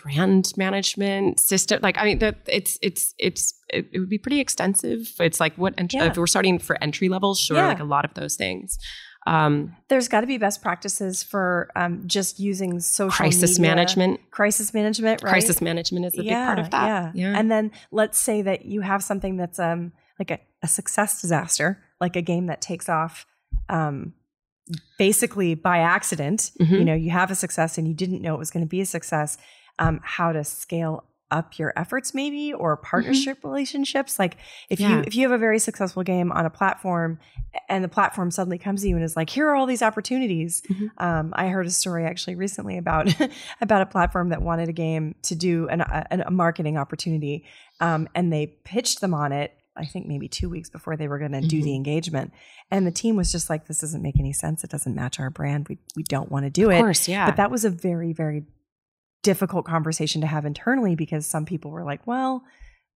brand 0.03 0.51
management 0.57 1.39
system. 1.39 1.79
Like 1.81 1.97
I 1.97 2.05
mean, 2.05 2.19
that 2.19 2.37
it's 2.47 2.77
it's 2.81 3.13
it's 3.17 3.53
it, 3.69 3.87
it 3.93 3.99
would 3.99 4.09
be 4.09 4.17
pretty 4.17 4.39
extensive. 4.39 4.99
It's 5.19 5.39
like 5.39 5.55
what 5.57 5.73
ent- 5.77 5.93
Yeah. 5.93 6.05
if 6.05 6.17
we're 6.17 6.27
starting 6.27 6.59
for 6.59 6.81
entry 6.83 7.09
level, 7.09 7.35
sure, 7.35 7.57
Yeah. 7.57 7.67
like 7.67 7.79
a 7.79 7.83
lot 7.85 8.05
of 8.05 8.13
those 8.13 8.35
things. 8.35 8.77
Um, 9.25 9.73
There's 9.87 10.09
got 10.09 10.21
to 10.21 10.27
be 10.27 10.37
best 10.37 10.61
practices 10.61 11.23
for 11.23 11.69
um, 11.77 12.03
just 12.05 12.41
using 12.41 12.81
social 12.81 13.09
crisis 13.15 13.57
media. 13.57 13.75
management. 13.75 14.19
crisis 14.31 14.73
management, 14.73 15.23
right? 15.23 15.31
Crisis 15.31 15.61
management 15.61 16.05
is 16.07 16.13
a 16.19 16.23
big 16.23 16.31
part 16.33 16.59
of 16.59 16.69
that. 16.71 17.15
Yeah. 17.15 17.33
And 17.39 17.49
then 17.49 17.71
let's 17.91 18.19
say 18.19 18.41
that 18.41 18.65
you 18.65 18.81
have 18.81 19.01
something 19.01 19.37
that's 19.37 19.59
um 19.59 19.93
like 20.19 20.29
a, 20.29 20.39
a 20.61 20.67
success 20.67 21.21
disaster, 21.21 21.81
like 22.01 22.15
a 22.17 22.21
game 22.21 22.47
that 22.47 22.61
takes 22.61 22.89
off 22.89 23.25
um 23.69 24.13
basically 24.97 25.55
by 25.55 25.79
accident. 25.79 26.51
Mhm. 26.59 26.69
You 26.79 26.85
know, 26.85 26.93
you 26.95 27.11
have 27.11 27.31
a 27.31 27.35
success 27.35 27.77
and 27.77 27.87
you 27.87 27.93
didn't 27.93 28.21
know 28.21 28.33
it 28.33 28.39
was 28.39 28.51
going 28.51 28.65
to 28.65 28.69
be 28.69 28.81
a 28.81 28.85
success. 28.85 29.37
Um, 29.79 29.99
how 30.03 30.31
to 30.31 30.43
scale 30.43 31.05
up 31.31 31.57
your 31.57 31.73
efforts 31.75 32.13
maybe 32.13 32.53
or 32.53 32.77
partnership 32.77 33.39
relationships 33.43 34.19
like 34.19 34.37
if 34.69 34.77
Mm-hmm. 34.77 34.91
Yeah. 34.91 34.97
you 34.97 35.03
if 35.07 35.15
you 35.15 35.23
have 35.23 35.31
a 35.31 35.37
very 35.39 35.57
successful 35.57 36.03
game 36.03 36.31
on 36.31 36.45
a 36.45 36.49
platform 36.51 37.17
and 37.69 37.83
the 37.83 37.87
platform 37.87 38.29
suddenly 38.29 38.59
comes 38.59 38.83
to 38.83 38.89
you 38.89 38.95
and 38.95 39.03
is 39.03 39.15
like 39.15 39.31
here 39.31 39.47
are 39.47 39.55
all 39.55 39.65
these 39.65 39.81
opportunities 39.81 40.61
Mhm. 40.69 40.91
um, 40.99 41.33
I 41.35 41.47
heard 41.47 41.65
a 41.65 41.71
story 41.71 42.05
actually 42.05 42.35
recently 42.35 42.77
about 42.77 43.07
about 43.61 43.81
a 43.81 43.87
platform 43.87 44.29
that 44.29 44.43
wanted 44.43 44.69
a 44.69 44.73
game 44.73 45.15
to 45.23 45.33
do 45.33 45.67
an, 45.69 45.81
a, 45.81 46.05
a 46.27 46.29
marketing 46.31 46.77
opportunity, 46.77 47.45
um, 47.79 48.07
and 48.13 48.31
they 48.31 48.45
pitched 48.63 49.01
them 49.01 49.15
on 49.15 49.31
it 49.31 49.57
I 49.75 49.85
think 49.85 50.05
maybe 50.07 50.27
two 50.27 50.49
weeks 50.49 50.69
before 50.69 50.95
they 50.95 51.07
were 51.07 51.17
going 51.17 51.31
to 51.31 51.39
mm-hmm. 51.39 51.47
do 51.47 51.61
the 51.61 51.69
mm-hmm. 51.69 51.75
engagement. 51.75 52.33
And 52.69 52.85
the 52.85 52.91
team 52.91 53.15
was 53.15 53.31
just 53.31 53.49
like, 53.49 53.67
this 53.67 53.79
doesn't 53.79 54.01
make 54.01 54.19
any 54.19 54.33
sense. 54.33 54.63
It 54.63 54.69
doesn't 54.69 54.95
match 54.95 55.19
our 55.19 55.29
brand. 55.29 55.67
We, 55.67 55.79
we 55.95 56.03
don't 56.03 56.31
want 56.31 56.45
to 56.45 56.49
do 56.49 56.69
it. 56.69 56.75
Of 56.75 56.81
course, 56.81 57.07
yeah. 57.07 57.25
But 57.25 57.37
that 57.37 57.51
was 57.51 57.65
a 57.65 57.69
very, 57.69 58.13
very 58.13 58.43
difficult 59.23 59.65
conversation 59.65 60.21
to 60.21 60.27
have 60.27 60.45
internally 60.45 60.95
because 60.95 61.25
some 61.25 61.45
people 61.45 61.71
were 61.71 61.83
like, 61.83 62.05
well, 62.05 62.43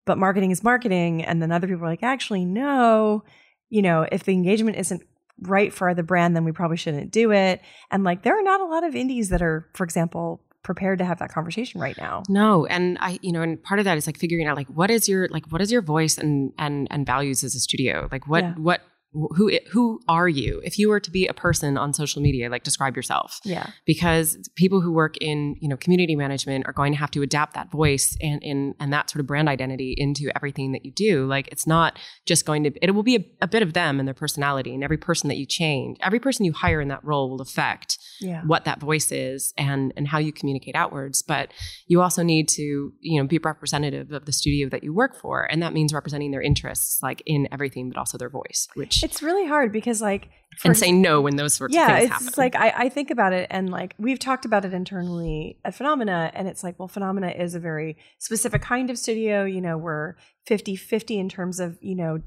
but 0.06 0.18
marketing 0.18 0.52
is 0.52 0.64
marketing. 0.64 1.24
And 1.24 1.42
then 1.42 1.52
other 1.52 1.68
people 1.68 1.82
were 1.82 1.88
like, 1.88 2.04
actually, 2.04 2.46
no, 2.46 3.24
you 3.70 3.82
know, 3.82 4.08
if 4.12 4.24
the 4.24 4.34
engagement 4.34 4.78
isn't 4.78 5.02
right 5.42 5.74
for 5.74 5.94
the 5.94 6.04
brand, 6.04 6.36
then 6.36 6.44
we 6.44 6.52
probably 6.52 6.78
shouldn't 6.78 7.12
do 7.12 7.32
it. 7.32 7.62
And 7.92 8.04
like, 8.04 8.24
there 8.24 8.38
are 8.38 8.44
not 8.44 8.62
a 8.62 8.66
lot 8.66 8.84
of 8.84 8.96
indies 8.96 9.30
that 9.30 9.42
are, 9.42 9.68
for 9.74 9.84
example, 9.84 10.42
prepared 10.68 11.00
to 11.00 11.06
have 11.06 11.18
that 11.20 11.32
conversation 11.32 11.80
right 11.80 11.98
now. 11.98 12.22
No, 12.28 12.66
and 12.66 12.98
I, 13.00 13.18
you 13.22 13.32
know, 13.32 13.42
and 13.42 13.62
part 13.64 13.80
of 13.80 13.86
that 13.86 13.98
is 13.98 14.06
like 14.06 14.18
figuring 14.18 14.46
out 14.46 14.58
like 14.58 14.68
what 14.68 14.92
is 14.92 15.08
your 15.08 15.30
like 15.30 15.50
what 15.50 15.62
is 15.62 15.72
your 15.72 15.82
voice 15.82 16.18
and 16.18 16.52
and 16.60 16.88
and 16.92 17.06
values 17.06 17.44
as 17.44 17.56
a 17.56 17.60
studio? 17.60 18.10
Like 18.12 18.28
what 18.28 18.44
yeah. 18.44 18.54
what 18.56 18.82
who 19.14 19.50
who 19.72 20.00
are 20.10 20.28
you 20.28 20.62
if 20.64 20.78
you 20.78 20.90
were 20.90 21.00
to 21.00 21.10
be 21.10 21.26
a 21.28 21.34
person 21.34 21.78
on 21.78 21.94
social 21.94 22.22
media 22.22 22.50
like 22.50 22.64
describe 22.64 22.96
yourself 22.96 23.40
yeah 23.46 23.68
because 23.86 24.38
people 24.56 24.82
who 24.82 24.92
work 24.92 25.16
in 25.22 25.56
you 25.62 25.70
know 25.70 25.78
community 25.78 26.16
management 26.16 26.68
are 26.68 26.74
going 26.74 26.92
to 26.92 27.00
have 27.00 27.10
to 27.10 27.22
adapt 27.22 27.54
that 27.54 27.72
voice 27.72 28.18
and 28.22 28.44
and, 28.44 28.76
and 28.80 28.92
that 28.92 29.10
sort 29.10 29.22
of 29.22 29.26
brand 29.26 29.48
identity 29.48 29.96
into 29.98 30.30
everything 30.36 30.74
that 30.74 30.86
you 30.86 30.92
do 30.92 31.26
like 31.26 31.48
it's 31.48 31.66
not 31.66 31.98
just 32.26 32.46
going 32.46 32.64
to 32.64 32.72
it 32.82 32.92
will 32.92 33.02
be 33.02 33.16
a, 33.16 33.26
a 33.42 33.48
bit 33.48 33.64
of 33.64 33.74
them 33.74 33.98
and 33.98 34.08
their 34.08 34.14
personality 34.14 34.74
and 34.74 34.84
every 34.84 34.98
person 34.98 35.30
that 35.30 35.38
you 35.38 35.46
change 35.46 35.98
every 36.02 36.20
person 36.20 36.46
you 36.46 36.52
hire 36.52 36.82
in 36.82 36.90
that 36.90 37.04
role 37.04 37.30
will 37.30 37.42
affect 37.42 37.98
yeah. 38.20 38.42
what 38.46 38.66
that 38.66 38.80
voice 38.80 39.12
is 39.12 39.54
and 39.58 39.94
and 39.96 40.08
how 40.08 40.18
you 40.18 40.32
communicate 40.32 40.76
outwards 40.76 41.22
but 41.22 41.52
you 41.88 42.02
also 42.02 42.24
need 42.24 42.48
to 42.48 42.94
you 43.00 43.22
know 43.22 43.28
be 43.28 43.38
representative 43.38 44.12
of 44.12 44.26
the 44.26 44.34
studio 44.34 44.70
that 44.70 44.84
you 44.84 44.94
work 44.94 45.16
for 45.20 45.44
and 45.44 45.62
that 45.62 45.74
means 45.74 45.94
representing 45.94 46.32
their 46.32 46.42
interests 46.42 47.00
like 47.02 47.22
in 47.26 47.48
everything 47.52 47.90
but 47.90 47.98
also 47.98 48.18
their 48.18 48.30
voice 48.30 48.68
which 48.76 49.04
it's 49.04 49.22
really 49.22 49.48
hard 49.48 49.72
because 49.72 50.02
like 50.02 50.30
and 50.64 50.78
say 50.78 50.92
no 50.92 51.22
when 51.22 51.36
those 51.36 51.54
sorts 51.54 51.74
yeah, 51.74 51.88
of 51.88 52.00
things 52.00 52.10
happen. 52.10 52.26
Yeah, 52.26 52.28
it's 52.30 52.38
like 52.38 52.56
I, 52.56 52.74
I 52.76 52.90
think 52.90 53.12
about 53.12 53.34
it 53.34 53.48
and 53.50 53.70
like 53.70 53.94
we've 53.98 54.20
talked 54.20 54.46
about 54.46 54.66
it 54.66 54.74
internally 54.74 55.60
at 55.64 55.76
Funomena 55.76 56.32
and 56.34 56.48
it's 56.48 56.64
like, 56.64 56.80
well, 56.80 56.88
Funomena 56.88 57.30
is 57.30 57.56
a 57.56 57.60
very 57.60 57.98
specific 58.18 58.62
kind 58.62 58.90
of 58.90 58.98
studio. 58.98 59.46
You 59.46 59.62
know, 59.62 59.78
we're 59.78 60.16
50-50 60.50 61.18
in 61.18 61.30
terms 61.30 61.60
of, 61.60 61.78
you 61.82 61.96
know, 61.96 62.22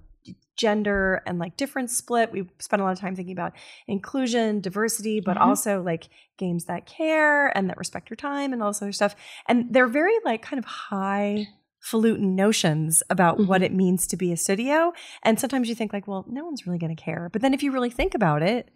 gender 0.56 1.22
and 1.26 1.38
like 1.38 1.56
different 1.56 1.90
split. 1.90 2.30
We 2.32 2.46
spent 2.58 2.82
a 2.82 2.84
lot 2.84 2.92
of 2.92 3.00
time 3.00 3.16
thinking 3.16 3.32
about 3.32 3.54
inclusion, 3.88 4.60
diversity, 4.60 5.20
but 5.20 5.36
mm-hmm. 5.36 5.48
also 5.48 5.82
like 5.82 6.08
games 6.36 6.66
that 6.66 6.86
care 6.86 7.56
and 7.56 7.70
that 7.70 7.78
respect 7.78 8.10
your 8.10 8.16
time 8.16 8.52
and 8.52 8.62
all 8.62 8.70
this 8.70 8.82
other 8.82 8.92
stuff. 8.92 9.16
And 9.48 9.72
they're 9.72 9.86
very 9.86 10.14
like 10.24 10.42
kind 10.42 10.58
of 10.58 10.66
high 10.66 11.46
falutin 11.80 12.36
notions 12.36 13.02
about 13.08 13.38
mm-hmm. 13.38 13.46
what 13.46 13.62
it 13.62 13.72
means 13.72 14.06
to 14.08 14.16
be 14.16 14.32
a 14.32 14.36
studio. 14.36 14.92
And 15.22 15.40
sometimes 15.40 15.68
you 15.68 15.74
think 15.74 15.92
like, 15.92 16.06
well, 16.06 16.26
no 16.28 16.44
one's 16.44 16.66
really 16.66 16.78
going 16.78 16.94
to 16.94 17.02
care. 17.02 17.30
But 17.32 17.40
then 17.40 17.54
if 17.54 17.62
you 17.62 17.72
really 17.72 17.90
think 17.90 18.14
about 18.14 18.42
it, 18.42 18.70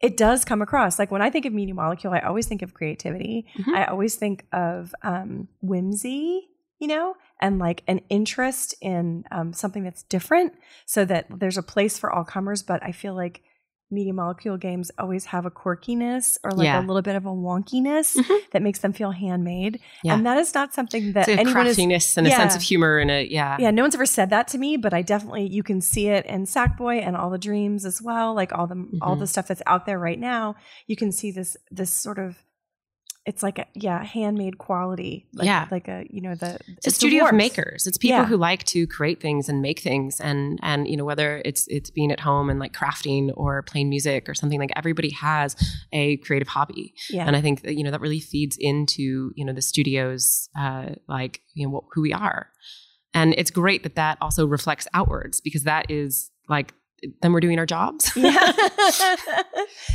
it 0.00 0.16
does 0.16 0.44
come 0.44 0.62
across. 0.62 0.98
Like 0.98 1.10
when 1.10 1.22
I 1.22 1.30
think 1.30 1.46
of 1.46 1.52
Media 1.52 1.74
Molecule, 1.74 2.12
I 2.12 2.20
always 2.20 2.46
think 2.46 2.62
of 2.62 2.74
creativity. 2.74 3.46
Mm-hmm. 3.58 3.74
I 3.74 3.86
always 3.86 4.14
think 4.14 4.46
of 4.52 4.94
um, 5.02 5.48
whimsy, 5.60 6.50
you 6.78 6.88
know, 6.88 7.14
and 7.40 7.58
like 7.58 7.82
an 7.86 8.00
interest 8.08 8.74
in 8.80 9.24
um, 9.30 9.52
something 9.52 9.84
that's 9.84 10.02
different 10.04 10.52
so 10.84 11.04
that 11.04 11.26
there's 11.30 11.58
a 11.58 11.62
place 11.62 11.98
for 11.98 12.12
all 12.12 12.24
comers. 12.24 12.62
But 12.62 12.82
I 12.82 12.92
feel 12.92 13.14
like 13.14 13.42
media 13.90 14.12
molecule 14.12 14.56
games 14.56 14.90
always 14.98 15.26
have 15.26 15.46
a 15.46 15.50
quirkiness 15.50 16.38
or 16.42 16.50
like 16.50 16.64
yeah. 16.64 16.80
a 16.80 16.82
little 16.82 17.02
bit 17.02 17.14
of 17.14 17.24
a 17.24 17.30
wonkiness 17.30 18.16
mm-hmm. 18.16 18.34
that 18.52 18.60
makes 18.60 18.80
them 18.80 18.92
feel 18.92 19.12
handmade. 19.12 19.78
Yeah. 20.02 20.14
And 20.14 20.26
that 20.26 20.38
is 20.38 20.52
not 20.54 20.74
something 20.74 21.12
that 21.12 21.28
it's 21.28 21.38
anyone 21.38 21.52
craftiness 21.52 22.10
is, 22.10 22.18
and 22.18 22.26
yeah. 22.26 22.34
a 22.34 22.36
sense 22.36 22.56
of 22.56 22.62
humor 22.62 22.98
and 22.98 23.10
a 23.10 23.30
yeah. 23.30 23.56
Yeah, 23.60 23.70
no 23.70 23.82
one's 23.82 23.94
ever 23.94 24.06
said 24.06 24.30
that 24.30 24.48
to 24.48 24.58
me, 24.58 24.76
but 24.76 24.92
I 24.92 25.02
definitely 25.02 25.46
you 25.48 25.62
can 25.62 25.80
see 25.80 26.08
it 26.08 26.26
in 26.26 26.44
Sackboy 26.44 27.06
and 27.06 27.16
all 27.16 27.30
the 27.30 27.38
dreams 27.38 27.84
as 27.84 28.02
well, 28.02 28.34
like 28.34 28.52
all 28.52 28.66
the 28.66 28.74
mm-hmm. 28.74 28.98
all 29.02 29.14
the 29.14 29.26
stuff 29.26 29.46
that's 29.46 29.62
out 29.66 29.86
there 29.86 29.98
right 29.98 30.18
now. 30.18 30.56
You 30.86 30.96
can 30.96 31.12
see 31.12 31.30
this 31.30 31.56
this 31.70 31.92
sort 31.92 32.18
of 32.18 32.42
it's 33.26 33.42
like 33.42 33.58
a 33.58 33.66
yeah 33.74 34.04
handmade 34.04 34.56
quality 34.56 35.26
like, 35.34 35.46
yeah. 35.46 35.66
like 35.70 35.88
a 35.88 36.06
you 36.08 36.20
know 36.20 36.36
the 36.36 36.54
it's, 36.54 36.68
it's 36.68 36.86
a 36.86 36.90
studio 36.92 37.26
of 37.26 37.34
makers. 37.34 37.86
It's 37.86 37.98
people 37.98 38.18
yeah. 38.18 38.24
who 38.24 38.36
like 38.36 38.62
to 38.64 38.86
create 38.86 39.20
things 39.20 39.48
and 39.48 39.60
make 39.60 39.80
things. 39.80 40.20
And 40.20 40.60
and 40.62 40.86
you 40.86 40.96
know 40.96 41.04
whether 41.04 41.42
it's 41.44 41.66
it's 41.66 41.90
being 41.90 42.12
at 42.12 42.20
home 42.20 42.48
and 42.48 42.60
like 42.60 42.72
crafting 42.72 43.32
or 43.36 43.62
playing 43.62 43.88
music 43.90 44.28
or 44.28 44.34
something 44.34 44.60
like 44.60 44.70
everybody 44.76 45.10
has 45.10 45.56
a 45.92 46.18
creative 46.18 46.48
hobby. 46.48 46.94
Yeah. 47.10 47.26
and 47.26 47.36
i 47.36 47.40
think 47.40 47.62
that 47.62 47.76
you 47.76 47.82
know 47.82 47.90
that 47.90 48.00
really 48.00 48.20
feeds 48.20 48.56
into 48.58 49.32
you 49.34 49.44
know 49.44 49.52
the 49.52 49.62
studio's 49.62 50.48
uh 50.58 50.90
like 51.08 51.40
you 51.54 51.66
know 51.66 51.72
what, 51.72 51.84
who 51.92 52.02
we 52.02 52.12
are. 52.12 52.50
And 53.12 53.34
it's 53.38 53.50
great 53.50 53.82
that 53.82 53.94
that 53.94 54.18
also 54.20 54.46
reflects 54.46 54.86
outwards 54.92 55.40
because 55.40 55.62
that 55.62 55.90
is 55.90 56.30
like 56.48 56.74
then 57.20 57.32
we're 57.32 57.40
doing 57.40 57.58
our 57.58 57.66
jobs. 57.66 58.10
Yeah. 58.16 58.52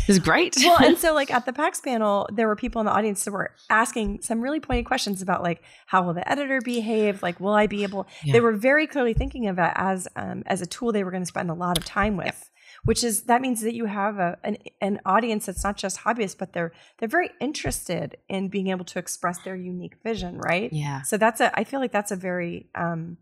it's 0.07 0.19
great. 0.19 0.55
well, 0.59 0.77
and 0.83 0.97
so 0.99 1.13
like 1.13 1.31
at 1.31 1.45
the 1.45 1.53
PAX 1.53 1.81
panel, 1.81 2.27
there 2.31 2.47
were 2.47 2.55
people 2.55 2.79
in 2.79 2.85
the 2.85 2.91
audience 2.91 3.23
that 3.25 3.31
were 3.31 3.51
asking 3.69 4.21
some 4.21 4.41
really 4.41 4.59
pointed 4.59 4.85
questions 4.85 5.21
about 5.21 5.41
like 5.41 5.63
how 5.87 6.03
will 6.03 6.13
the 6.13 6.29
editor 6.29 6.61
behave? 6.61 7.23
Like, 7.23 7.39
will 7.39 7.53
I 7.53 7.67
be 7.67 7.83
able? 7.83 8.07
Yeah. 8.23 8.33
They 8.33 8.41
were 8.41 8.53
very 8.53 8.87
clearly 8.87 9.13
thinking 9.13 9.47
of 9.47 9.57
it 9.57 9.71
as 9.75 10.07
um, 10.15 10.43
as 10.45 10.61
a 10.61 10.65
tool 10.65 10.91
they 10.91 11.03
were 11.03 11.11
going 11.11 11.23
to 11.23 11.27
spend 11.27 11.49
a 11.49 11.55
lot 11.55 11.77
of 11.77 11.85
time 11.85 12.17
with. 12.17 12.25
Yep. 12.25 12.35
Which 12.83 13.03
is 13.03 13.23
that 13.23 13.41
means 13.41 13.61
that 13.61 13.73
you 13.73 13.85
have 13.85 14.17
a, 14.17 14.37
an, 14.43 14.57
an 14.79 15.01
audience 15.05 15.45
that's 15.45 15.63
not 15.63 15.77
just 15.77 15.99
hobbyists, 15.99 16.37
but 16.37 16.53
they're 16.53 16.71
they're 16.97 17.09
very 17.09 17.29
interested 17.39 18.17
in 18.29 18.47
being 18.47 18.67
able 18.67 18.85
to 18.85 18.99
express 18.99 19.39
their 19.39 19.55
unique 19.55 19.97
vision, 20.03 20.37
right? 20.37 20.71
Yeah. 20.71 21.01
So 21.01 21.17
that's 21.17 21.41
a 21.41 21.57
I 21.57 21.63
feel 21.63 21.79
like 21.79 21.91
that's 21.91 22.11
a 22.11 22.15
very 22.15 22.69
um, 22.75 23.17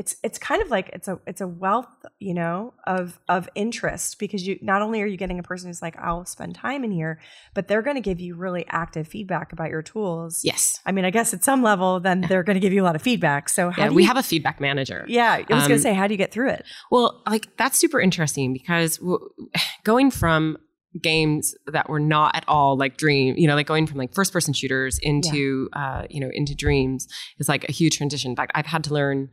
it's 0.00 0.16
it's 0.22 0.38
kind 0.38 0.62
of 0.62 0.70
like 0.70 0.88
it's 0.94 1.08
a 1.08 1.20
it's 1.26 1.42
a 1.42 1.46
wealth 1.46 1.86
you 2.20 2.32
know 2.32 2.72
of 2.86 3.20
of 3.28 3.50
interest 3.54 4.18
because 4.18 4.46
you 4.46 4.58
not 4.62 4.80
only 4.80 5.02
are 5.02 5.06
you 5.06 5.18
getting 5.18 5.38
a 5.38 5.42
person 5.42 5.68
who's 5.68 5.82
like 5.82 5.94
I'll 5.98 6.24
spend 6.24 6.54
time 6.54 6.84
in 6.84 6.90
here 6.90 7.20
but 7.52 7.68
they're 7.68 7.82
going 7.82 7.96
to 7.96 8.00
give 8.00 8.18
you 8.18 8.34
really 8.34 8.64
active 8.70 9.06
feedback 9.06 9.52
about 9.52 9.68
your 9.68 9.82
tools. 9.82 10.40
Yes. 10.42 10.80
I 10.86 10.92
mean 10.92 11.04
I 11.04 11.10
guess 11.10 11.34
at 11.34 11.44
some 11.44 11.62
level 11.62 12.00
then 12.00 12.22
they're 12.22 12.42
going 12.42 12.54
to 12.54 12.60
give 12.60 12.72
you 12.72 12.82
a 12.82 12.86
lot 12.86 12.96
of 12.96 13.02
feedback. 13.02 13.50
So 13.50 13.68
how 13.68 13.84
yeah, 13.84 13.90
we 13.90 14.02
you, 14.02 14.08
have 14.08 14.16
a 14.16 14.22
feedback 14.22 14.58
manager. 14.58 15.04
Yeah 15.06 15.32
I 15.32 15.54
was 15.54 15.64
um, 15.64 15.68
going 15.68 15.78
to 15.78 15.82
say 15.82 15.92
how 15.92 16.06
do 16.06 16.14
you 16.14 16.18
get 16.18 16.32
through 16.32 16.48
it? 16.48 16.64
well 16.90 17.22
like 17.28 17.54
that's 17.58 17.78
super 17.78 18.00
interesting 18.00 18.54
because 18.54 18.96
w- 18.96 19.28
going 19.84 20.10
from 20.10 20.56
games 21.02 21.54
that 21.66 21.90
were 21.90 22.00
not 22.00 22.34
at 22.34 22.44
all 22.48 22.76
like 22.76 22.96
dream 22.96 23.36
you 23.36 23.46
know 23.46 23.54
like 23.54 23.66
going 23.66 23.86
from 23.86 23.98
like 23.98 24.12
first 24.14 24.32
person 24.32 24.52
shooters 24.52 24.98
into 25.02 25.68
yeah. 25.72 25.98
uh 25.98 26.06
you 26.08 26.20
know 26.20 26.30
into 26.32 26.54
dreams 26.54 27.06
is 27.38 27.48
like 27.50 27.68
a 27.68 27.72
huge 27.72 27.98
transition. 27.98 28.30
In 28.30 28.36
fact 28.36 28.50
i've 28.54 28.66
had 28.66 28.82
to 28.84 28.94
learn 28.94 29.28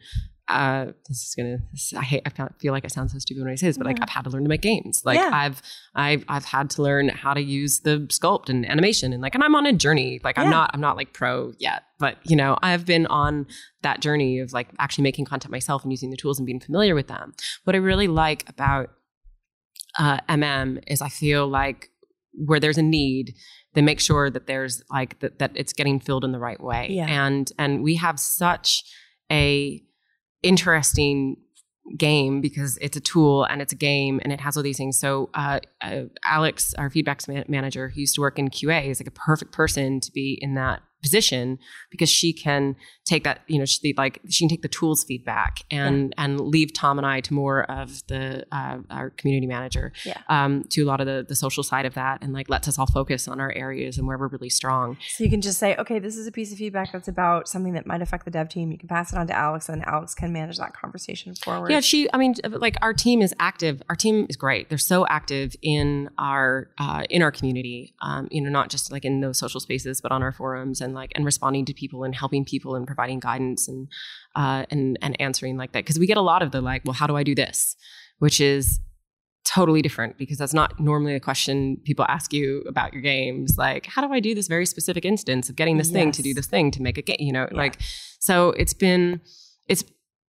uh, 0.50 0.86
this 1.08 1.28
is 1.28 1.36
gonna. 1.36 1.58
This, 1.72 1.94
I 1.94 2.04
hate. 2.04 2.22
I 2.26 2.50
feel 2.60 2.72
like 2.72 2.86
I 2.86 2.88
sound 2.88 3.12
so 3.12 3.20
stupid 3.20 3.44
when 3.44 3.52
I 3.52 3.56
say 3.56 3.68
this, 3.68 3.78
but 3.78 3.86
like 3.86 4.00
I've 4.02 4.10
had 4.10 4.24
to 4.24 4.30
learn 4.30 4.44
to 4.44 4.50
make 4.50 4.62
games. 4.62 5.02
Like 5.04 5.18
yeah. 5.18 5.30
I've, 5.34 5.62
I've, 5.94 6.24
I've 6.30 6.46
had 6.46 6.70
to 6.72 6.82
learn 6.82 7.10
how 7.10 7.34
to 7.34 7.42
use 7.42 7.80
the 7.80 8.00
sculpt 8.10 8.50
and 8.50 8.70
animation, 8.70 9.12
and 9.12 9.22
like, 9.22 9.36
and 9.36 9.44
I'm 9.44 9.56
on 9.56 9.66
a 9.66 9.74
journey. 9.74 10.22
Like 10.24 10.38
I'm 10.38 10.50
not, 10.50 10.72
I'm 10.74 10.80
not 10.80 10.96
like 10.96 11.14
pro 11.14 11.54
yet, 11.60 11.84
but 12.00 12.18
you 12.24 12.36
know, 12.36 12.58
I've 12.62 12.86
been 12.86 13.08
on 13.08 13.48
that 13.82 14.00
journey 14.00 14.40
of 14.40 14.54
like 14.54 14.70
actually 14.80 15.04
making 15.04 15.26
content 15.26 15.52
myself 15.52 15.84
and 15.84 15.92
using 15.92 16.12
the 16.12 16.18
tools 16.18 16.40
and 16.40 16.46
being 16.46 16.60
familiar 16.60 16.96
with 16.96 17.08
them. 17.08 17.34
What 17.66 17.76
I 17.76 17.80
really 17.80 18.08
like 18.08 18.48
about 18.48 18.92
uh, 20.00 20.20
MM 20.30 20.82
is 20.88 21.02
I 21.02 21.10
feel 21.10 21.48
like 21.48 21.90
where 22.34 22.60
there's 22.60 22.78
a 22.78 22.84
need, 22.84 23.34
they 23.74 23.82
make 23.82 24.00
sure 24.00 24.30
that 24.30 24.48
there's 24.48 24.82
like 24.90 25.20
that 25.20 25.40
that 25.40 25.52
it's 25.56 25.74
getting 25.74 26.00
filled 26.00 26.24
in 26.24 26.32
the 26.32 26.40
right 26.40 26.62
way. 26.62 26.88
Yeah. 26.92 27.08
And 27.08 27.52
and 27.60 27.84
we 27.84 27.96
have 27.96 28.20
such 28.20 28.84
a 29.32 29.84
interesting 30.43 31.38
game 31.95 32.41
because 32.41 32.78
it's 32.82 32.97
a 32.97 33.00
tool 33.00 33.45
and 33.45 33.62
it's 33.62 33.71
a 33.71 33.76
game 33.76 34.19
and 34.23 34.34
it 34.34 34.41
has 34.41 34.58
all 34.58 34.63
these 34.63 34.78
things. 34.78 35.00
So 35.00 35.30
uh, 35.34 35.60
uh, 35.82 36.04
Alex, 36.23 36.73
our 36.73 36.89
feedback 36.89 37.21
manager, 37.47 37.89
who 37.89 38.02
used 38.02 38.15
to 38.15 38.21
work 38.21 38.38
in 38.38 38.50
QA, 38.50 38.88
is 38.88 39.00
like 39.00 39.08
a 39.08 39.12
perfect 39.12 39.52
person 39.52 40.00
to 40.02 40.12
be 40.12 40.38
in 40.41 40.56
that 40.56 40.82
position 41.02 41.60
because 41.92 42.10
she 42.10 42.34
can 42.34 42.76
take 43.06 43.24
that 43.24 43.42
you 43.48 43.58
know 43.58 43.66
she 43.66 43.94
like 43.98 44.20
she 44.30 44.44
can 44.44 44.50
take 44.50 44.62
the 44.62 44.68
tools 44.68 45.04
feedback 45.04 45.62
and 45.72 46.14
yeah. 46.18 46.24
and 46.26 46.40
leave 46.42 46.74
Tom 46.74 46.98
and 46.98 47.06
I 47.06 47.22
to 47.22 47.34
more 47.34 47.64
of 47.72 48.06
the 48.08 48.46
uh, 48.52 48.80
our 48.90 49.12
community 49.12 49.48
manager 49.48 49.94
yeah. 50.06 50.22
um, 50.28 50.64
to 50.72 50.82
a 50.82 50.86
lot 50.86 51.00
of 51.00 51.08
the 51.08 51.26
the 51.28 51.36
social 51.36 51.64
side 51.64 51.86
of 51.86 51.94
that 51.94 52.22
and 52.22 52.34
like 52.34 52.50
lets 52.50 52.68
us 52.68 52.78
all 52.78 52.88
focus 52.88 53.28
on 53.28 53.40
our 53.40 53.52
areas 53.54 53.98
and 53.98 54.08
where 54.08 54.18
we're 54.18 54.28
really 54.28 54.50
strong. 54.50 54.98
So 55.10 55.24
you 55.24 55.30
can 55.30 55.42
just 55.42 55.60
say, 55.60 55.76
okay, 55.78 56.00
this 56.00 56.18
is 56.18 56.28
a 56.28 56.32
piece 56.32 56.52
of 56.52 56.58
feedback 56.58 56.92
that's 56.92 57.08
about 57.08 57.48
something 57.48 57.74
that 57.74 57.86
might 57.86 58.02
affect 58.02 58.26
the 58.26 58.32
dev 58.32 58.50
team. 58.50 58.72
You 58.72 58.78
can 58.78 58.90
pass 58.90 59.14
it 59.14 59.18
on 59.18 59.28
to 59.28 59.34
Alex, 59.34 59.70
and 59.70 59.84
Alex 59.86 60.14
can 60.14 60.34
manage 60.34 60.58
that 60.58 60.74
conversation 60.74 61.34
forward. 61.36 61.72
Yeah, 61.72 61.80
she. 61.80 62.12
I 62.14 62.18
mean, 62.18 62.36
like 62.50 62.76
our 62.82 62.94
team 62.94 63.22
is 63.22 63.34
active. 63.40 63.82
Our 63.90 63.96
team 63.96 64.26
is 64.30 64.36
great. 64.36 64.70
They're 64.70 64.78
so 64.78 65.06
active 65.08 65.56
in 65.62 66.10
our 66.18 66.70
uh, 66.78 67.04
in 67.10 67.22
our 67.22 67.32
community. 67.32 67.94
Um, 68.02 68.28
you 68.32 68.42
know, 68.42 68.50
not 68.50 68.70
just 68.70 68.92
like 68.92 69.06
in 69.06 69.22
those 69.22 69.40
social 69.40 69.60
spaces, 69.60 70.02
but 70.02 70.12
on 70.12 70.24
our 70.24 70.32
forums 70.32 70.82
and 70.82 70.87
like 70.93 71.12
and 71.15 71.26
responding 71.26 71.65
to 71.65 71.73
people 71.73 72.04
and 72.04 72.15
helping 72.15 72.45
people 72.45 72.76
and 72.76 72.86
providing 72.86 73.19
guidance 73.19 73.67
and 73.67 73.88
uh, 74.36 74.65
and 74.69 74.97
and 75.02 75.19
answering 75.19 75.58
like 75.58 75.71
that 75.71 75.84
because 75.84 76.00
we 76.00 76.08
get 76.08 76.17
a 76.17 76.21
lot 76.21 76.41
of 76.41 76.52
the 76.52 76.62
like 76.62 76.84
well 76.86 76.93
how 76.93 77.08
do 77.08 77.15
I 77.15 77.23
do 77.23 77.36
this 77.36 77.76
which 78.19 78.41
is 78.41 78.80
totally 79.45 79.82
different 79.82 80.17
because 80.17 80.38
that's 80.38 80.54
not 80.54 80.78
normally 80.80 81.15
a 81.15 81.19
question 81.19 81.78
people 81.86 82.06
ask 82.10 82.34
you 82.34 82.64
about 82.68 82.91
your 82.91 83.01
games 83.01 83.57
like 83.57 83.86
how 83.86 84.05
do 84.05 84.12
I 84.12 84.20
do 84.20 84.36
this 84.36 84.47
very 84.47 84.66
specific 84.66 85.05
instance 85.05 85.49
of 85.49 85.55
getting 85.55 85.78
this 85.78 85.88
yes. 85.88 85.93
thing 85.93 86.12
to 86.12 86.22
do 86.22 86.34
this 86.34 86.47
thing 86.47 86.70
to 86.72 86.82
make 86.82 86.97
a 86.97 87.01
game 87.01 87.18
you 87.20 87.32
know 87.32 87.47
yeah. 87.49 87.57
like 87.57 87.78
so 88.20 88.49
it's 88.51 88.74
been 88.74 89.22
it's 89.68 89.86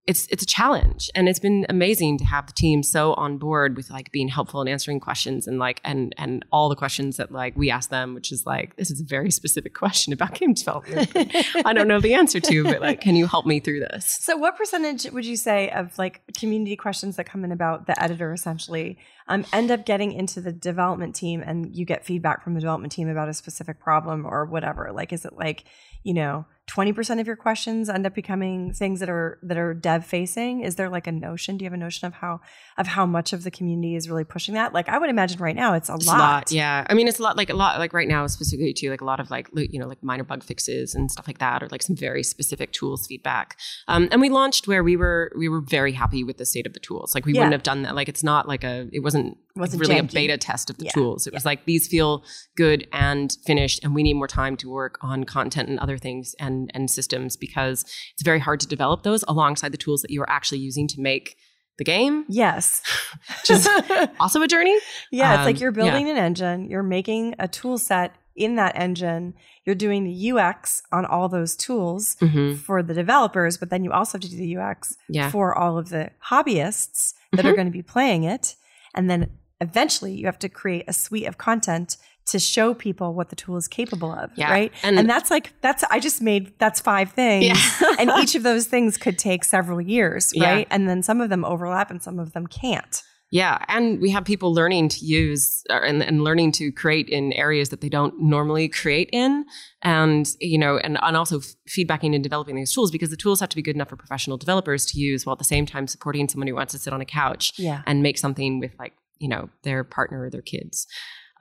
it's 0.09 0.27
it's 0.31 0.43
a 0.43 0.47
challenge. 0.47 1.11
And 1.15 1.29
it's 1.29 1.39
been 1.39 1.67
amazing 1.69 2.17
to 2.19 2.25
have 2.25 2.47
the 2.47 2.53
team 2.55 2.83
so 2.83 3.13
on 3.15 3.37
board 3.37 3.77
with 3.77 3.91
like 3.91 4.11
being 4.11 4.27
helpful 4.27 4.61
and 4.61 4.69
answering 4.69 5.01
questions 5.01 5.47
and 5.47 5.59
like 5.59 5.83
and 5.85 6.15
and 6.17 6.45
all 6.51 6.71
the 6.71 6.75
questions 6.75 7.19
that 7.19 7.31
like 7.31 7.55
we 7.57 7.71
ask 7.71 7.91
them 7.91 8.15
which 8.15 8.33
is 8.33 8.47
like 8.47 8.75
this 8.77 8.91
is 8.91 9.03
a 9.03 9.05
very 9.05 9.31
specific 9.31 9.75
question 9.75 10.15
about 10.15 10.33
game 10.33 10.55
development. 10.55 11.11
I 11.65 11.75
don't 11.75 11.89
know 11.89 12.01
the 12.01 12.15
answer 12.15 12.41
to 12.41 12.65
but 12.65 12.81
like 12.81 13.03
can 13.03 13.17
you 13.17 13.27
help 13.27 13.45
me 13.45 13.61
through 13.61 13.81
this? 13.81 14.17
So 14.23 14.37
what 14.39 14.57
percentage 14.57 15.05
would 15.13 15.27
you 15.27 15.37
say 15.37 15.71
of 15.71 15.97
like 15.99 16.23
community 16.39 16.75
questions 16.75 17.17
that 17.17 17.25
come 17.25 17.45
in 17.45 17.53
about 17.53 17.87
the 17.87 18.03
editor 18.03 18.33
essentially 18.33 18.99
um, 19.29 19.45
end 19.53 19.71
up 19.71 19.87
getting 19.87 20.13
into 20.13 20.41
the 20.41 20.53
development 20.53 21.15
team 21.15 21.43
and 21.45 21.75
you 21.75 21.85
get 21.85 22.05
feedback 22.05 22.43
from 22.43 22.55
the 22.55 22.61
development 22.61 22.93
team 22.93 23.09
about 23.09 23.29
a 23.29 23.35
specific 23.35 23.81
problem 23.81 24.27
or 24.27 24.45
whatever. 24.45 24.91
Like 24.93 25.13
is 25.13 25.25
it 25.25 25.35
like 25.35 25.65
you 26.05 26.15
know 26.15 26.47
20% 26.69 27.19
of 27.19 27.27
your 27.27 27.37
questions 27.37 27.89
end 27.89 28.07
up 28.07 28.15
becoming 28.15 28.73
things 28.75 29.01
that 29.01 29.09
are 29.09 29.39
that 29.43 29.57
are 29.57 29.73
dev 29.73 30.05
facing? 30.05 30.61
Is 30.61 30.75
there 30.77 30.91
like 30.91 31.07
a 31.07 31.13
notion 31.13 31.57
do 31.57 31.65
you 31.65 31.67
have 31.67 31.75
a 31.75 31.79
notion 31.79 32.07
of 32.07 32.15
how 32.15 32.41
of 32.77 32.87
how 32.87 33.07
much 33.07 33.33
of 33.33 33.43
the 33.43 33.51
community 33.51 33.97
is 33.97 34.09
really 34.09 34.25
pushing 34.25 34.55
that? 34.55 34.75
Like 34.75 34.89
i 34.89 34.99
would 34.99 35.09
imagine 35.09 35.41
right 35.41 35.57
now 35.57 35.75
it's 35.75 35.89
a, 35.89 35.95
it's 35.95 36.07
lot. 36.07 36.17
a 36.17 36.19
lot. 36.19 36.53
yeah. 36.53 36.87
I 36.89 36.95
mean 36.95 37.09
it's 37.09 37.19
a 37.19 37.23
lot 37.23 37.37
like 37.37 37.49
a 37.49 37.55
lot 37.55 37.79
like 37.79 37.95
right 37.95 38.07
now 38.07 38.27
specifically 38.27 38.75
too 38.75 38.91
like 38.91 39.01
a 39.01 39.05
lot 39.05 39.19
of 39.19 39.31
like 39.31 39.49
you 39.55 39.79
know 39.79 39.87
like 39.87 40.03
minor 40.03 40.25
bug 40.25 40.43
fixes 40.43 40.95
and 40.95 41.11
stuff 41.11 41.27
like 41.27 41.39
that 41.39 41.63
or 41.63 41.69
like 41.69 41.83
some 41.83 41.97
very 41.97 42.23
specific 42.23 42.73
tools 42.73 43.07
feedback. 43.07 43.59
Um, 43.89 44.09
and 44.13 44.21
we 44.21 44.29
launched 44.29 44.69
where 44.69 44.85
we 44.85 44.97
were 44.97 45.33
we 45.37 45.49
were 45.49 45.63
very 45.63 45.93
happy 45.93 46.23
with 46.23 46.37
the 46.37 46.47
state 46.47 46.67
of 46.67 46.75
the 46.75 46.81
tools. 46.81 47.15
Like 47.15 47.25
we 47.25 47.33
yeah. 47.33 47.41
wouldn't 47.41 47.55
have 47.55 47.63
done 47.63 47.83
that. 47.83 47.95
Like 47.95 48.11
it's 48.11 48.23
not 48.23 48.47
like 48.47 48.63
a 48.63 48.89
it 48.93 49.01
wasn't 49.01 49.18
wasn't 49.57 49.81
really 49.81 49.97
janky. 49.97 50.11
a 50.11 50.15
beta 50.15 50.39
test 50.39 50.71
of 50.71 50.79
the 50.79 50.87
yeah. 50.87 50.93
tools. 50.93 51.27
It 51.27 51.33
yeah. 51.33 51.37
was 51.37 51.45
like 51.45 51.65
these 51.65 51.89
feel 51.89 52.25
good 52.57 52.87
and 52.93 53.37
finished, 53.45 53.81
and 53.83 53.95
we 53.95 54.03
need 54.03 54.15
more 54.15 54.29
time 54.29 54.57
to 54.59 54.71
work 54.71 54.99
on 55.01 55.25
content 55.25 55.69
and 55.69 55.79
other 55.79 55.99
things 55.99 56.35
and 56.39 56.71
and 56.75 56.91
systems 56.91 57.37
because 57.37 57.85
it's 58.15 58.23
very 58.23 58.39
hard 58.39 58.61
to 58.61 58.69
develop 58.69 59.03
those 59.03 59.25
alongside 59.29 59.73
the 59.73 59.79
tools 59.79 60.03
that 60.03 60.11
you 60.11 60.23
are 60.23 60.31
actually 60.31 60.59
using 60.59 60.89
to 60.89 61.01
make 61.01 61.37
the 61.79 61.85
game. 61.85 62.25
Yes. 62.29 62.83
Just 63.45 63.69
also 64.21 64.43
a 64.43 64.49
journey. 64.49 64.77
Yeah, 65.11 65.33
um, 65.33 65.41
it's 65.41 65.47
like 65.47 65.57
um, 65.57 65.63
you're 65.63 65.73
building 65.73 66.07
yeah. 66.07 66.13
an 66.15 66.19
engine, 66.19 66.69
you're 66.69 66.83
making 66.83 67.35
a 67.39 67.49
tool 67.49 67.79
set 67.79 68.15
in 68.37 68.57
that 68.57 68.73
engine, 68.77 69.35
you're 69.65 69.75
doing 69.75 70.05
the 70.05 70.31
UX 70.31 70.83
on 70.93 71.05
all 71.05 71.29
those 71.29 71.57
tools 71.57 72.17
mm-hmm. 72.21 72.55
for 72.55 72.83
the 72.83 72.95
developers, 72.95 73.57
but 73.57 73.71
then 73.71 73.83
you 73.83 73.93
also 73.93 74.17
have 74.17 74.23
to 74.23 74.31
do 74.31 74.37
the 74.37 74.57
UX 74.57 74.97
for 75.31 75.57
all 75.57 75.77
of 75.77 75.89
the 75.89 76.11
hobbyists 76.31 77.15
that 77.33 77.39
mm-hmm. 77.39 77.49
are 77.49 77.55
going 77.55 77.67
to 77.67 77.73
be 77.73 77.83
playing 77.83 78.25
it. 78.25 78.55
And 78.99 79.09
then 79.09 79.31
eventually 79.61 80.13
you 80.13 80.27
have 80.27 80.39
to 80.41 80.49
create 80.49 80.85
a 80.89 80.93
suite 80.93 81.27
of 81.27 81.39
content 81.39 81.97
to 82.27 82.39
show 82.39 82.75
people 82.75 83.15
what 83.15 83.31
the 83.31 83.37
tool 83.37 83.57
is 83.57 83.67
capable 83.67 84.13
of 84.13 84.31
yeah. 84.35 84.51
right 84.51 84.73
and, 84.83 84.99
and, 84.99 85.09
that's 85.09 85.31
like 85.31 85.55
that's 85.63 85.83
i 85.85 85.99
just 85.99 86.21
made 86.21 86.53
that's 86.59 86.79
five 86.79 87.11
things 87.13 87.47
yeah. 87.47 87.95
and 87.99 88.11
each 88.21 88.35
of 88.35 88.43
those 88.43 88.67
things 88.67 88.99
could 88.99 89.19
take 89.19 89.45
several 89.45 89.81
years 89.81 90.35
right 90.39 90.67
yeah. 90.69 90.75
and 90.75 90.89
then 90.89 91.03
some 91.03 91.23
of 91.23 91.31
them 91.31 91.43
overlap 91.45 91.91
and 91.91 92.03
some 92.03 92.19
of 92.19 92.35
them 92.35 92.47
can't 92.47 93.03
yeah, 93.31 93.63
and 93.69 94.01
we 94.01 94.11
have 94.11 94.25
people 94.25 94.55
learning 94.55 94.89
to 94.89 95.05
use 95.05 95.63
uh, 95.69 95.81
and, 95.85 96.03
and 96.03 96.25
learning 96.25 96.53
to 96.53 96.73
create 96.73 97.11
in 97.11 97.35
areas 97.35 97.69
that 97.69 97.83
they 97.83 97.91
don't 97.91 98.19
normally 98.19 98.69
create 98.69 99.11
in, 99.13 99.45
and 99.83 100.35
you 100.41 100.57
know, 100.57 100.79
and, 100.79 100.99
and 101.03 101.17
also 101.17 101.41
f- 101.41 101.55
feedbacking 101.69 102.15
and 102.15 102.25
developing 102.25 102.57
these 102.57 102.73
tools 102.73 102.91
because 102.91 103.11
the 103.11 103.17
tools 103.17 103.41
have 103.41 103.51
to 103.51 103.57
be 103.57 103.61
good 103.61 103.75
enough 103.75 103.91
for 103.91 103.97
professional 103.97 104.39
developers 104.39 104.87
to 104.87 104.99
use, 104.99 105.27
while 105.27 105.35
at 105.35 105.39
the 105.39 105.45
same 105.45 105.67
time 105.67 105.87
supporting 105.87 106.27
someone 106.27 106.49
who 106.49 106.55
wants 106.55 106.73
to 106.73 106.79
sit 106.79 106.93
on 106.93 107.03
a 107.03 107.05
couch 107.05 107.53
yeah. 107.59 107.83
and 107.87 108.03
make 108.03 108.17
something 108.17 108.61
with 108.61 108.73
like 108.79 108.95
you 109.19 109.29
know 109.29 109.51
their 109.63 109.85
partner 109.85 110.23
or 110.23 110.31
their 110.31 110.43
kids. 110.43 110.87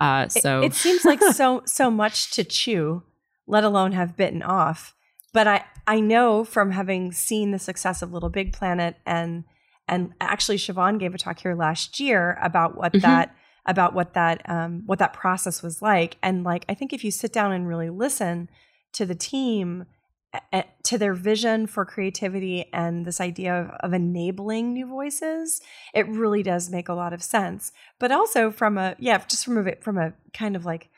Uh, 0.02 0.28
so 0.28 0.62
it, 0.62 0.68
it 0.68 0.74
seems 0.74 1.06
like 1.06 1.24
so 1.34 1.62
so 1.66 1.90
much 1.90 2.32
to 2.32 2.44
chew, 2.44 3.04
let 3.48 3.64
alone 3.64 3.94
have 3.94 4.18
bitten 4.18 4.44
off. 4.44 4.94
But 5.32 5.48
I 5.48 5.64
I 5.88 6.02
know 6.02 6.44
from 6.44 6.72
having 6.72 7.14
seen 7.14 7.52
the 7.52 7.60
success 7.60 8.02
of 8.02 8.12
Little 8.12 8.30
Big 8.30 8.52
Planet 8.52 8.98
and 9.06 9.46
and 9.88 10.14
actually 10.20 10.58
Siobhan 10.58 11.00
gave 11.00 11.16
a 11.16 11.18
talk 11.18 11.40
here 11.40 11.56
last 11.56 12.00
year 12.00 12.38
about 12.42 12.78
what 12.78 12.94
mm-hmm. 12.94 13.02
that 13.02 13.36
about 13.66 13.94
what 13.94 14.14
that 14.14 14.42
um, 14.50 14.84
what 14.86 15.00
that 15.00 15.14
process 15.14 15.62
was 15.62 15.82
like. 15.82 16.18
And 16.24 16.44
like 16.44 16.66
I 16.70 16.74
think 16.74 16.94
if 16.94 17.04
you 17.04 17.12
sit 17.12 17.34
down 17.34 17.52
and 17.52 17.68
really 17.68 17.90
listen 17.90 18.50
to 18.94 19.06
the 19.06 19.16
team 19.16 19.86
to 20.84 20.98
their 20.98 21.14
vision 21.14 21.68
for 21.68 21.86
creativity 21.86 22.66
and 22.74 23.06
this 23.06 23.22
idea 23.22 23.62
of, 23.62 23.70
of, 23.80 23.94
enabling 23.94 24.74
new 24.74 24.86
voices 24.86 25.62
it 25.94 26.08
really 26.10 26.44
does 26.44 26.70
make 26.70 26.90
a 26.90 26.94
lot 26.94 27.14
of 27.14 27.24
sense 27.24 27.72
but 27.98 28.12
also 28.12 28.52
from 28.52 28.78
a 28.78 28.96
yeah 29.00 29.18
just 29.30 29.46
from 29.46 29.66
a 29.66 29.76
from 29.78 29.98
a 29.98 30.14
kind 30.34 30.56
of 30.56 30.66
like 30.66 30.90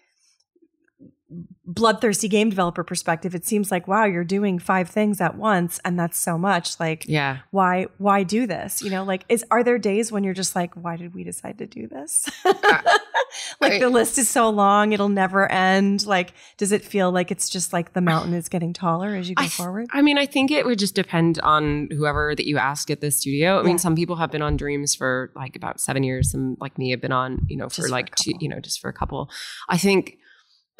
bloodthirsty 1.66 2.28
game 2.28 2.50
developer 2.50 2.84
perspective 2.84 3.36
it 3.36 3.46
seems 3.46 3.72
like 3.72 3.88
wow 3.88 4.06
you're 4.06 4.24
doing 4.24 4.58
five 4.58 4.90
things 4.90 5.22
at 5.22 5.36
once 5.36 5.80
and 5.86 6.00
that's 6.00 6.18
so 6.18 6.38
much. 6.38 6.80
Like 6.80 7.06
yeah. 7.08 7.40
why 7.52 7.88
why 7.98 8.24
do 8.24 8.48
this? 8.48 8.82
You 8.82 8.90
know 8.90 9.04
like 9.04 9.26
is 9.30 9.44
are 9.52 9.64
there 9.64 9.78
days 9.78 10.12
when 10.12 10.24
you're 10.24 10.34
just 10.34 10.56
like 10.56 10.74
why 10.76 10.96
did 10.96 11.14
we 11.14 11.24
decide 11.24 11.58
to 11.60 11.68
do 11.68 11.88
this? 11.88 12.30
Uh, 12.46 12.54
like 13.62 13.74
I, 13.74 13.80
the 13.80 13.90
list 13.90 14.18
is 14.18 14.30
so 14.30 14.50
long 14.50 14.94
it'll 14.94 15.10
never 15.10 15.52
end. 15.52 16.06
Like 16.06 16.34
does 16.58 16.72
it 16.72 16.84
feel 16.84 17.12
like 17.12 17.32
it's 17.32 17.50
just 17.50 17.74
like 17.74 17.94
the 17.94 18.02
mountain 18.02 18.34
is 18.34 18.50
getting 18.50 18.74
taller 18.74 19.16
as 19.16 19.30
you 19.30 19.36
go 19.36 19.44
I 19.44 19.48
forward? 19.48 19.88
I 19.92 20.02
mean 20.02 20.18
i 20.18 20.26
think 20.26 20.52
it 20.52 20.66
would 20.66 20.80
just 20.80 20.96
depend 20.96 21.40
on 21.42 21.90
whoever 21.92 22.36
that 22.36 22.46
you 22.46 22.58
ask 22.58 22.90
at 22.90 23.02
the 23.02 23.12
studio. 23.12 23.56
I 23.56 23.62
yeah. 23.62 23.64
mean 23.64 23.78
some 23.78 23.96
people 23.96 24.16
have 24.18 24.32
been 24.32 24.42
on 24.42 24.58
dreams 24.58 24.96
for 24.96 25.32
like 25.36 25.56
about 25.56 25.80
seven 25.80 26.04
years 26.04 26.32
some 26.32 26.58
like 26.60 26.78
me 26.78 26.92
have 26.92 27.02
been 27.02 27.12
on 27.12 27.46
you 27.48 27.58
know 27.58 27.70
for 27.70 27.84
just 27.84 27.90
like 27.90 28.12
for 28.12 28.24
two 28.24 28.32
you 28.40 28.50
know 28.50 28.60
just 28.60 28.80
for 28.80 28.90
a 28.90 28.94
couple. 28.94 29.30
I 29.68 29.78
think 29.78 30.19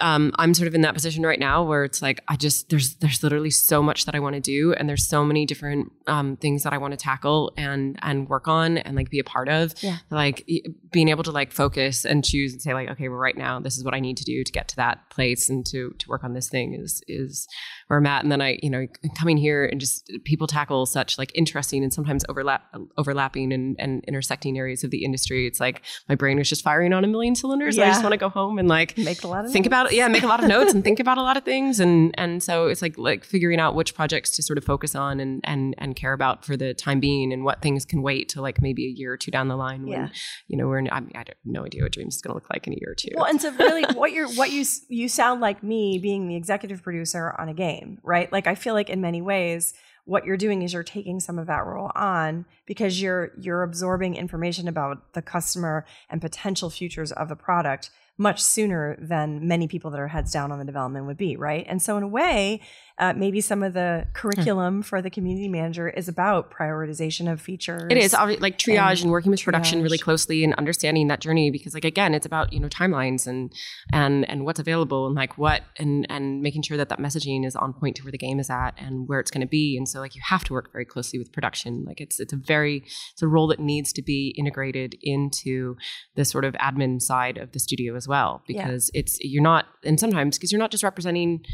um, 0.02 0.32
I'm 0.36 0.54
sort 0.54 0.68
of 0.68 0.76
in 0.76 0.82
that 0.82 0.94
position 0.94 1.24
right 1.24 1.40
now 1.40 1.64
where 1.64 1.84
it's 1.84 2.02
like 2.02 2.22
I 2.28 2.36
just 2.36 2.70
there's 2.70 2.96
there's 2.96 3.24
literally 3.24 3.50
so 3.50 3.82
much 3.82 4.06
that 4.06 4.16
I 4.16 4.20
want 4.20 4.36
to 4.36 4.42
do, 4.42 4.74
and 4.74 4.88
there's 4.88 5.08
so 5.08 5.24
many 5.24 5.46
different 5.46 5.92
um, 6.08 6.38
things 6.38 6.64
that 6.64 6.74
I 6.74 6.78
want 6.78 6.92
to 6.94 6.98
tackle 6.98 7.52
and 7.58 7.98
and 8.02 8.28
work 8.30 8.48
on 8.48 8.78
and 8.78 8.96
like 8.96 9.10
be 9.10 9.20
a 9.20 9.24
part 9.24 9.50
of. 9.50 9.74
Yeah. 9.82 9.98
Like 10.10 10.48
being 10.92 11.10
able 11.10 11.24
to 11.24 11.32
like 11.32 11.52
focus 11.52 12.06
and 12.06 12.24
choose 12.24 12.54
and 12.54 12.62
say 12.62 12.74
like, 12.74 12.90
okay, 12.90 13.10
well, 13.10 13.18
right 13.18 13.38
now 13.38 13.60
this 13.60 13.78
is 13.78 13.84
what 13.84 13.94
I 13.94 14.00
need 14.00 14.18
to 14.18 14.24
do 14.24 14.44
to 14.44 14.52
get 14.52 14.68
to 14.70 14.76
that 14.78 15.10
place 15.10 15.50
and 15.50 15.66
to 15.68 15.94
to 16.00 16.10
work 16.10 16.24
on 16.24 16.34
this 16.34 16.50
thing 16.50 16.74
is 16.74 17.02
is 17.08 17.48
where 17.88 18.00
I'm 18.00 18.06
at. 18.06 18.24
And 18.24 18.32
then 18.32 18.42
I, 18.42 18.60
you 18.62 18.70
know, 18.70 18.88
coming 19.18 19.38
here 19.38 19.66
and 19.66 19.80
just 19.80 20.12
people 20.24 20.48
tackle 20.48 20.86
such 20.86 21.18
like 21.18 21.32
interesting 21.36 21.84
and 21.84 21.94
sometimes 21.94 22.24
overlap 22.30 22.64
overlapping 22.98 23.52
and, 23.54 23.76
and 23.80 24.04
intersecting 24.06 24.58
areas 24.58 24.84
of 24.84 24.92
the 24.92 25.04
industry. 25.04 25.48
It's 25.48 25.60
like 25.60 25.84
my 26.08 26.16
brain 26.16 26.38
was 26.38 26.50
just 26.50 26.64
firing 26.64 26.94
on 26.94 27.04
a 27.04 27.08
million 27.08 27.36
cylinders. 27.36 27.78
Yeah. 27.78 27.86
I 27.86 27.88
just 27.90 28.04
want 28.04 28.14
to 28.14 28.18
go 28.18 28.30
home 28.30 28.60
and 28.60 28.68
like 28.68 28.98
make 28.98 29.24
a 29.24 29.28
lot 29.28 29.46
of 29.46 29.52
think 29.52 29.66
about 29.66 29.88
it. 29.88 29.89
Yeah, 29.92 30.08
make 30.08 30.24
a 30.24 30.28
lot 30.28 30.42
of 30.42 30.48
notes 30.48 30.74
and 30.74 30.84
think 30.84 31.00
about 31.00 31.18
a 31.18 31.22
lot 31.22 31.38
of 31.38 31.44
things. 31.44 31.80
And 31.80 32.14
and 32.18 32.42
so 32.42 32.68
it's 32.68 32.82
like 32.82 32.98
like 32.98 33.24
figuring 33.24 33.60
out 33.60 33.76
which 33.76 33.96
projects 33.96 34.32
to 34.32 34.44
sort 34.44 34.58
of 34.58 34.64
focus 34.64 34.96
on 34.96 35.20
and 35.20 35.42
and 35.44 35.76
and 35.78 35.96
care 35.96 36.14
about 36.14 36.46
for 36.46 36.58
the 36.58 36.74
time 36.74 37.00
being 37.00 37.34
and 37.34 37.44
what 37.44 37.62
things 37.62 37.86
can 37.86 38.02
wait 38.02 38.30
to 38.30 38.42
like 38.42 38.62
maybe 38.62 38.86
a 38.86 38.90
year 38.90 39.14
or 39.14 39.18
two 39.18 39.32
down 39.32 39.48
the 39.48 39.58
line 39.58 39.84
when 39.84 39.92
yeah. 39.92 40.10
you 40.48 40.58
know 40.58 40.68
we're 40.68 40.80
in, 40.80 40.90
I, 40.92 41.00
mean, 41.00 41.12
I 41.16 41.20
have 41.20 41.28
no 41.46 41.66
idea 41.66 41.84
what 41.84 41.92
dreams 41.92 42.16
is 42.16 42.22
going 42.22 42.32
to 42.32 42.36
look 42.36 42.50
like 42.50 42.68
in 42.68 42.74
a 42.74 42.78
year 42.80 42.92
or 42.92 42.96
two. 42.96 43.10
Well, 43.16 43.26
and 43.26 43.42
so 43.42 43.52
really 43.52 43.84
what 43.94 44.12
you're 44.12 44.30
what 44.34 44.52
you 44.52 44.66
you 44.88 45.10
sound 45.10 45.42
like 45.42 45.64
me 45.64 46.00
being 46.00 46.28
the 46.28 46.36
executive 46.36 46.84
producer 46.84 47.36
on 47.38 47.50
a 47.50 47.54
game, 47.54 48.00
right? 48.04 48.32
Like 48.32 48.48
I 48.48 48.56
feel 48.56 48.74
like 48.74 48.90
in 48.90 49.02
many 49.02 49.22
ways 49.22 49.74
what 50.10 50.26
you're 50.26 50.38
doing 50.38 50.64
is 50.64 50.74
you're 50.74 50.82
taking 50.82 51.20
some 51.20 51.38
of 51.38 51.46
that 51.46 51.64
role 51.64 51.92
on 51.94 52.44
because 52.66 53.00
you're 53.00 53.32
you're 53.40 53.62
absorbing 53.62 54.16
information 54.16 54.68
about 54.68 55.14
the 55.14 55.22
customer 55.22 55.86
and 56.10 56.20
potential 56.20 56.72
futures 56.72 57.12
of 57.12 57.30
the 57.30 57.36
product 57.36 57.92
much 58.20 58.44
sooner 58.44 58.98
than 59.00 59.48
many 59.48 59.68
people 59.68 59.90
that 59.92 60.00
are 60.00 60.10
heads 60.10 60.32
down 60.32 60.52
on 60.52 60.60
the 60.60 60.66
development 60.66 61.06
would 61.06 61.18
be, 61.18 61.38
right? 61.38 61.66
And 61.68 61.82
so, 61.82 61.98
in 61.98 62.04
a 62.04 62.08
way, 62.08 62.60
uh, 63.00 63.14
maybe 63.16 63.40
some 63.40 63.64
of 63.64 63.74
the 63.74 64.06
curriculum 64.14 64.82
for 64.82 65.02
the 65.02 65.10
community 65.10 65.48
manager 65.48 65.88
is 65.88 66.10
about 66.10 66.52
prioritization 66.52 67.32
of 67.32 67.40
features. 67.40 67.88
It 67.90 67.98
is 67.98 68.14
like 68.14 68.58
triage 68.58 68.92
and, 68.92 69.04
and 69.04 69.12
working 69.12 69.32
with 69.32 69.42
production 69.42 69.80
triage. 69.80 69.84
really 69.84 69.98
closely 69.98 70.44
and 70.44 70.54
understanding 70.56 71.08
that 71.08 71.22
journey 71.22 71.50
because, 71.50 71.74
like, 71.74 71.86
again, 71.86 72.14
it's 72.14 72.26
about 72.26 72.52
you 72.52 72.60
know 72.60 72.68
timelines 72.68 73.26
and 73.26 73.54
and 73.94 74.30
and 74.30 74.44
what's 74.44 74.60
available 74.60 75.08
and 75.08 75.16
like 75.16 75.38
what 75.38 75.64
and 75.78 76.06
and 76.10 76.42
making 76.42 76.62
sure 76.62 76.76
that 76.76 76.90
that 76.90 77.00
messaging 77.00 77.46
is 77.46 77.56
on 77.56 77.72
point 77.72 77.96
to 77.96 78.04
where 78.04 78.12
the 78.12 78.18
game 78.18 78.38
is 78.38 78.50
at 78.50 78.72
and 78.78 79.08
where 79.08 79.22
it's 79.22 79.32
going 79.32 79.42
to 79.42 79.48
be. 79.48 79.78
And 79.78 79.88
so, 79.88 80.00
like, 80.00 80.14
you 80.14 80.22
have 80.26 80.44
to 80.46 80.54
work 80.54 80.72
very 80.74 80.86
closely 80.86 81.18
with 81.18 81.32
production. 81.32 81.86
Like, 81.88 82.02
it's 82.02 82.20
it's 82.20 82.34
a 82.34 82.38
very 82.38 82.84
it's 83.14 83.22
a 83.22 83.28
role 83.28 83.48
that 83.48 83.60
needs 83.62 83.94
to 83.94 84.02
be 84.02 84.36
integrated 84.38 84.96
into 85.02 85.78
the 86.16 86.26
sort 86.26 86.44
of 86.44 86.54
admin 86.56 87.02
side 87.02 87.38
of 87.38 87.54
the 87.54 87.60
studio 87.60 87.96
as 87.96 88.10
well 88.10 88.44
because 88.46 88.92
yeah. 88.94 89.00
it's 89.00 89.18
you're 89.22 89.42
not 89.42 89.68
and 89.86 90.00
sometimes 90.00 90.38
because 90.38 90.52
you're 90.52 90.60
not 90.60 90.72
just 90.72 90.84
representing 90.84 91.46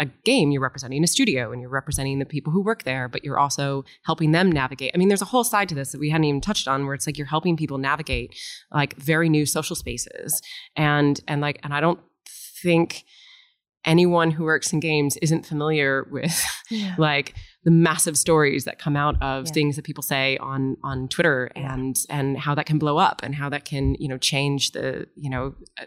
a 0.00 0.06
game, 0.06 0.50
you're 0.50 0.62
representing 0.62 1.04
a 1.04 1.06
studio 1.06 1.52
and 1.52 1.60
you're 1.60 1.70
representing 1.70 2.18
the 2.18 2.24
people 2.24 2.52
who 2.52 2.62
work 2.62 2.82
there, 2.82 3.08
but 3.08 3.24
you're 3.24 3.38
also 3.38 3.84
helping 4.04 4.32
them 4.32 4.50
navigate. 4.50 4.90
I 4.94 4.98
mean, 4.98 5.08
there's 5.08 5.22
a 5.22 5.26
whole 5.26 5.44
side 5.44 5.68
to 5.68 5.74
this 5.74 5.92
that 5.92 6.00
we 6.00 6.10
hadn't 6.10 6.24
even 6.24 6.40
touched 6.40 6.66
on 6.66 6.84
where 6.84 6.94
it's 6.94 7.06
like 7.06 7.16
you're 7.16 7.26
helping 7.26 7.56
people 7.56 7.78
navigate 7.78 8.34
like 8.72 8.96
very 8.96 9.28
new 9.28 9.46
social 9.46 9.76
spaces. 9.76 10.42
And 10.76 11.20
and 11.28 11.40
like 11.40 11.60
and 11.62 11.72
I 11.72 11.80
don't 11.80 12.00
think 12.62 13.04
anyone 13.84 14.30
who 14.32 14.44
works 14.44 14.72
in 14.72 14.80
games 14.80 15.16
isn't 15.18 15.46
familiar 15.46 16.08
with 16.10 16.42
yeah. 16.70 16.94
like 16.98 17.34
the 17.64 17.70
massive 17.70 18.16
stories 18.16 18.64
that 18.64 18.78
come 18.78 18.96
out 18.96 19.20
of 19.22 19.46
yeah. 19.46 19.52
things 19.52 19.76
that 19.76 19.84
people 19.84 20.02
say 20.02 20.36
on 20.38 20.76
on 20.82 21.08
Twitter 21.08 21.50
and 21.56 21.96
yeah. 22.08 22.18
and 22.18 22.38
how 22.38 22.54
that 22.54 22.66
can 22.66 22.78
blow 22.78 22.98
up 22.98 23.20
and 23.22 23.34
how 23.34 23.48
that 23.48 23.64
can 23.64 23.94
you 23.98 24.08
know 24.08 24.18
change 24.18 24.72
the 24.72 25.06
you 25.16 25.30
know 25.30 25.54
uh, 25.78 25.86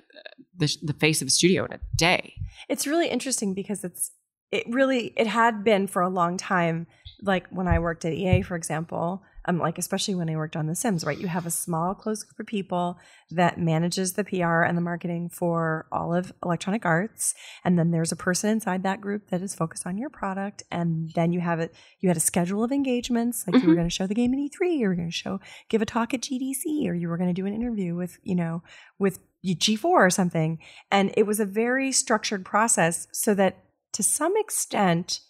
the, 0.57 0.75
the 0.81 0.93
face 0.93 1.21
of 1.21 1.27
a 1.27 1.31
studio 1.31 1.65
in 1.65 1.73
a 1.73 1.79
day. 1.95 2.33
It's 2.67 2.87
really 2.87 3.07
interesting 3.07 3.53
because 3.53 3.83
it's 3.83 4.11
it 4.51 4.63
really 4.67 5.13
it 5.15 5.27
had 5.27 5.63
been 5.63 5.87
for 5.87 6.01
a 6.01 6.09
long 6.09 6.37
time 6.37 6.87
like 7.21 7.47
when 7.49 7.67
I 7.67 7.79
worked 7.79 8.05
at 8.05 8.13
EA, 8.13 8.41
for 8.41 8.55
example, 8.55 9.23
um, 9.47 9.59
like 9.59 9.77
especially 9.77 10.15
when 10.15 10.29
I 10.29 10.35
worked 10.35 10.55
on 10.55 10.67
The 10.67 10.75
Sims, 10.75 11.03
right? 11.05 11.17
You 11.17 11.27
have 11.27 11.45
a 11.45 11.51
small, 11.51 11.95
close 11.95 12.23
group 12.23 12.39
of 12.39 12.45
people 12.47 12.99
that 13.31 13.57
manages 13.59 14.13
the 14.13 14.23
PR 14.23 14.61
and 14.63 14.77
the 14.77 14.81
marketing 14.81 15.29
for 15.29 15.87
all 15.91 16.13
of 16.13 16.33
Electronic 16.43 16.85
Arts, 16.85 17.33
and 17.63 17.77
then 17.79 17.91
there's 17.91 18.11
a 18.11 18.15
person 18.17 18.49
inside 18.49 18.83
that 18.83 19.01
group 19.01 19.29
that 19.29 19.41
is 19.41 19.55
focused 19.55 19.87
on 19.87 19.97
your 19.97 20.09
product, 20.09 20.63
and 20.71 21.11
then 21.15 21.31
you 21.31 21.39
have 21.39 21.59
it. 21.59 21.73
You 21.99 22.09
had 22.09 22.17
a 22.17 22.21
schedule 22.21 22.63
of 22.63 22.71
engagements, 22.71 23.45
like 23.47 23.61
you 23.61 23.67
were 23.69 23.73
Mhm. 23.73 23.77
going 23.77 23.89
to 23.89 23.95
show 23.95 24.07
the 24.07 24.13
game 24.13 24.33
at 24.33 24.39
E3, 24.39 24.77
you 24.77 24.87
were 24.87 24.95
going 24.95 25.07
to 25.07 25.11
show, 25.11 25.39
give 25.69 25.81
a 25.81 25.85
talk 25.85 26.13
at 26.13 26.21
GDC, 26.21 26.87
or 26.89 26.93
you 26.93 27.07
were 27.09 27.17
going 27.17 27.33
to 27.33 27.41
do 27.41 27.45
an 27.45 27.53
interview 27.53 27.95
with, 27.95 28.19
you 28.23 28.35
know, 28.35 28.61
with 28.99 29.19
G4 29.45 29.85
or 29.85 30.09
something, 30.09 30.59
and 30.91 31.13
it 31.15 31.25
was 31.25 31.39
a 31.39 31.45
very 31.45 31.91
structured 31.91 32.43
process, 32.43 33.07
so 33.11 33.33
that 33.35 33.63
to 33.93 34.03
some 34.03 34.33
extent, 34.35 35.21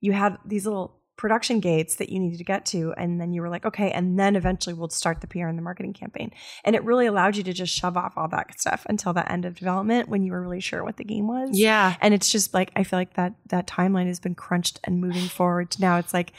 you 0.00 0.12
had 0.12 0.38
these 0.44 0.64
little 0.64 1.00
production 1.16 1.60
gates 1.60 1.94
that 1.96 2.08
you 2.08 2.18
needed 2.18 2.38
to 2.38 2.44
get 2.44 2.66
to 2.66 2.92
and 2.96 3.20
then 3.20 3.32
you 3.32 3.40
were 3.40 3.48
like 3.48 3.64
okay 3.64 3.90
and 3.92 4.18
then 4.18 4.34
eventually 4.34 4.74
we'll 4.74 4.88
start 4.88 5.20
the 5.20 5.26
pr 5.28 5.46
and 5.46 5.56
the 5.56 5.62
marketing 5.62 5.92
campaign 5.92 6.30
and 6.64 6.74
it 6.74 6.82
really 6.82 7.06
allowed 7.06 7.36
you 7.36 7.42
to 7.44 7.52
just 7.52 7.72
shove 7.72 7.96
off 7.96 8.14
all 8.16 8.26
that 8.26 8.58
stuff 8.60 8.84
until 8.88 9.12
the 9.12 9.30
end 9.30 9.44
of 9.44 9.54
development 9.54 10.08
when 10.08 10.24
you 10.24 10.32
were 10.32 10.42
really 10.42 10.58
sure 10.60 10.82
what 10.82 10.96
the 10.96 11.04
game 11.04 11.28
was 11.28 11.50
Yeah. 11.52 11.94
and 12.00 12.12
it's 12.14 12.30
just 12.32 12.52
like 12.52 12.72
i 12.74 12.82
feel 12.82 12.98
like 12.98 13.14
that 13.14 13.34
that 13.48 13.66
timeline 13.68 14.06
has 14.08 14.18
been 14.18 14.34
crunched 14.34 14.80
and 14.84 15.00
moving 15.00 15.28
forward 15.38 15.70
to 15.72 15.80
now 15.80 15.98
it's 15.98 16.12
like 16.12 16.32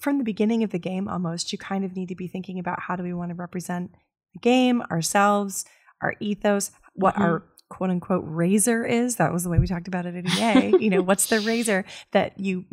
from 0.00 0.16
the 0.18 0.24
beginning 0.24 0.62
of 0.62 0.70
the 0.70 0.78
game 0.78 1.08
almost 1.08 1.52
you 1.52 1.58
kind 1.58 1.84
of 1.84 1.94
need 1.94 2.08
to 2.08 2.14
be 2.14 2.26
thinking 2.26 2.58
about 2.58 2.80
how 2.80 2.96
do 2.96 3.02
we 3.02 3.12
want 3.12 3.28
to 3.30 3.34
represent 3.34 3.90
the 4.32 4.40
game 4.40 4.80
ourselves 4.90 5.64
our 6.02 6.14
ethos 6.20 6.70
what 6.94 7.14
Mhm. 7.16 7.20
our 7.20 7.42
quote 7.68 7.90
unquote 7.90 8.24
razor 8.26 8.84
is. 8.84 9.16
That 9.16 9.32
was 9.32 9.44
the 9.44 9.50
way 9.50 9.58
we 9.58 9.66
talked 9.66 9.88
about 9.88 10.06
it 10.06 10.14
at 10.14 10.26
ea 10.38 10.76
you 10.80 10.90
know 10.90 11.02
what's 11.02 11.26
the 11.26 11.40
razor 11.40 11.84
that 12.12 12.38
you 12.38 12.64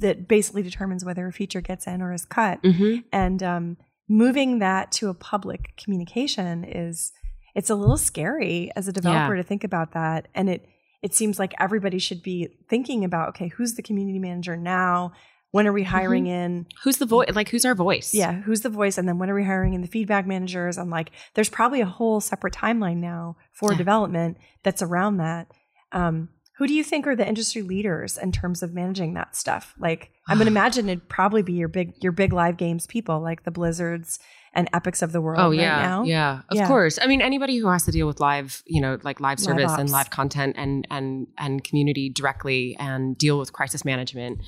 that 0.00 0.28
basically 0.28 0.62
determines 0.62 1.04
whether 1.04 1.26
a 1.26 1.32
feature 1.32 1.60
gets 1.60 1.86
in 1.86 2.02
or 2.02 2.12
is 2.12 2.24
cut. 2.24 2.60
Hmm 2.64 2.96
and 3.12 3.42
um, 3.42 3.76
moving 4.08 4.58
that 4.60 4.90
to 4.92 5.08
a 5.08 5.14
public 5.14 5.76
communication 5.76 6.64
is 6.64 7.12
it's 7.54 7.70
a 7.70 7.74
little 7.74 7.96
scary 7.96 8.70
as 8.76 8.88
a 8.88 8.92
developer 8.92 9.34
to 9.36 9.42
think 9.42 9.64
about 9.64 9.92
that. 9.92 10.28
And 10.34 10.48
it 10.48 10.66
it 11.02 11.14
seems 11.14 11.38
like 11.38 11.54
everybody 11.60 11.98
should 11.98 12.22
be 12.22 12.48
thinking 12.68 13.04
about 13.04 13.30
okay 13.30 13.48
who's 13.48 13.74
the 13.74 13.82
community 13.82 14.18
manager 14.18 14.56
now? 14.56 15.12
When 15.50 15.66
are 15.66 15.72
we 15.72 15.82
hiring 15.82 16.26
in? 16.26 16.66
Who's 16.84 16.98
the 16.98 17.06
voice? 17.06 17.30
Like, 17.34 17.48
who's 17.48 17.64
our 17.64 17.74
voice? 17.74 18.12
yeah 18.12 18.42
who's 18.42 18.60
the 18.60 18.68
voice? 18.68 18.98
And 18.98 19.08
then 19.08 19.18
when 19.18 19.30
are 19.30 19.34
we 19.34 19.44
hiring 19.44 19.74
in 19.74 19.80
the 19.80 19.88
feedback 19.88 20.26
managers? 20.26 20.76
And 20.76 20.90
like 20.90 21.10
there's 21.34 21.48
probably 21.48 21.80
a 21.80 21.86
whole 21.86 22.20
separate 22.20 22.54
timeline 22.54 22.98
now 22.98 23.36
for 23.58 23.72
Yeah. 23.72 23.78
development 23.78 24.36
that's 24.62 24.82
around 24.82 25.16
that 25.18 25.48
um, 25.92 26.28
who 26.58 26.66
do 26.66 26.74
you 26.74 26.82
think 26.84 27.06
are 27.06 27.16
the 27.16 27.26
industry 27.26 27.62
leaders 27.62 28.18
in 28.18 28.30
terms 28.32 28.62
of 28.62 28.74
managing 28.74 29.14
that 29.14 29.34
stuff 29.36 29.74
like 29.78 30.10
i 30.28 30.34
would 30.34 30.46
imagine 30.56 30.88
it'd 30.88 31.08
probably 31.08 31.42
be 31.42 31.52
your 31.54 31.68
big 31.68 31.92
your 32.02 32.12
big 32.12 32.32
live 32.32 32.56
games 32.56 32.86
people 32.86 33.20
like 33.20 33.44
the 33.44 33.50
blizzards 33.50 34.18
and 34.54 34.68
epics 34.72 35.02
of 35.02 35.12
the 35.12 35.20
world 35.20 35.40
Oh 35.40 35.50
right 35.50 35.58
yeah, 35.58 35.78
now 35.88 36.02
yeah, 36.04 36.40
of 36.48 36.56
Yeah. 36.56 36.66
course. 36.66 36.98
I 37.00 37.06
mean, 37.06 37.20
anybody 37.20 37.58
who 37.58 37.68
has 37.68 37.84
to 37.84 37.92
deal 37.92 38.06
with 38.06 38.18
live, 38.18 38.62
you 38.66 38.80
know, 38.80 38.98
like 39.04 39.20
live 39.20 39.38
service 39.38 39.72
and 39.78 39.90
live 39.90 40.08
content 40.10 40.56
and 40.58 40.86
and 40.90 41.26
and 41.36 41.62
community 41.62 42.08
directly 42.08 42.74
and 42.80 43.16
deal 43.16 43.38
with 43.38 43.52
crisis 43.52 43.84
management, 43.84 44.40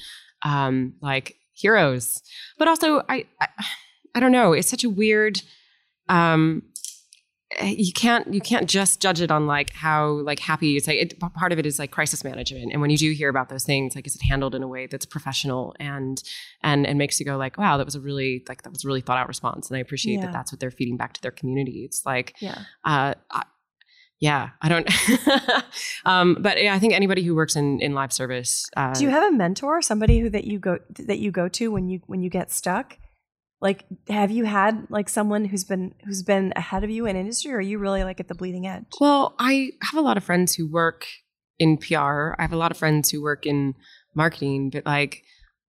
um, 0.43 0.95
like 1.03 1.37
heroes. 1.53 2.23
But 2.59 2.67
also, 2.67 3.03
I, 3.11 3.27
I, 3.41 3.49
I 4.15 4.21
don't 4.21 4.33
know. 4.33 4.55
It's 4.55 4.71
such 4.71 4.85
a 4.85 4.91
weird. 4.91 5.43
Um, 6.09 6.63
you 7.63 7.93
can't 7.93 8.33
you 8.33 8.41
can't 8.41 8.69
just 8.71 9.01
judge 9.01 9.21
it 9.21 9.31
on 9.31 9.47
like 9.47 9.73
how 9.73 10.07
like 10.09 10.39
happy 10.39 10.77
it's 10.77 10.87
like 10.87 10.99
it, 10.99 11.19
part 11.19 11.53
of 11.53 11.59
it 11.59 11.67
is 11.67 11.79
like 11.81 11.91
crisis 11.91 12.23
management. 12.23 12.71
And 12.73 12.81
when 12.81 12.91
you 12.91 12.97
do 12.97 13.11
hear 13.13 13.29
about 13.29 13.49
those 13.49 13.65
things 13.65 13.97
like 13.97 14.07
is 14.07 14.15
it 14.15 14.23
handled 14.23 14.55
in 14.55 14.63
a 14.63 14.69
way 14.69 14.87
that's 14.87 15.05
professional 15.05 15.75
and 15.81 16.23
and 16.63 16.87
and 16.87 16.97
makes 16.97 17.19
you 17.19 17.27
go 17.27 17.37
like 17.37 17.59
wow 17.59 17.77
that 17.77 17.85
was 17.85 17.97
a 17.97 18.01
really 18.01 18.45
like 18.49 18.63
that 18.63 18.71
was 18.73 18.85
a 18.85 18.87
really 18.87 19.01
thought 19.01 19.19
out 19.19 19.27
response. 19.29 19.69
And 19.69 19.77
i 19.77 19.81
appreciate 19.81 20.15
Yeah. 20.15 20.27
that 20.27 20.33
that's 20.33 20.53
what 20.53 20.61
they're 20.61 20.71
feeding 20.71 20.97
back 20.97 21.13
to 21.15 21.23
their 21.23 21.33
community. 21.33 21.85
It's 21.85 22.07
like 22.07 22.35
yeah. 22.41 22.59
uh 22.85 23.15
I, 23.31 23.45
yeah 24.21 24.51
i 24.61 24.69
don't 24.69 24.87
um 26.05 26.37
but 26.41 26.63
yeah, 26.63 26.75
i 26.75 26.79
think 26.79 26.93
anybody 26.93 27.23
who 27.23 27.35
works 27.35 27.57
in 27.57 27.81
in 27.81 27.95
live 27.95 28.13
service 28.13 28.69
uh 28.77 28.93
do 28.95 29.03
you 29.05 29.11
have 29.11 29.33
a 29.33 29.35
mentor 29.35 29.81
somebody 29.81 30.19
who 30.21 30.29
that 30.29 30.45
you 30.45 30.59
go 30.59 30.79
that 30.99 31.19
you 31.19 31.31
go 31.31 31.49
to 31.49 31.73
when 31.73 31.89
you 31.89 32.01
when 32.07 32.23
you 32.23 32.29
get 32.31 32.51
stuck 32.53 32.99
like 33.61 33.85
have 34.09 34.31
you 34.31 34.45
had 34.45 34.87
like 34.91 35.09
someone 35.09 35.45
who's 35.45 35.65
been 35.65 35.95
who's 36.05 36.23
been 36.23 36.53
ahead 36.57 36.85
of 36.85 36.91
you 36.91 37.07
in 37.07 37.17
industry 37.17 37.53
or 37.53 37.57
are 37.57 37.61
you 37.61 37.79
really 37.79 38.05
like 38.05 38.21
at 38.21 38.29
the 38.29 38.35
bleeding 38.35 38.67
edge 38.67 38.85
Well, 39.01 39.35
I 39.39 39.73
have 39.83 39.99
a 39.99 40.01
lot 40.01 40.17
of 40.17 40.25
friends 40.25 40.55
who 40.55 40.67
work 40.67 41.07
in 41.59 41.77
PR. 41.77 42.35
I 42.39 42.43
have 42.43 42.53
a 42.53 42.57
lot 42.57 42.71
of 42.71 42.77
friends 42.77 43.11
who 43.11 43.23
work 43.23 43.47
in 43.47 43.75
marketing, 44.15 44.71
but 44.71 44.87
like 44.87 45.23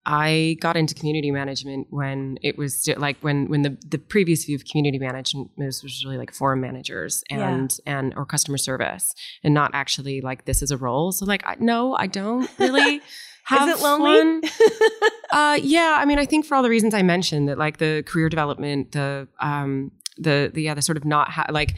I 0.04 0.58
got 0.62 0.78
into 0.78 0.96
community 0.96 1.30
management 1.30 1.88
when 1.92 2.40
it 2.42 2.58
was 2.58 2.90
like 2.98 3.18
when 3.20 3.50
when 3.50 3.62
the 3.62 3.78
the 3.88 4.00
previous 4.00 4.46
view 4.46 4.56
of 4.56 4.66
community 4.66 4.98
management 4.98 5.52
was, 5.58 5.84
was 5.84 6.04
really 6.04 6.18
like 6.18 6.34
forum 6.34 6.62
managers 6.62 7.24
and 7.30 7.78
and 7.86 8.14
or 8.16 8.26
customer 8.26 8.58
service 8.58 9.14
and 9.44 9.54
not 9.54 9.72
actually 9.76 10.22
like 10.22 10.46
this 10.46 10.64
is 10.64 10.72
a 10.72 10.78
role. 10.78 11.12
So 11.12 11.26
like 11.26 11.44
I, 11.46 11.56
no, 11.60 11.96
I 11.96 12.08
don't 12.08 12.50
really 12.58 13.02
have 13.60 13.70
is 13.70 13.80
it 13.80 13.84
lonely 13.84 14.42
fun. 14.42 14.42
Uh, 15.32 15.58
yeah, 15.64 15.96
I 15.98 16.04
mean, 16.04 16.20
I 16.20 16.26
think 16.26 16.46
for 16.46 16.56
all 16.56 16.62
the 16.64 16.70
reasons 16.70 16.94
I 16.94 17.04
mentioned, 17.04 17.48
that 17.48 17.58
like 17.58 17.78
the 17.78 18.04
career 18.06 18.28
development, 18.28 18.92
the 18.92 19.30
um, 19.40 19.92
the 20.18 20.52
the 20.54 20.62
yeah, 20.64 20.74
the 20.74 20.82
sort 20.82 20.98
of 20.98 21.06
not 21.06 21.30
ha- 21.30 21.46
like, 21.50 21.76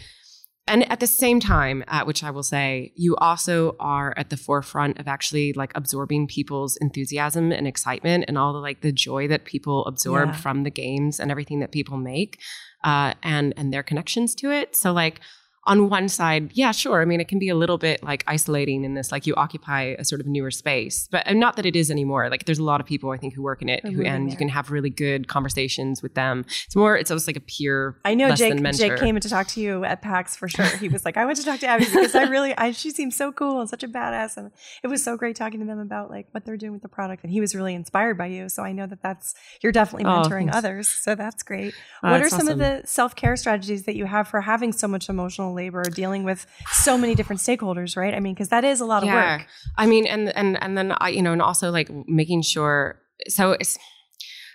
and 0.65 0.89
at 0.91 0.99
the 0.99 1.05
same 1.05 1.39
time, 1.39 1.83
at 1.87 2.07
which 2.07 2.23
I 2.23 2.31
will 2.31 2.41
say, 2.41 2.93
you 2.95 3.15
also 3.17 3.75
are 3.79 4.11
at 4.17 4.31
the 4.31 4.37
forefront 4.37 4.97
of 4.99 5.07
actually 5.07 5.53
like 5.53 5.71
absorbing 5.75 6.25
people's 6.27 6.77
enthusiasm 6.77 7.51
and 7.51 7.67
excitement 7.67 8.25
and 8.27 8.39
all 8.39 8.53
the 8.53 8.59
like 8.59 8.81
the 8.81 8.91
joy 8.91 9.27
that 9.27 9.45
people 9.45 9.85
absorb 9.85 10.29
Yeah. 10.29 10.35
from 10.35 10.63
the 10.63 10.71
games 10.71 11.19
and 11.19 11.29
everything 11.29 11.59
that 11.59 11.71
people 11.71 11.97
make, 11.97 12.39
uh, 12.83 13.13
and 13.21 13.53
and 13.55 13.71
their 13.71 13.83
connections 13.83 14.33
to 14.35 14.49
it. 14.51 14.75
So 14.75 14.91
like. 14.93 15.19
On 15.65 15.89
one 15.89 16.09
side, 16.09 16.51
yeah, 16.53 16.71
sure. 16.71 17.01
I 17.01 17.05
mean, 17.05 17.21
it 17.21 17.29
can 17.29 17.39
be 17.39 17.47
a 17.47 17.55
little 17.55 17.77
bit 17.77 18.03
like 18.03 18.23
isolating 18.27 18.83
in 18.83 18.95
this, 18.95 19.13
like 19.13 19.25
you 19.25 19.33
occupy 19.35 19.95
a 19.97 20.03
sort 20.03 20.19
of 20.19 20.27
newer 20.27 20.51
space, 20.51 21.07
but 21.09 21.23
and 21.25 21.39
not 21.39 21.55
that 21.55 21.65
it 21.65 21.75
is 21.75 21.89
anymore. 21.89 22.29
Like, 22.29 22.43
there's 22.45 22.59
a 22.59 22.63
lot 22.63 22.81
of 22.81 22.85
people 22.87 23.11
I 23.11 23.17
think 23.17 23.33
who 23.33 23.41
work 23.41 23.61
in 23.61 23.69
it, 23.69 23.85
who, 23.85 24.03
and 24.03 24.29
you 24.29 24.35
can 24.35 24.49
have 24.49 24.71
really 24.71 24.89
good 24.89 25.29
conversations 25.29 26.03
with 26.03 26.15
them. 26.15 26.45
It's 26.65 26.75
more, 26.75 26.97
it's 26.97 27.09
almost 27.11 27.27
like 27.27 27.37
a 27.37 27.41
peer. 27.41 27.95
I 28.03 28.13
know 28.13 28.35
Jake. 28.35 28.61
Jake 28.73 28.97
came 28.97 29.15
in 29.15 29.21
to 29.21 29.29
talk 29.29 29.47
to 29.47 29.61
you 29.61 29.85
at 29.85 30.01
PAX 30.01 30.35
for 30.35 30.49
sure. 30.49 30.65
He 30.65 30.89
was 30.89 31.05
like, 31.05 31.15
"I 31.15 31.23
went 31.25 31.37
to 31.37 31.45
talk 31.45 31.59
to 31.61 31.67
Abbie 31.67 31.85
because 31.85 32.13
I 32.13 32.23
really, 32.23 32.53
I, 32.57 32.71
she 32.71 32.89
seems 32.91 33.15
so 33.15 33.31
cool 33.31 33.61
and 33.61 33.69
such 33.69 33.83
a 33.83 33.87
badass, 33.87 34.35
and 34.35 34.51
it 34.83 34.87
was 34.87 35.01
so 35.01 35.15
great 35.15 35.35
talking 35.37 35.61
to 35.61 35.65
them 35.65 35.79
about 35.79 36.09
like 36.09 36.27
what 36.31 36.43
they're 36.45 36.57
doing 36.57 36.73
with 36.73 36.81
the 36.81 36.89
product." 36.89 37.23
And 37.23 37.31
he 37.31 37.39
was 37.39 37.55
really 37.55 37.73
inspired 37.73 38.17
by 38.17 38.25
you. 38.25 38.49
So 38.49 38.63
I 38.63 38.73
know 38.73 38.85
that 38.87 39.01
that's 39.01 39.33
you're 39.61 39.71
definitely 39.71 40.05
Oh, 40.05 40.23
mentoring 40.23 40.51
thanks. 40.51 40.57
others. 40.57 40.87
So 40.89 41.15
that's 41.15 41.41
great. 41.43 41.73
Uh, 42.03 42.09
what 42.09 42.21
are 42.21 42.29
some 42.29 42.49
of 42.49 42.57
the 42.57 42.81
self 42.85 43.15
care 43.15 43.37
strategies 43.37 43.83
that 43.83 43.95
you 43.95 44.05
have 44.05 44.27
for 44.27 44.41
having 44.41 44.73
so 44.73 44.89
much 44.89 45.07
emotional 45.07 45.52
labor, 45.53 45.83
dealing 45.83 46.23
with 46.23 46.45
so 46.71 46.97
many 46.97 47.15
different 47.15 47.41
stakeholders? 47.41 47.95
Right? 47.95 48.13
I 48.13 48.19
mean, 48.19 48.33
because 48.33 48.49
that 48.49 48.63
is 48.63 48.81
a 48.81 48.85
lot 48.85 49.03
of 49.03 49.09
work. 49.09 49.47
I 49.77 49.85
mean, 49.85 50.05
and 50.07 50.35
and 50.35 50.61
and 50.61 50.77
then 50.77 50.93
I, 50.97 51.09
you 51.09 51.21
know, 51.21 51.33
and 51.33 51.41
also 51.41 51.71
like 51.71 51.89
making 52.07 52.41
sure. 52.43 52.99
So 53.27 53.51
it's 53.53 53.77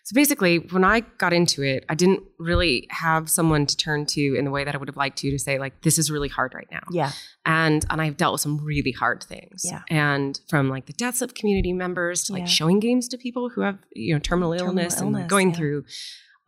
so 0.09 0.15
basically, 0.15 0.57
when 0.57 0.85
I 0.85 1.01
got 1.01 1.35
into 1.35 1.63
it, 1.63 1.85
I 1.91 1.95
didn't 1.95 2.23
really 2.39 2.87
have 2.89 3.29
someone 3.29 3.67
to 3.67 3.77
turn 3.77 4.07
to 4.07 4.37
in 4.39 4.47
the 4.47 4.51
way 4.51 4.65
that 4.65 4.75
I 4.75 4.79
would 4.79 4.89
have 4.89 4.97
liked 4.97 5.19
to 5.19 5.31
to 5.31 5.39
say 5.39 5.59
like, 5.59 5.83
this 5.83 5.99
is 5.99 6.11
really 6.11 6.31
hard 6.31 6.55
right 6.55 6.67
now. 6.71 6.81
Yeah. 6.91 7.13
and 7.45 7.85
and 7.91 8.01
I've 8.01 8.17
dealt 8.17 8.33
with 8.33 8.41
some 8.41 8.65
really 8.65 8.93
hard 8.93 9.23
things. 9.23 9.67
Yeah. 9.67 9.83
And 9.91 10.41
from 10.49 10.71
like 10.71 10.87
the 10.87 10.95
deaths 10.95 11.21
of 11.21 11.35
community 11.35 11.75
members 11.75 12.25
to 12.25 12.33
like 12.33 12.45
Yeah. 12.45 12.47
showing 12.47 12.81
games 12.81 13.07
to 13.09 13.19
people 13.19 13.51
who 13.51 13.61
have 13.61 13.81
you 13.93 14.15
know 14.15 14.19
terminal, 14.19 14.53
Terminal 14.53 14.79
illness, 14.79 14.99
and 14.99 15.13
like 15.13 15.29
going 15.29 15.51
yeah. 15.51 15.57
through 15.57 15.85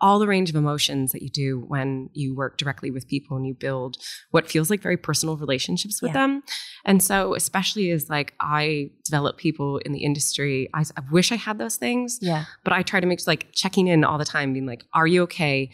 all 0.01 0.19
the 0.19 0.27
range 0.27 0.49
of 0.51 0.57
emotions 0.57 1.13
that 1.13 1.23
you 1.23 1.29
do 1.29 1.61
when 1.69 2.09
you 2.15 2.35
work 2.35 2.57
directly 2.57 2.91
with 2.91 3.07
people 3.07 3.37
and 3.37 3.47
you 3.47 3.55
build 3.55 3.97
what 4.31 4.49
feels 4.51 4.71
like 4.71 4.81
very 4.81 4.97
personal 4.97 5.37
relationships 5.37 6.01
with 6.01 6.11
Yeah. 6.11 6.21
them. 6.21 6.43
And 6.85 7.03
so 7.03 7.35
especially 7.35 7.91
as 7.91 8.09
like 8.09 8.35
I 8.41 8.91
develop 9.05 9.37
people 9.37 9.79
in 9.79 9.93
the 9.93 10.03
industry, 10.05 10.69
I, 10.73 10.81
I 10.97 11.03
wish 11.11 11.33
I 11.33 11.37
had 11.37 11.59
those 11.59 11.77
things 11.77 12.19
Yeah. 12.23 12.45
but 12.65 12.73
I 12.73 12.83
try 12.83 13.01
to 13.01 13.07
make 13.07 13.27
like 13.27 13.49
checking 13.53 13.89
in 13.89 14.03
all 14.05 14.17
the 14.19 14.25
time, 14.25 14.53
being 14.55 14.67
like, 14.67 14.85
"Are 14.95 15.07
you 15.07 15.23
okay? 15.25 15.71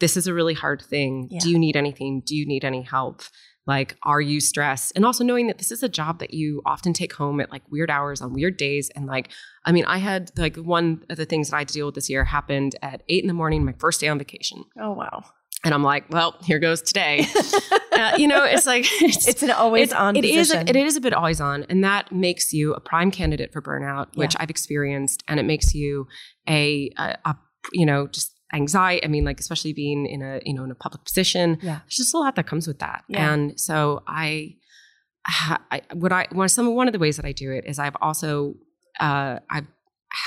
This 0.00 0.16
is 0.16 0.26
a 0.26 0.34
really 0.34 0.54
hard 0.54 0.80
thing. 0.82 1.28
Yeah. 1.30 1.40
Do 1.40 1.50
you 1.50 1.58
need 1.58 1.76
anything? 1.76 2.22
Do 2.24 2.34
you 2.36 2.46
need 2.46 2.64
any 2.64 2.82
help? 2.82 3.22
Like, 3.68 3.96
are 4.02 4.20
you 4.20 4.40
stressed?" 4.40 4.92
And 4.96 5.04
also 5.06 5.22
knowing 5.22 5.46
that 5.46 5.58
this 5.58 5.70
is 5.70 5.82
a 5.84 5.88
job 5.88 6.18
that 6.18 6.34
you 6.34 6.62
often 6.66 6.92
take 6.92 7.12
home 7.12 7.38
at 7.40 7.52
like 7.52 7.62
weird 7.70 7.90
hours 7.90 8.20
on 8.20 8.32
weird 8.32 8.56
days. 8.56 8.90
And 8.96 9.06
like, 9.06 9.28
I 9.64 9.70
mean, 9.70 9.84
I 9.84 9.98
had 9.98 10.32
like 10.36 10.56
one 10.56 11.04
of 11.10 11.16
the 11.18 11.26
things 11.26 11.50
that 11.50 11.56
I 11.56 11.58
had 11.60 11.68
to 11.68 11.74
deal 11.74 11.86
with 11.86 11.94
this 11.94 12.10
year 12.10 12.24
happened 12.24 12.74
at 12.82 13.02
eight 13.08 13.22
in 13.22 13.28
the 13.28 13.34
morning, 13.34 13.64
my 13.64 13.74
first 13.78 14.00
day 14.00 14.08
on 14.08 14.18
vacation, 14.18 14.64
Oh 14.80 14.92
wow. 14.94 15.22
and 15.64 15.72
I'm 15.74 15.84
like, 15.84 16.10
"Well, 16.10 16.34
here 16.42 16.58
goes 16.58 16.80
today." 16.82 17.26
uh, 17.92 18.14
you 18.16 18.26
know, 18.28 18.44
it's 18.44 18.66
like 18.66 18.84
it's, 19.02 19.28
It's 19.28 19.42
an 19.42 19.50
always 19.50 19.88
it's- 19.90 20.00
on. 20.00 20.16
It 20.16 20.24
is. 20.24 20.52
A, 20.52 20.60
it 20.68 20.74
is 20.76 20.96
a 20.96 21.00
bit 21.00 21.12
always 21.12 21.40
on, 21.40 21.64
and 21.68 21.84
that 21.84 22.10
makes 22.10 22.52
you 22.52 22.72
a 22.74 22.80
prime 22.80 23.10
candidate 23.10 23.52
for 23.52 23.60
burnout, 23.60 24.06
which 24.14 24.34
Yeah. 24.34 24.42
I've 24.42 24.50
experienced, 24.50 25.22
and 25.28 25.38
it 25.38 25.44
makes 25.44 25.74
you 25.74 26.06
a, 26.48 26.90
a, 26.96 27.16
a 27.26 27.36
you 27.72 27.84
know 27.84 28.06
just 28.06 28.34
anxiety. 28.52 29.04
I 29.04 29.08
mean, 29.08 29.24
like 29.24 29.40
especially 29.40 29.72
being 29.72 30.06
in 30.06 30.22
a 30.22 30.40
you 30.44 30.54
know 30.54 30.64
in 30.64 30.70
a 30.70 30.74
public 30.74 31.04
position, 31.04 31.58
Yeah. 31.62 31.80
there's 31.84 31.96
just 31.96 32.14
a 32.14 32.18
lot 32.18 32.34
that 32.36 32.46
comes 32.46 32.66
with 32.66 32.78
that. 32.78 33.04
Yeah. 33.08 33.32
And 33.32 33.58
so 33.60 34.02
I, 34.06 34.56
I 35.26 35.82
what 35.94 36.12
I 36.12 36.26
one 36.32 36.48
some 36.48 36.74
one 36.74 36.88
of 36.88 36.92
the 36.92 36.98
ways 36.98 37.16
that 37.16 37.26
I 37.26 37.32
do 37.32 37.52
it 37.52 37.64
is 37.66 37.78
I've 37.78 37.96
also 38.00 38.54
uh, 39.00 39.38
I've 39.50 39.66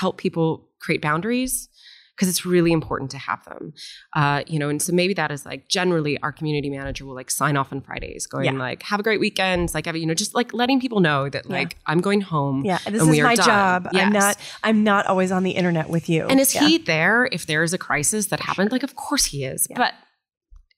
helped 0.00 0.18
people 0.18 0.68
create 0.80 1.02
boundaries 1.02 1.68
because 2.16 2.28
it's 2.28 2.44
really 2.44 2.72
important 2.72 3.10
to 3.10 3.18
have 3.18 3.44
them. 3.46 3.72
Uh, 4.14 4.42
you 4.46 4.58
know, 4.58 4.68
and 4.68 4.80
so 4.82 4.92
maybe 4.92 5.14
that 5.14 5.30
is 5.30 5.46
like 5.46 5.68
generally 5.68 6.18
our 6.22 6.30
community 6.32 6.68
manager 6.70 7.04
will 7.06 7.14
like 7.14 7.30
sign 7.30 7.56
off 7.56 7.72
on 7.72 7.80
Fridays, 7.80 8.26
going 8.26 8.44
Yeah. 8.44 8.52
like, 8.52 8.82
have 8.84 9.00
a 9.00 9.02
great 9.02 9.18
weekend, 9.20 9.72
like, 9.74 9.86
have, 9.86 9.96
you 9.96 10.06
know, 10.06 10.14
just 10.14 10.34
like 10.34 10.52
letting 10.52 10.80
people 10.80 11.00
know 11.00 11.28
that 11.28 11.46
Yeah. 11.46 11.52
like 11.52 11.76
I'm 11.86 12.00
going 12.00 12.20
home. 12.20 12.64
Yeah, 12.64 12.78
this 12.86 13.02
is 13.02 13.20
my 13.20 13.34
done. 13.34 13.46
job. 13.46 13.88
I'm 13.94 14.12
not. 14.12 14.36
I'm 14.62 14.84
not 14.84 15.06
always 15.06 15.32
on 15.32 15.42
the 15.42 15.52
internet 15.52 15.88
with 15.88 16.08
you. 16.08 16.26
And 16.26 16.38
is 16.40 16.54
Yeah. 16.54 16.66
he 16.66 16.78
there 16.78 17.28
if 17.32 17.46
there 17.46 17.62
is 17.62 17.72
a 17.72 17.78
crisis 17.78 18.26
that 18.26 18.40
happened? 18.40 18.72
Like, 18.72 18.82
of 18.82 18.94
course 18.94 19.24
he 19.26 19.44
is. 19.44 19.66
Yeah. 19.70 19.78
But 19.78 19.94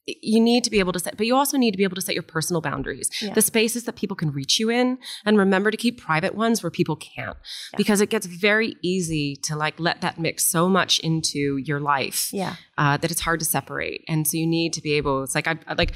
you 0.06 0.38
need 0.40 0.62
to 0.64 0.70
be 0.70 0.78
able 0.80 0.92
to 0.92 0.98
set, 0.98 1.16
but 1.16 1.26
you 1.26 1.34
also 1.34 1.56
need 1.56 1.70
to 1.70 1.78
be 1.78 1.84
able 1.84 1.94
to 1.94 2.00
set 2.02 2.14
your 2.14 2.22
personal 2.22 2.60
boundaries, 2.60 3.08
Yeah. 3.22 3.32
the 3.32 3.40
spaces 3.40 3.84
that 3.84 3.96
people 3.96 4.14
can 4.16 4.30
reach 4.32 4.58
you 4.58 4.68
in, 4.70 4.98
and 5.24 5.38
remember 5.38 5.70
to 5.70 5.76
keep 5.78 5.98
private 6.00 6.34
ones 6.34 6.62
where 6.62 6.70
people 6.70 6.96
can't, 6.96 7.36
Yeah. 7.72 7.76
because 7.78 8.00
it 8.02 8.10
gets 8.10 8.26
very 8.26 8.76
easy 8.82 9.36
to 9.44 9.56
like 9.56 9.80
let 9.80 10.02
that 10.02 10.18
mix 10.18 10.46
so 10.50 10.68
much 10.68 10.98
into 11.00 11.56
your 11.56 11.80
life 11.80 12.28
Yeah. 12.32 12.56
uh, 12.76 12.98
that 12.98 13.10
it's 13.10 13.22
hard 13.22 13.40
to 13.40 13.46
separate. 13.46 14.02
And 14.06 14.28
so 14.28 14.36
you 14.36 14.46
need 14.46 14.72
to 14.74 14.82
be 14.82 14.92
able. 14.92 15.22
It's 15.22 15.34
like 15.34 15.46
I, 15.48 15.56
like 15.76 15.94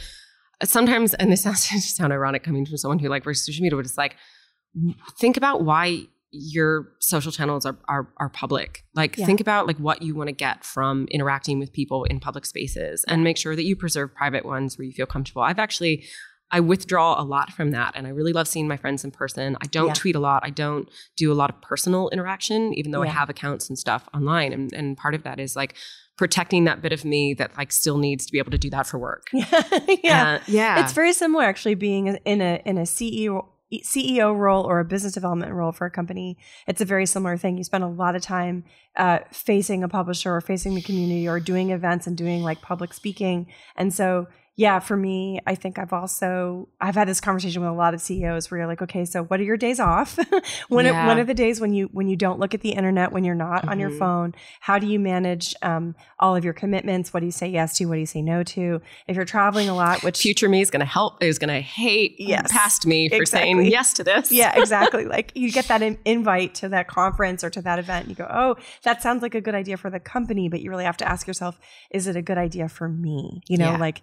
sometimes, 0.64 1.12
and 1.14 1.30
this 1.30 1.42
sounds 1.46 1.68
sound 1.94 2.12
ironic 2.12 2.42
coming 2.42 2.64
from 2.64 2.78
someone 2.78 2.98
who 2.98 3.08
like 3.08 3.26
works 3.26 3.44
social 3.44 3.62
media, 3.62 3.76
but 3.76 3.84
it's 3.84 3.98
like 3.98 4.16
think 5.18 5.36
about 5.36 5.64
why 5.64 6.06
your 6.30 6.92
social 7.00 7.32
channels 7.32 7.64
are 7.66 7.78
are, 7.88 8.08
are 8.18 8.28
public. 8.28 8.84
Like 8.94 9.16
Yeah. 9.16 9.26
think 9.26 9.40
about 9.40 9.66
like 9.66 9.78
what 9.78 10.02
you 10.02 10.14
want 10.14 10.28
to 10.28 10.32
get 10.34 10.64
from 10.64 11.06
interacting 11.10 11.58
with 11.58 11.72
people 11.72 12.04
in 12.04 12.20
public 12.20 12.44
spaces, 12.46 13.04
and 13.08 13.24
make 13.24 13.36
sure 13.36 13.56
that 13.56 13.64
you 13.64 13.76
preserve 13.76 14.14
private 14.14 14.44
ones 14.44 14.76
where 14.78 14.84
you 14.84 14.92
feel 14.92 15.06
comfortable. 15.06 15.42
I've 15.42 15.58
actually. 15.58 16.04
I 16.50 16.60
withdraw 16.60 17.20
a 17.20 17.24
lot 17.24 17.52
from 17.52 17.72
that 17.72 17.92
and 17.94 18.06
I 18.06 18.10
really 18.10 18.32
love 18.32 18.48
seeing 18.48 18.66
my 18.68 18.78
friends 18.78 19.04
in 19.04 19.10
person. 19.10 19.54
I 19.60 19.66
don't 19.66 19.88
Yeah. 19.88 19.92
tweet 19.92 20.16
a 20.16 20.18
lot. 20.18 20.40
I 20.46 20.48
don't 20.48 20.88
do 21.14 21.30
a 21.30 21.34
lot 21.34 21.50
of 21.50 21.60
personal 21.60 22.08
interaction, 22.08 22.72
even 22.72 22.90
though 22.90 23.02
I 23.02 23.08
have 23.08 23.28
accounts 23.28 23.68
and 23.68 23.78
stuff 23.78 24.08
online. 24.14 24.54
And, 24.54 24.72
and 24.72 24.96
part 24.96 25.14
of 25.14 25.24
that 25.24 25.38
is 25.38 25.54
like 25.56 25.74
protecting 26.16 26.64
that 26.64 26.80
bit 26.80 26.90
of 26.94 27.04
me 27.04 27.34
that 27.34 27.54
like 27.58 27.70
still 27.70 27.98
needs 27.98 28.24
to 28.24 28.32
be 28.32 28.38
able 28.38 28.50
to 28.52 28.56
do 28.56 28.70
that 28.70 28.86
for 28.86 28.96
work. 28.98 29.28
yeah. 29.32 30.36
Uh, 30.36 30.38
yeah. 30.46 30.82
It's 30.82 30.94
very 30.94 31.12
similar 31.12 31.44
actually 31.44 31.74
being 31.74 32.06
in 32.24 32.40
a 32.40 32.62
in 32.64 32.78
a 32.78 32.84
CEO 32.84 33.44
CEO 33.72 34.36
role 34.36 34.64
or 34.64 34.80
a 34.80 34.84
business 34.84 35.12
development 35.12 35.52
role 35.52 35.72
for 35.72 35.86
a 35.86 35.90
company. 35.90 36.38
It's 36.66 36.80
a 36.80 36.84
very 36.84 37.06
similar 37.06 37.36
thing. 37.36 37.58
You 37.58 37.64
spend 37.64 37.84
a 37.84 37.88
lot 37.88 38.16
of 38.16 38.22
time 38.22 38.64
uh, 38.96 39.20
facing 39.30 39.82
a 39.82 39.88
publisher 39.88 40.34
or 40.34 40.40
facing 40.40 40.74
the 40.74 40.82
community 40.82 41.28
or 41.28 41.38
doing 41.40 41.70
events 41.70 42.06
and 42.06 42.16
doing 42.16 42.42
like 42.42 42.62
public 42.62 42.92
speaking. 42.94 43.46
And 43.76 43.92
so 43.92 44.26
yeah, 44.60 44.80
for 44.80 44.96
me, 44.96 45.38
I 45.46 45.54
think 45.54 45.78
I've 45.78 45.92
also 45.92 46.68
I've 46.80 46.96
had 46.96 47.06
this 47.06 47.20
conversation 47.20 47.62
with 47.62 47.70
a 47.70 47.74
lot 47.74 47.94
of 47.94 48.00
CEOs 48.00 48.50
where 48.50 48.58
you're 48.58 48.66
like, 48.66 48.82
okay, 48.82 49.04
so 49.04 49.22
what 49.22 49.38
are 49.38 49.44
your 49.44 49.56
days 49.56 49.78
off? 49.78 50.18
when 50.68 50.84
Yeah. 50.84 51.04
are, 51.04 51.06
when 51.06 51.18
are 51.20 51.24
the 51.24 51.32
days 51.32 51.60
when 51.60 51.72
you 51.72 51.86
when 51.92 52.08
you 52.08 52.16
don't 52.16 52.40
look 52.40 52.54
at 52.54 52.60
the 52.62 52.70
internet, 52.70 53.12
when 53.12 53.22
you're 53.22 53.36
not 53.36 53.68
on 53.68 53.78
your 53.78 53.90
Mhm. 53.90 53.98
phone? 54.00 54.34
How 54.60 54.80
do 54.80 54.88
you 54.88 54.98
manage 54.98 55.54
um, 55.62 55.94
all 56.18 56.34
of 56.34 56.44
your 56.44 56.54
commitments? 56.54 57.14
What 57.14 57.20
do 57.20 57.26
you 57.26 57.32
say 57.32 57.46
yes 57.48 57.76
to? 57.78 57.86
What 57.86 57.94
do 57.94 58.00
you 58.00 58.06
say 58.06 58.20
no 58.20 58.42
to? 58.42 58.82
If 59.06 59.14
you're 59.14 59.24
traveling 59.24 59.68
a 59.68 59.74
lot, 59.76 60.02
which 60.02 60.18
Future 60.18 60.48
me 60.48 60.60
is 60.60 60.70
going 60.72 60.80
to 60.80 60.86
help, 60.86 61.22
is 61.22 61.38
going 61.38 61.54
to 61.54 61.60
hate 61.60 62.16
Yes. 62.18 62.50
past 62.50 62.84
me 62.84 63.08
for 63.08 63.24
saying 63.24 63.62
yes 63.66 63.92
to 63.94 64.02
this. 64.02 64.32
yeah, 64.32 64.52
exactly. 64.60 65.04
like 65.04 65.30
you 65.36 65.52
get 65.52 65.68
that 65.68 65.82
in- 65.82 65.98
invite 66.04 66.54
to 66.56 66.68
that 66.70 66.88
conference 66.88 67.44
or 67.44 67.50
to 67.50 67.62
that 67.62 67.78
event, 67.78 68.08
and 68.08 68.10
you 68.10 68.16
go, 68.16 68.28
"Oh, 68.28 68.56
that 68.82 69.02
sounds 69.02 69.22
like 69.22 69.36
a 69.36 69.40
good 69.40 69.54
idea 69.54 69.76
for 69.76 69.88
the 69.88 70.00
company," 70.00 70.48
but 70.48 70.60
you 70.62 70.70
really 70.70 70.84
have 70.84 70.96
to 70.96 71.08
ask 71.08 71.28
yourself, 71.28 71.60
"Is 71.92 72.08
it 72.08 72.16
a 72.16 72.22
good 72.22 72.38
idea 72.38 72.68
for 72.68 72.88
me?" 72.88 73.40
You 73.46 73.56
know, 73.58 73.70
Yeah. 73.72 73.76
like 73.78 74.02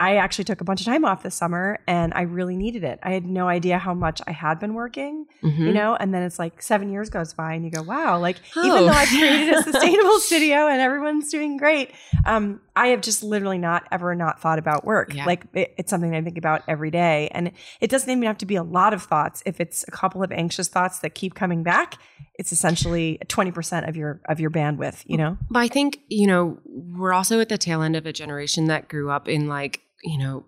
I 0.00 0.16
actually 0.16 0.44
took 0.44 0.60
a 0.60 0.64
bunch 0.64 0.80
of 0.80 0.86
time 0.86 1.04
off 1.04 1.22
this 1.22 1.36
summer, 1.36 1.78
and 1.86 2.12
I 2.14 2.22
really 2.22 2.56
needed 2.56 2.82
it. 2.82 2.98
I 3.04 3.12
had 3.12 3.24
no 3.24 3.46
idea 3.46 3.78
how 3.78 3.94
much 3.94 4.20
I 4.26 4.32
had 4.32 4.58
been 4.58 4.74
working, 4.74 5.26
Mhm. 5.42 5.58
you 5.58 5.72
know, 5.72 5.94
and 5.94 6.12
then 6.12 6.22
it's 6.24 6.36
like 6.38 6.60
seven 6.60 6.90
years 6.90 7.08
goes 7.10 7.32
by, 7.32 7.52
and 7.54 7.64
you 7.64 7.70
go, 7.70 7.82
"Wow!" 7.82 8.18
Like 8.18 8.38
even 8.56 8.70
Oh. 8.72 8.86
though 8.86 8.92
I've 8.92 9.08
created 9.08 9.54
a 9.54 9.62
sustainable 9.70 10.18
studio 10.18 10.66
and 10.66 10.80
everyone's 10.80 11.30
doing 11.30 11.56
great, 11.56 11.92
um, 12.26 12.60
I 12.74 12.88
have 12.88 13.02
just 13.02 13.22
literally 13.22 13.56
not 13.58 13.84
ever 13.92 14.16
not 14.16 14.40
thought 14.40 14.58
about 14.58 14.84
work. 14.84 15.14
Yeah. 15.14 15.26
Like 15.26 15.44
it, 15.54 15.72
it's 15.78 15.90
something 15.90 16.12
I 16.14 16.22
think 16.22 16.38
about 16.38 16.62
every 16.66 16.90
day, 16.90 17.28
and 17.32 17.52
it 17.80 17.88
doesn't 17.88 18.10
even 18.10 18.24
have 18.24 18.38
to 18.38 18.46
be 18.46 18.56
a 18.56 18.64
lot 18.64 18.92
of 18.94 19.02
thoughts. 19.04 19.44
If 19.46 19.60
it's 19.60 19.84
a 19.86 19.92
couple 19.92 20.24
of 20.24 20.32
anxious 20.32 20.66
thoughts 20.66 20.98
that 21.00 21.14
keep 21.14 21.34
coming 21.36 21.62
back, 21.62 21.94
it's 22.36 22.50
essentially 22.50 23.20
twenty 23.28 23.52
percent 23.52 23.88
of 23.88 23.96
your 23.96 24.20
of 24.28 24.40
your 24.40 24.50
bandwidth. 24.50 25.04
You 25.06 25.18
know? 25.18 25.38
But 25.50 25.60
I 25.60 25.68
think, 25.68 26.00
you 26.08 26.26
know, 26.26 26.58
we're 26.66 27.12
also 27.12 27.38
at 27.38 27.48
the 27.48 27.58
tail 27.58 27.80
end 27.80 27.94
of 27.94 28.06
a 28.06 28.12
generation 28.12 28.64
that 28.66 28.88
grew 28.88 29.08
up 29.08 29.28
in 29.28 29.46
like, 29.46 29.82
you 30.04 30.18
know, 30.18 30.44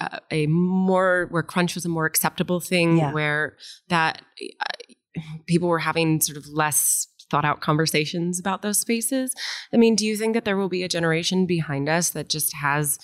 a, 0.00 0.20
a 0.30 0.46
more 0.46 1.26
where 1.30 1.42
crunch 1.42 1.74
was 1.74 1.84
a 1.84 1.88
more 1.88 2.06
acceptable 2.06 2.60
thing, 2.60 2.98
Yeah. 2.98 3.12
where 3.12 3.56
that 3.88 4.22
uh, 4.60 5.18
people 5.46 5.68
were 5.68 5.80
having 5.80 6.20
sort 6.20 6.36
of 6.38 6.44
less 6.48 7.08
thought 7.30 7.44
out 7.44 7.60
conversations 7.60 8.40
about 8.40 8.62
those 8.62 8.78
spaces. 8.78 9.34
I 9.72 9.76
mean, 9.76 9.94
do 9.96 10.06
you 10.06 10.16
think 10.16 10.34
that 10.34 10.44
there 10.44 10.56
will 10.56 10.68
be 10.70 10.82
a 10.82 10.88
generation 10.88 11.44
behind 11.46 11.88
us 11.88 12.10
that 12.10 12.28
just 12.30 12.54
has 12.56 12.98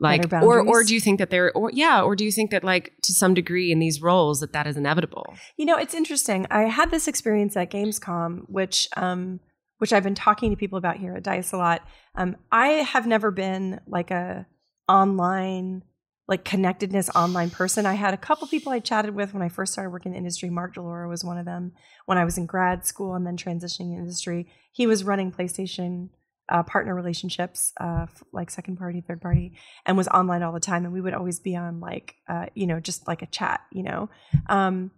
like 0.00 0.32
or 0.32 0.60
or 0.66 0.84
do 0.84 0.94
you 0.94 1.00
think 1.00 1.18
that 1.18 1.30
there 1.30 1.52
or 1.56 1.70
yeah 1.74 2.02
or 2.02 2.14
do 2.14 2.24
you 2.24 2.30
think 2.30 2.52
that 2.52 2.62
like 2.62 2.92
to 3.02 3.12
some 3.12 3.34
degree 3.34 3.72
in 3.72 3.80
these 3.80 4.00
roles 4.00 4.38
that 4.38 4.52
that 4.52 4.64
is 4.66 4.76
inevitable 4.76 5.34
You 5.56 5.66
know, 5.66 5.76
it's 5.76 5.92
interesting. 5.94 6.46
I 6.50 6.62
had 6.62 6.90
this 6.92 7.08
experience 7.08 7.56
at 7.56 7.70
Gamescom, 7.72 8.42
which 8.46 8.88
um, 8.96 9.40
which 9.78 9.92
I've 9.92 10.04
been 10.04 10.14
talking 10.14 10.50
to 10.50 10.56
people 10.56 10.78
about 10.78 10.96
here 10.98 11.14
at 11.16 11.24
Dice 11.24 11.52
a 11.52 11.56
lot. 11.56 11.82
Um, 12.14 12.36
I 12.52 12.68
have 12.68 13.06
never 13.08 13.30
been 13.32 13.80
like 13.88 14.10
a 14.12 14.46
online 14.88 15.82
like 16.28 16.44
connectedness 16.44 17.08
online 17.14 17.48
person. 17.48 17.86
I 17.86 17.94
had 17.94 18.12
a 18.12 18.18
couple 18.18 18.46
people 18.46 18.70
I 18.70 18.80
chatted 18.80 19.14
with 19.14 19.32
when 19.32 19.42
I 19.42 19.48
first 19.48 19.72
started 19.72 19.90
working 19.90 20.10
in 20.10 20.12
the 20.12 20.18
industry. 20.18 20.50
Mark 20.50 20.74
DeLoura 20.74 21.08
was 21.08 21.24
one 21.24 21.38
of 21.38 21.46
them. 21.46 21.72
When 22.04 22.18
I 22.18 22.24
was 22.24 22.36
in 22.36 22.44
grad 22.44 22.84
school 22.84 23.14
and 23.14 23.26
then 23.26 23.38
transitioning 23.38 23.96
industry, 23.96 24.46
he 24.70 24.86
was 24.86 25.04
running 25.04 25.32
PlayStation 25.32 26.10
uh, 26.50 26.62
partner 26.62 26.94
relationships, 26.94 27.72
uh, 27.80 28.06
like 28.32 28.50
second 28.50 28.76
party, 28.76 29.00
third 29.00 29.22
party, 29.22 29.56
and 29.86 29.96
was 29.96 30.08
online 30.08 30.42
all 30.42 30.52
the 30.52 30.60
time. 30.60 30.84
And 30.84 30.92
we 30.92 31.00
would 31.00 31.14
always 31.14 31.40
be 31.40 31.56
on 31.56 31.80
like, 31.80 32.16
uh, 32.28 32.46
you 32.54 32.66
know, 32.66 32.78
just 32.78 33.08
like 33.08 33.22
a 33.22 33.26
chat, 33.26 33.60
you 33.72 33.82
know. 33.82 34.10
Um, 34.48 34.90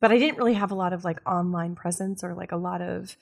but 0.00 0.12
I 0.12 0.18
didn't 0.18 0.36
really 0.36 0.54
have 0.54 0.70
a 0.70 0.74
lot 0.76 0.92
of 0.92 1.04
like 1.04 1.20
online 1.26 1.74
presence 1.74 2.22
or 2.22 2.34
like 2.34 2.52
a 2.52 2.56
lot 2.56 2.82
of 2.82 3.16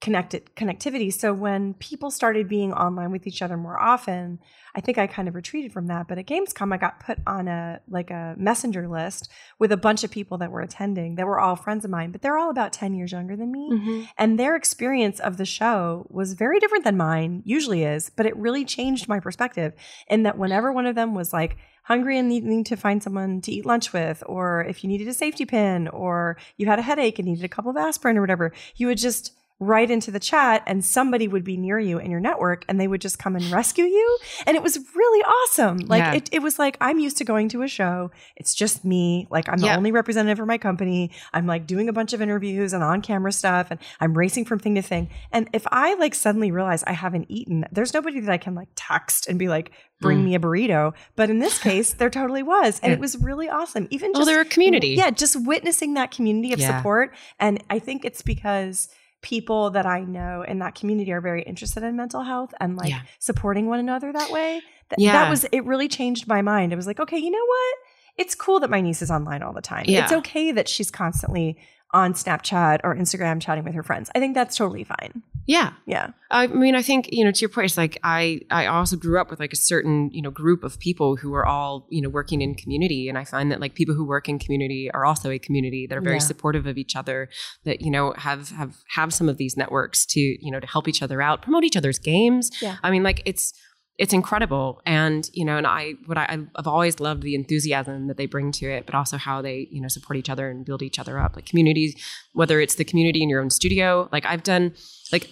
connected 0.00 0.50
connectivity. 0.56 1.12
So 1.12 1.34
when 1.34 1.74
people 1.74 2.10
started 2.10 2.48
being 2.48 2.72
online 2.72 3.10
with 3.10 3.26
each 3.26 3.42
other 3.42 3.58
more 3.58 3.78
often, 3.78 4.38
I 4.74 4.80
think 4.80 4.96
I 4.96 5.06
kind 5.06 5.28
of 5.28 5.34
retreated 5.34 5.72
from 5.72 5.88
that. 5.88 6.08
But 6.08 6.16
at 6.16 6.26
Gamescom, 6.26 6.72
I 6.72 6.78
got 6.78 7.00
put 7.00 7.18
on 7.26 7.48
a 7.48 7.80
like 7.86 8.10
a 8.10 8.34
messenger 8.38 8.88
list 8.88 9.30
with 9.58 9.72
a 9.72 9.76
bunch 9.76 10.02
of 10.02 10.10
people 10.10 10.38
that 10.38 10.50
were 10.50 10.62
attending 10.62 11.16
that 11.16 11.26
were 11.26 11.38
all 11.38 11.54
friends 11.54 11.84
of 11.84 11.90
mine, 11.90 12.12
but 12.12 12.22
they're 12.22 12.38
all 12.38 12.50
about 12.50 12.72
10 12.72 12.94
years 12.94 13.12
younger 13.12 13.36
than 13.36 13.52
me. 13.52 13.70
Mm-hmm. 13.70 14.02
And 14.16 14.38
their 14.38 14.56
experience 14.56 15.20
of 15.20 15.36
the 15.36 15.44
show 15.44 16.06
was 16.08 16.32
very 16.32 16.60
different 16.60 16.84
than 16.84 16.96
mine 16.96 17.42
usually 17.44 17.84
is, 17.84 18.10
but 18.10 18.24
it 18.24 18.36
really 18.36 18.64
changed 18.64 19.06
my 19.06 19.20
perspective 19.20 19.74
in 20.08 20.22
that 20.22 20.38
whenever 20.38 20.72
one 20.72 20.86
of 20.86 20.94
them 20.94 21.14
was 21.14 21.32
like 21.32 21.58
hungry 21.82 22.18
and 22.18 22.28
needing 22.28 22.64
to 22.64 22.76
find 22.76 23.02
someone 23.02 23.40
to 23.42 23.52
eat 23.52 23.66
lunch 23.66 23.92
with, 23.92 24.22
or 24.26 24.64
if 24.64 24.82
you 24.82 24.88
needed 24.88 25.08
a 25.08 25.14
safety 25.14 25.44
pin, 25.44 25.88
or 25.88 26.36
you 26.56 26.66
had 26.66 26.78
a 26.78 26.82
headache 26.82 27.18
and 27.18 27.26
needed 27.26 27.44
a 27.44 27.48
couple 27.48 27.70
of 27.70 27.76
aspirin 27.76 28.16
or 28.16 28.20
whatever, 28.20 28.52
you 28.76 28.86
would 28.86 28.98
just 28.98 29.32
write 29.60 29.90
into 29.90 30.10
the 30.10 30.18
chat 30.18 30.62
and 30.66 30.82
somebody 30.82 31.28
would 31.28 31.44
be 31.44 31.56
near 31.56 31.78
you 31.78 31.98
in 31.98 32.10
your 32.10 32.18
network 32.20 32.64
and 32.68 32.80
they 32.80 32.88
would 32.88 33.00
just 33.00 33.18
come 33.18 33.36
and 33.36 33.44
rescue 33.52 33.84
you. 33.84 34.18
And 34.46 34.56
it 34.56 34.62
was 34.62 34.78
really 34.94 35.22
awesome. 35.22 35.76
Like 35.78 36.00
Yeah. 36.00 36.14
it, 36.14 36.28
it 36.32 36.38
was 36.42 36.58
like 36.58 36.78
I'm 36.80 36.98
used 36.98 37.18
to 37.18 37.24
going 37.24 37.50
to 37.50 37.62
a 37.62 37.68
show. 37.68 38.10
It's 38.36 38.54
just 38.54 38.84
me. 38.86 39.26
Like 39.30 39.48
I'm 39.50 39.58
the 39.58 39.72
only 39.74 39.92
representative 39.92 40.38
for 40.38 40.46
my 40.46 40.56
company. 40.58 41.10
I'm 41.34 41.46
like 41.46 41.66
doing 41.66 41.88
a 41.88 41.92
bunch 41.92 42.12
of 42.14 42.22
interviews 42.22 42.72
and 42.72 42.82
on 42.82 43.02
camera 43.02 43.32
stuff 43.32 43.68
and 43.70 43.78
I'm 44.00 44.16
racing 44.16 44.46
from 44.46 44.58
thing 44.60 44.74
to 44.76 44.82
thing. 44.82 45.10
And 45.30 45.48
if 45.52 45.66
I 45.70 45.92
like 45.94 46.14
suddenly 46.14 46.50
realize 46.50 46.82
I 46.84 46.92
haven't 46.92 47.26
eaten, 47.28 47.66
there's 47.70 47.92
nobody 47.92 48.20
that 48.20 48.32
I 48.32 48.38
can 48.38 48.54
like 48.54 48.68
text 48.76 49.28
and 49.28 49.38
be 49.38 49.48
like, 49.48 49.72
bring 50.00 50.20
Mm. 50.20 50.24
me 50.24 50.34
a 50.34 50.38
burrito. 50.38 50.94
But 51.16 51.28
in 51.28 51.38
this 51.40 51.58
case, 51.58 51.92
there 51.92 52.08
totally 52.08 52.42
was. 52.42 52.80
And 52.80 52.90
Yeah. 52.90 52.94
it 52.94 53.00
was 53.00 53.18
really 53.18 53.50
awesome. 53.50 53.86
Even 53.90 54.12
well 54.12 54.20
just 54.22 54.30
they're 54.30 54.40
a 54.40 54.44
community 54.46 54.88
yeah, 54.94 55.10
just 55.10 55.36
witnessing 55.46 55.92
that 55.94 56.10
community 56.10 56.54
of 56.54 56.60
Yeah. 56.60 56.78
support. 56.78 57.14
And 57.38 57.62
I 57.68 57.78
think 57.78 58.06
it's 58.06 58.22
because 58.22 58.88
people 59.22 59.70
that 59.70 59.86
I 59.86 60.00
know 60.00 60.42
in 60.42 60.58
that 60.60 60.74
community 60.74 61.12
are 61.12 61.20
very 61.20 61.42
interested 61.42 61.82
in 61.82 61.96
mental 61.96 62.22
health 62.22 62.54
and 62.60 62.76
like 62.76 62.88
Yeah. 62.88 63.00
supporting 63.18 63.66
one 63.66 63.78
another 63.78 64.12
that 64.12 64.30
way. 64.30 64.60
Th- 64.88 64.96
Yeah. 64.98 65.12
That 65.12 65.30
was, 65.30 65.44
it 65.44 65.64
really 65.64 65.88
changed 65.88 66.26
my 66.26 66.42
mind. 66.42 66.72
It 66.72 66.76
was 66.76 66.86
like, 66.86 67.00
okay, 67.00 67.18
you 67.18 67.30
know 67.30 67.44
what? 67.44 67.74
It's 68.16 68.34
cool 68.34 68.60
that 68.60 68.70
my 68.70 68.80
niece 68.80 69.02
is 69.02 69.10
online 69.10 69.42
all 69.42 69.52
the 69.52 69.60
time. 69.62 69.84
Yeah. 69.88 70.04
It's 70.04 70.12
okay 70.12 70.52
that 70.52 70.68
she's 70.68 70.90
constantly 70.90 71.58
on 71.92 72.14
Snapchat 72.14 72.80
or 72.84 72.94
Instagram 72.94 73.40
chatting 73.40 73.64
with 73.64 73.74
her 73.74 73.82
friends. 73.82 74.10
I 74.14 74.20
think 74.20 74.34
that's 74.34 74.56
totally 74.56 74.84
fine. 74.84 75.22
Yeah 75.46 75.72
Yeah. 75.86 76.10
I 76.32 76.46
mean, 76.46 76.76
I 76.76 76.82
think 76.82 77.08
you 77.10 77.24
know, 77.24 77.32
to 77.32 77.40
your 77.40 77.48
point, 77.48 77.64
it's 77.64 77.76
like 77.76 77.98
I 78.04 78.40
I 78.50 78.66
also 78.66 78.96
grew 78.96 79.20
up 79.20 79.30
with 79.30 79.40
like 79.40 79.52
a 79.52 79.56
certain 79.56 80.10
you 80.12 80.22
know 80.22 80.30
group 80.30 80.62
of 80.62 80.78
people 80.78 81.16
who 81.16 81.34
are 81.34 81.44
all 81.44 81.86
you 81.90 82.00
know 82.00 82.08
working 82.08 82.40
in 82.40 82.54
community, 82.54 83.08
and 83.08 83.18
I 83.18 83.24
find 83.24 83.50
that 83.50 83.60
like 83.60 83.74
people 83.74 83.94
who 83.96 84.04
work 84.04 84.28
in 84.28 84.38
community 84.38 84.88
are 84.94 85.04
also 85.04 85.30
a 85.30 85.38
community 85.40 85.86
that 85.88 85.98
are 85.98 86.00
very 86.00 86.16
Yeah. 86.16 86.20
supportive 86.32 86.66
of 86.66 86.78
each 86.78 86.94
other, 86.94 87.28
that 87.64 87.80
you 87.80 87.90
know 87.90 88.12
have 88.16 88.50
have 88.50 88.76
have 88.94 89.12
some 89.12 89.28
of 89.28 89.38
these 89.38 89.56
networks 89.56 90.06
to 90.06 90.20
you 90.20 90.50
know 90.52 90.60
to 90.60 90.66
help 90.68 90.86
each 90.86 91.02
other 91.02 91.20
out, 91.20 91.42
promote 91.42 91.64
each 91.64 91.76
other's 91.76 91.98
games. 91.98 92.50
Yeah. 92.62 92.76
I 92.84 92.90
mean, 92.92 93.02
like 93.02 93.20
it's 93.24 93.52
it's 94.00 94.14
incredible, 94.14 94.80
and 94.86 95.28
you 95.34 95.44
know, 95.44 95.58
and 95.58 95.66
I 95.66 95.92
what 96.06 96.16
I 96.16 96.26
I've 96.56 96.66
always 96.66 97.00
loved 97.00 97.22
the 97.22 97.34
enthusiasm 97.34 98.06
that 98.08 98.16
they 98.16 98.26
bring 98.26 98.50
to 98.52 98.66
it, 98.66 98.86
but 98.86 98.94
also 98.94 99.16
how 99.18 99.42
they 99.42 99.68
you 99.70 99.80
know 99.80 99.88
support 99.88 100.16
each 100.16 100.30
other 100.30 100.48
and 100.50 100.64
build 100.64 100.82
each 100.82 100.98
other 100.98 101.18
up, 101.18 101.36
like 101.36 101.44
communities, 101.46 101.94
whether 102.32 102.60
it's 102.60 102.76
the 102.76 102.84
community 102.84 103.22
in 103.22 103.28
your 103.28 103.42
own 103.42 103.50
studio, 103.50 104.08
like 104.10 104.24
I've 104.26 104.42
done 104.42 104.72
like 105.12 105.24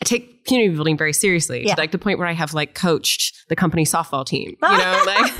I 0.00 0.04
take 0.04 0.44
community 0.46 0.74
building 0.76 0.96
very 0.96 1.12
seriously 1.12 1.66
Yeah. 1.66 1.74
to 1.74 1.80
like 1.80 1.90
the 1.90 1.98
point 1.98 2.18
where 2.20 2.28
I 2.28 2.34
have 2.34 2.54
like 2.54 2.74
coached 2.74 3.34
the 3.48 3.56
company 3.56 3.84
softball 3.84 4.24
team. 4.24 4.56
You 4.62 4.78
know, 4.78 5.02
like 5.06 5.32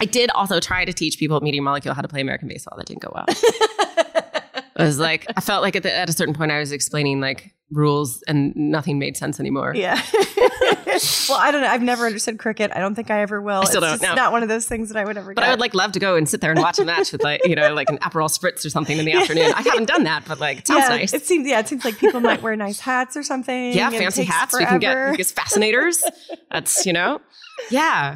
I 0.00 0.04
did 0.04 0.30
also 0.30 0.60
try 0.60 0.84
to 0.84 0.92
teach 0.92 1.18
people 1.18 1.36
at 1.36 1.42
Media 1.42 1.60
Molecule 1.62 1.94
how 1.94 2.02
to 2.02 2.08
play 2.08 2.20
American 2.20 2.46
baseball. 2.48 2.76
That 2.78 2.86
didn't 2.86 3.02
go 3.02 3.10
well. 3.12 3.26
I 4.76 4.84
was 4.84 4.98
like, 5.00 5.26
I 5.36 5.40
felt 5.40 5.62
like 5.62 5.74
at, 5.76 5.82
the, 5.82 5.92
at 5.92 6.08
a 6.08 6.12
certain 6.12 6.34
point 6.34 6.52
I 6.52 6.58
was 6.60 6.70
explaining 6.72 7.20
like 7.20 7.52
rules 7.70 8.22
and 8.22 8.54
nothing 8.56 8.98
made 8.98 9.16
sense 9.16 9.38
anymore. 9.38 9.72
Yeah. 9.74 9.94
well, 11.28 11.38
I 11.38 11.50
don't 11.50 11.62
know. 11.62 11.68
I've 11.68 11.82
never 11.82 12.06
understood 12.06 12.38
cricket. 12.38 12.70
I 12.74 12.80
don't 12.80 12.94
think 12.94 13.10
I 13.10 13.20
ever 13.20 13.40
will. 13.40 13.62
I 13.62 13.64
still 13.64 13.84
it's 13.84 14.02
don't, 14.02 14.16
not 14.16 14.32
one 14.32 14.42
of 14.42 14.48
those 14.48 14.66
things 14.66 14.88
that 14.88 14.98
I 14.98 15.04
would 15.04 15.16
ever 15.16 15.34
But 15.34 15.42
get. 15.42 15.48
I 15.48 15.50
would 15.52 15.60
like 15.60 15.74
love 15.74 15.92
to 15.92 15.98
go 15.98 16.16
and 16.16 16.28
sit 16.28 16.40
there 16.40 16.50
and 16.50 16.60
watch 16.60 16.78
a 16.78 16.84
match 16.84 17.12
with 17.12 17.22
like, 17.22 17.46
you 17.46 17.54
know, 17.54 17.72
like 17.74 17.88
an 17.90 17.98
Aperol 17.98 18.28
Spritz 18.28 18.64
or 18.66 18.70
something 18.70 18.98
in 18.98 19.04
the 19.04 19.12
afternoon. 19.20 19.52
I 19.54 19.62
haven't 19.62 19.86
done 19.86 20.04
that, 20.04 20.24
but 20.26 20.40
like, 20.40 20.58
it 20.58 20.66
sounds 20.66 20.84
yeah, 20.88 20.96
nice. 20.96 21.12
It 21.12 21.24
seems 21.24 21.48
yeah, 21.48 21.60
it 21.60 21.68
seems 21.68 21.84
like 21.84 21.98
people 21.98 22.20
might 22.20 22.42
wear 22.42 22.56
nice 22.56 22.80
hats 22.80 23.16
or 23.16 23.22
something. 23.22 23.72
yeah, 23.72 23.88
and 23.88 23.96
fancy 23.96 24.24
hats. 24.24 24.56
We 24.56 24.64
can 24.64 24.78
get 24.78 24.92
forever. 24.92 25.10
because 25.12 25.32
fascinators. 25.40 26.02
That's, 26.50 26.84
you 26.86 26.92
know, 26.92 27.20
yeah. 27.70 28.14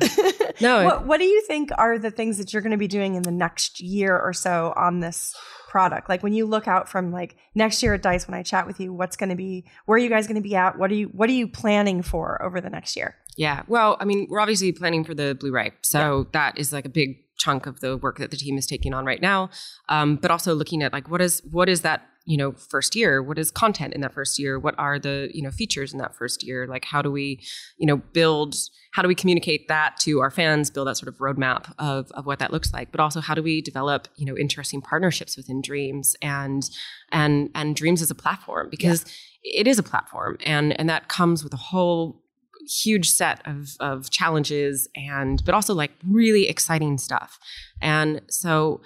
No, 0.60 0.84
What 0.84 1.06
What 1.06 1.18
do 1.18 1.24
you 1.24 1.42
think 1.42 1.70
are 1.76 1.98
the 1.98 2.10
things 2.10 2.38
that 2.38 2.52
you're 2.52 2.62
going 2.62 2.72
to 2.72 2.78
be 2.78 2.88
doing 2.88 3.14
in 3.14 3.22
the 3.22 3.30
next 3.30 3.80
year 3.80 4.18
or 4.18 4.32
so 4.32 4.72
on 4.76 5.00
this 5.00 5.34
product? 5.74 6.08
Like 6.08 6.22
when 6.22 6.32
you 6.32 6.46
look 6.46 6.68
out 6.68 6.88
from 6.88 7.10
like 7.10 7.34
next 7.56 7.82
year 7.82 7.94
at 7.94 8.02
Dice, 8.02 8.28
when 8.28 8.38
I 8.38 8.44
chat 8.44 8.64
with 8.64 8.78
you, 8.78 8.92
what's 8.92 9.16
going 9.16 9.30
to 9.30 9.34
be? 9.34 9.64
Where 9.86 9.96
are 9.96 9.98
you 9.98 10.08
guys 10.08 10.28
going 10.28 10.36
to 10.36 10.48
be 10.48 10.54
at? 10.54 10.78
What 10.78 10.88
are 10.92 10.94
you 10.94 11.06
What 11.06 11.28
are 11.28 11.32
you 11.32 11.48
planning 11.48 12.00
for 12.00 12.40
over 12.40 12.60
the 12.60 12.70
next 12.70 12.94
year? 12.94 13.16
Yeah. 13.36 13.64
Well, 13.66 13.96
I 13.98 14.04
mean, 14.04 14.28
we're 14.30 14.38
obviously 14.38 14.70
planning 14.70 15.02
for 15.02 15.14
the 15.14 15.34
Blu-ray, 15.34 15.72
so 15.82 16.28
that 16.30 16.56
is 16.56 16.72
like 16.72 16.84
a 16.84 16.88
big 16.88 17.16
chunk 17.38 17.66
of 17.66 17.80
the 17.80 17.96
work 17.96 18.18
that 18.18 18.30
the 18.30 18.36
team 18.36 18.56
is 18.56 18.68
taking 18.68 18.94
on 18.94 19.04
right 19.04 19.20
now. 19.20 19.50
Um, 19.88 20.14
but 20.14 20.30
also 20.30 20.54
looking 20.54 20.80
at 20.80 20.92
like 20.92 21.10
what 21.10 21.20
is 21.20 21.42
what 21.50 21.68
is 21.68 21.80
that 21.80 22.06
you 22.24 22.36
know 22.36 22.52
first 22.52 22.94
year? 22.94 23.22
What 23.22 23.38
is 23.38 23.50
content 23.50 23.94
in 23.94 24.00
that 24.00 24.14
first 24.14 24.38
year? 24.38 24.58
What 24.58 24.74
are 24.78 24.98
the 24.98 25.30
you 25.32 25.42
know 25.42 25.50
features 25.50 25.92
in 25.92 25.98
that 25.98 26.14
first 26.14 26.42
year? 26.42 26.66
Like 26.66 26.84
how 26.84 27.02
do 27.02 27.10
we 27.10 27.40
you 27.76 27.86
know 27.86 27.96
build? 27.96 28.54
How 28.92 29.02
do 29.02 29.08
we 29.08 29.14
communicate 29.14 29.68
that 29.68 29.98
to 30.00 30.20
our 30.20 30.30
fans? 30.30 30.70
Build 30.70 30.86
that 30.88 30.96
sort 30.96 31.08
of 31.08 31.18
roadmap 31.18 31.72
of 31.78 32.10
of 32.12 32.26
what 32.26 32.38
that 32.38 32.52
looks 32.52 32.72
like. 32.72 32.90
But 32.90 33.00
also 33.00 33.20
how 33.20 33.34
do 33.34 33.42
we 33.42 33.60
develop 33.60 34.08
you 34.16 34.26
know 34.26 34.36
interesting 34.36 34.80
partnerships 34.80 35.36
within 35.36 35.60
Dreams 35.60 36.16
and 36.22 36.68
and 37.12 37.50
and 37.54 37.76
Dreams 37.76 38.02
as 38.02 38.10
a 38.10 38.14
platform 38.14 38.68
because 38.70 39.04
it 39.42 39.66
is 39.66 39.78
a 39.78 39.82
platform 39.82 40.38
and 40.44 40.78
and 40.78 40.88
that 40.88 41.08
comes 41.08 41.44
with 41.44 41.52
a 41.52 41.58
whole 41.58 42.22
huge 42.66 43.10
set 43.10 43.46
of 43.46 43.76
of 43.80 44.10
challenges 44.10 44.88
and 44.96 45.44
but 45.44 45.54
also 45.54 45.74
like 45.74 45.92
really 46.08 46.48
exciting 46.48 46.96
stuff 46.96 47.38
and 47.82 48.22
so 48.30 48.80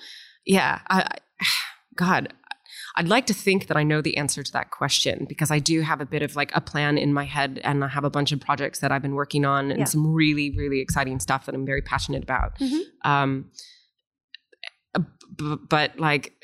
yeah 0.44 0.80
i 0.90 1.02
I- 1.02 1.44
god 1.94 2.32
i'd 2.98 3.08
like 3.08 3.26
to 3.26 3.34
think 3.34 3.66
that 3.68 3.76
i 3.76 3.82
know 3.82 4.00
the 4.02 4.16
answer 4.16 4.42
to 4.42 4.52
that 4.52 4.70
question 4.70 5.24
because 5.28 5.50
i 5.50 5.58
do 5.58 5.80
have 5.80 6.00
a 6.00 6.06
bit 6.06 6.22
of 6.22 6.36
like 6.36 6.50
a 6.54 6.60
plan 6.60 6.98
in 6.98 7.12
my 7.12 7.24
head 7.24 7.60
and 7.64 7.82
i 7.84 7.88
have 7.88 8.04
a 8.04 8.10
bunch 8.10 8.30
of 8.32 8.38
projects 8.40 8.80
that 8.80 8.92
i've 8.92 9.02
been 9.02 9.14
working 9.14 9.44
on 9.44 9.70
and 9.70 9.80
Yeah. 9.80 9.84
some 9.86 10.06
really 10.12 10.50
really 10.56 10.80
exciting 10.80 11.18
stuff 11.20 11.46
that 11.46 11.54
i'm 11.54 11.64
very 11.66 11.80
passionate 11.82 12.22
about 12.22 12.58
Mhm. 12.58 12.80
um 13.04 13.50
Uh, 14.94 15.00
but 15.68 15.98
like 15.98 16.34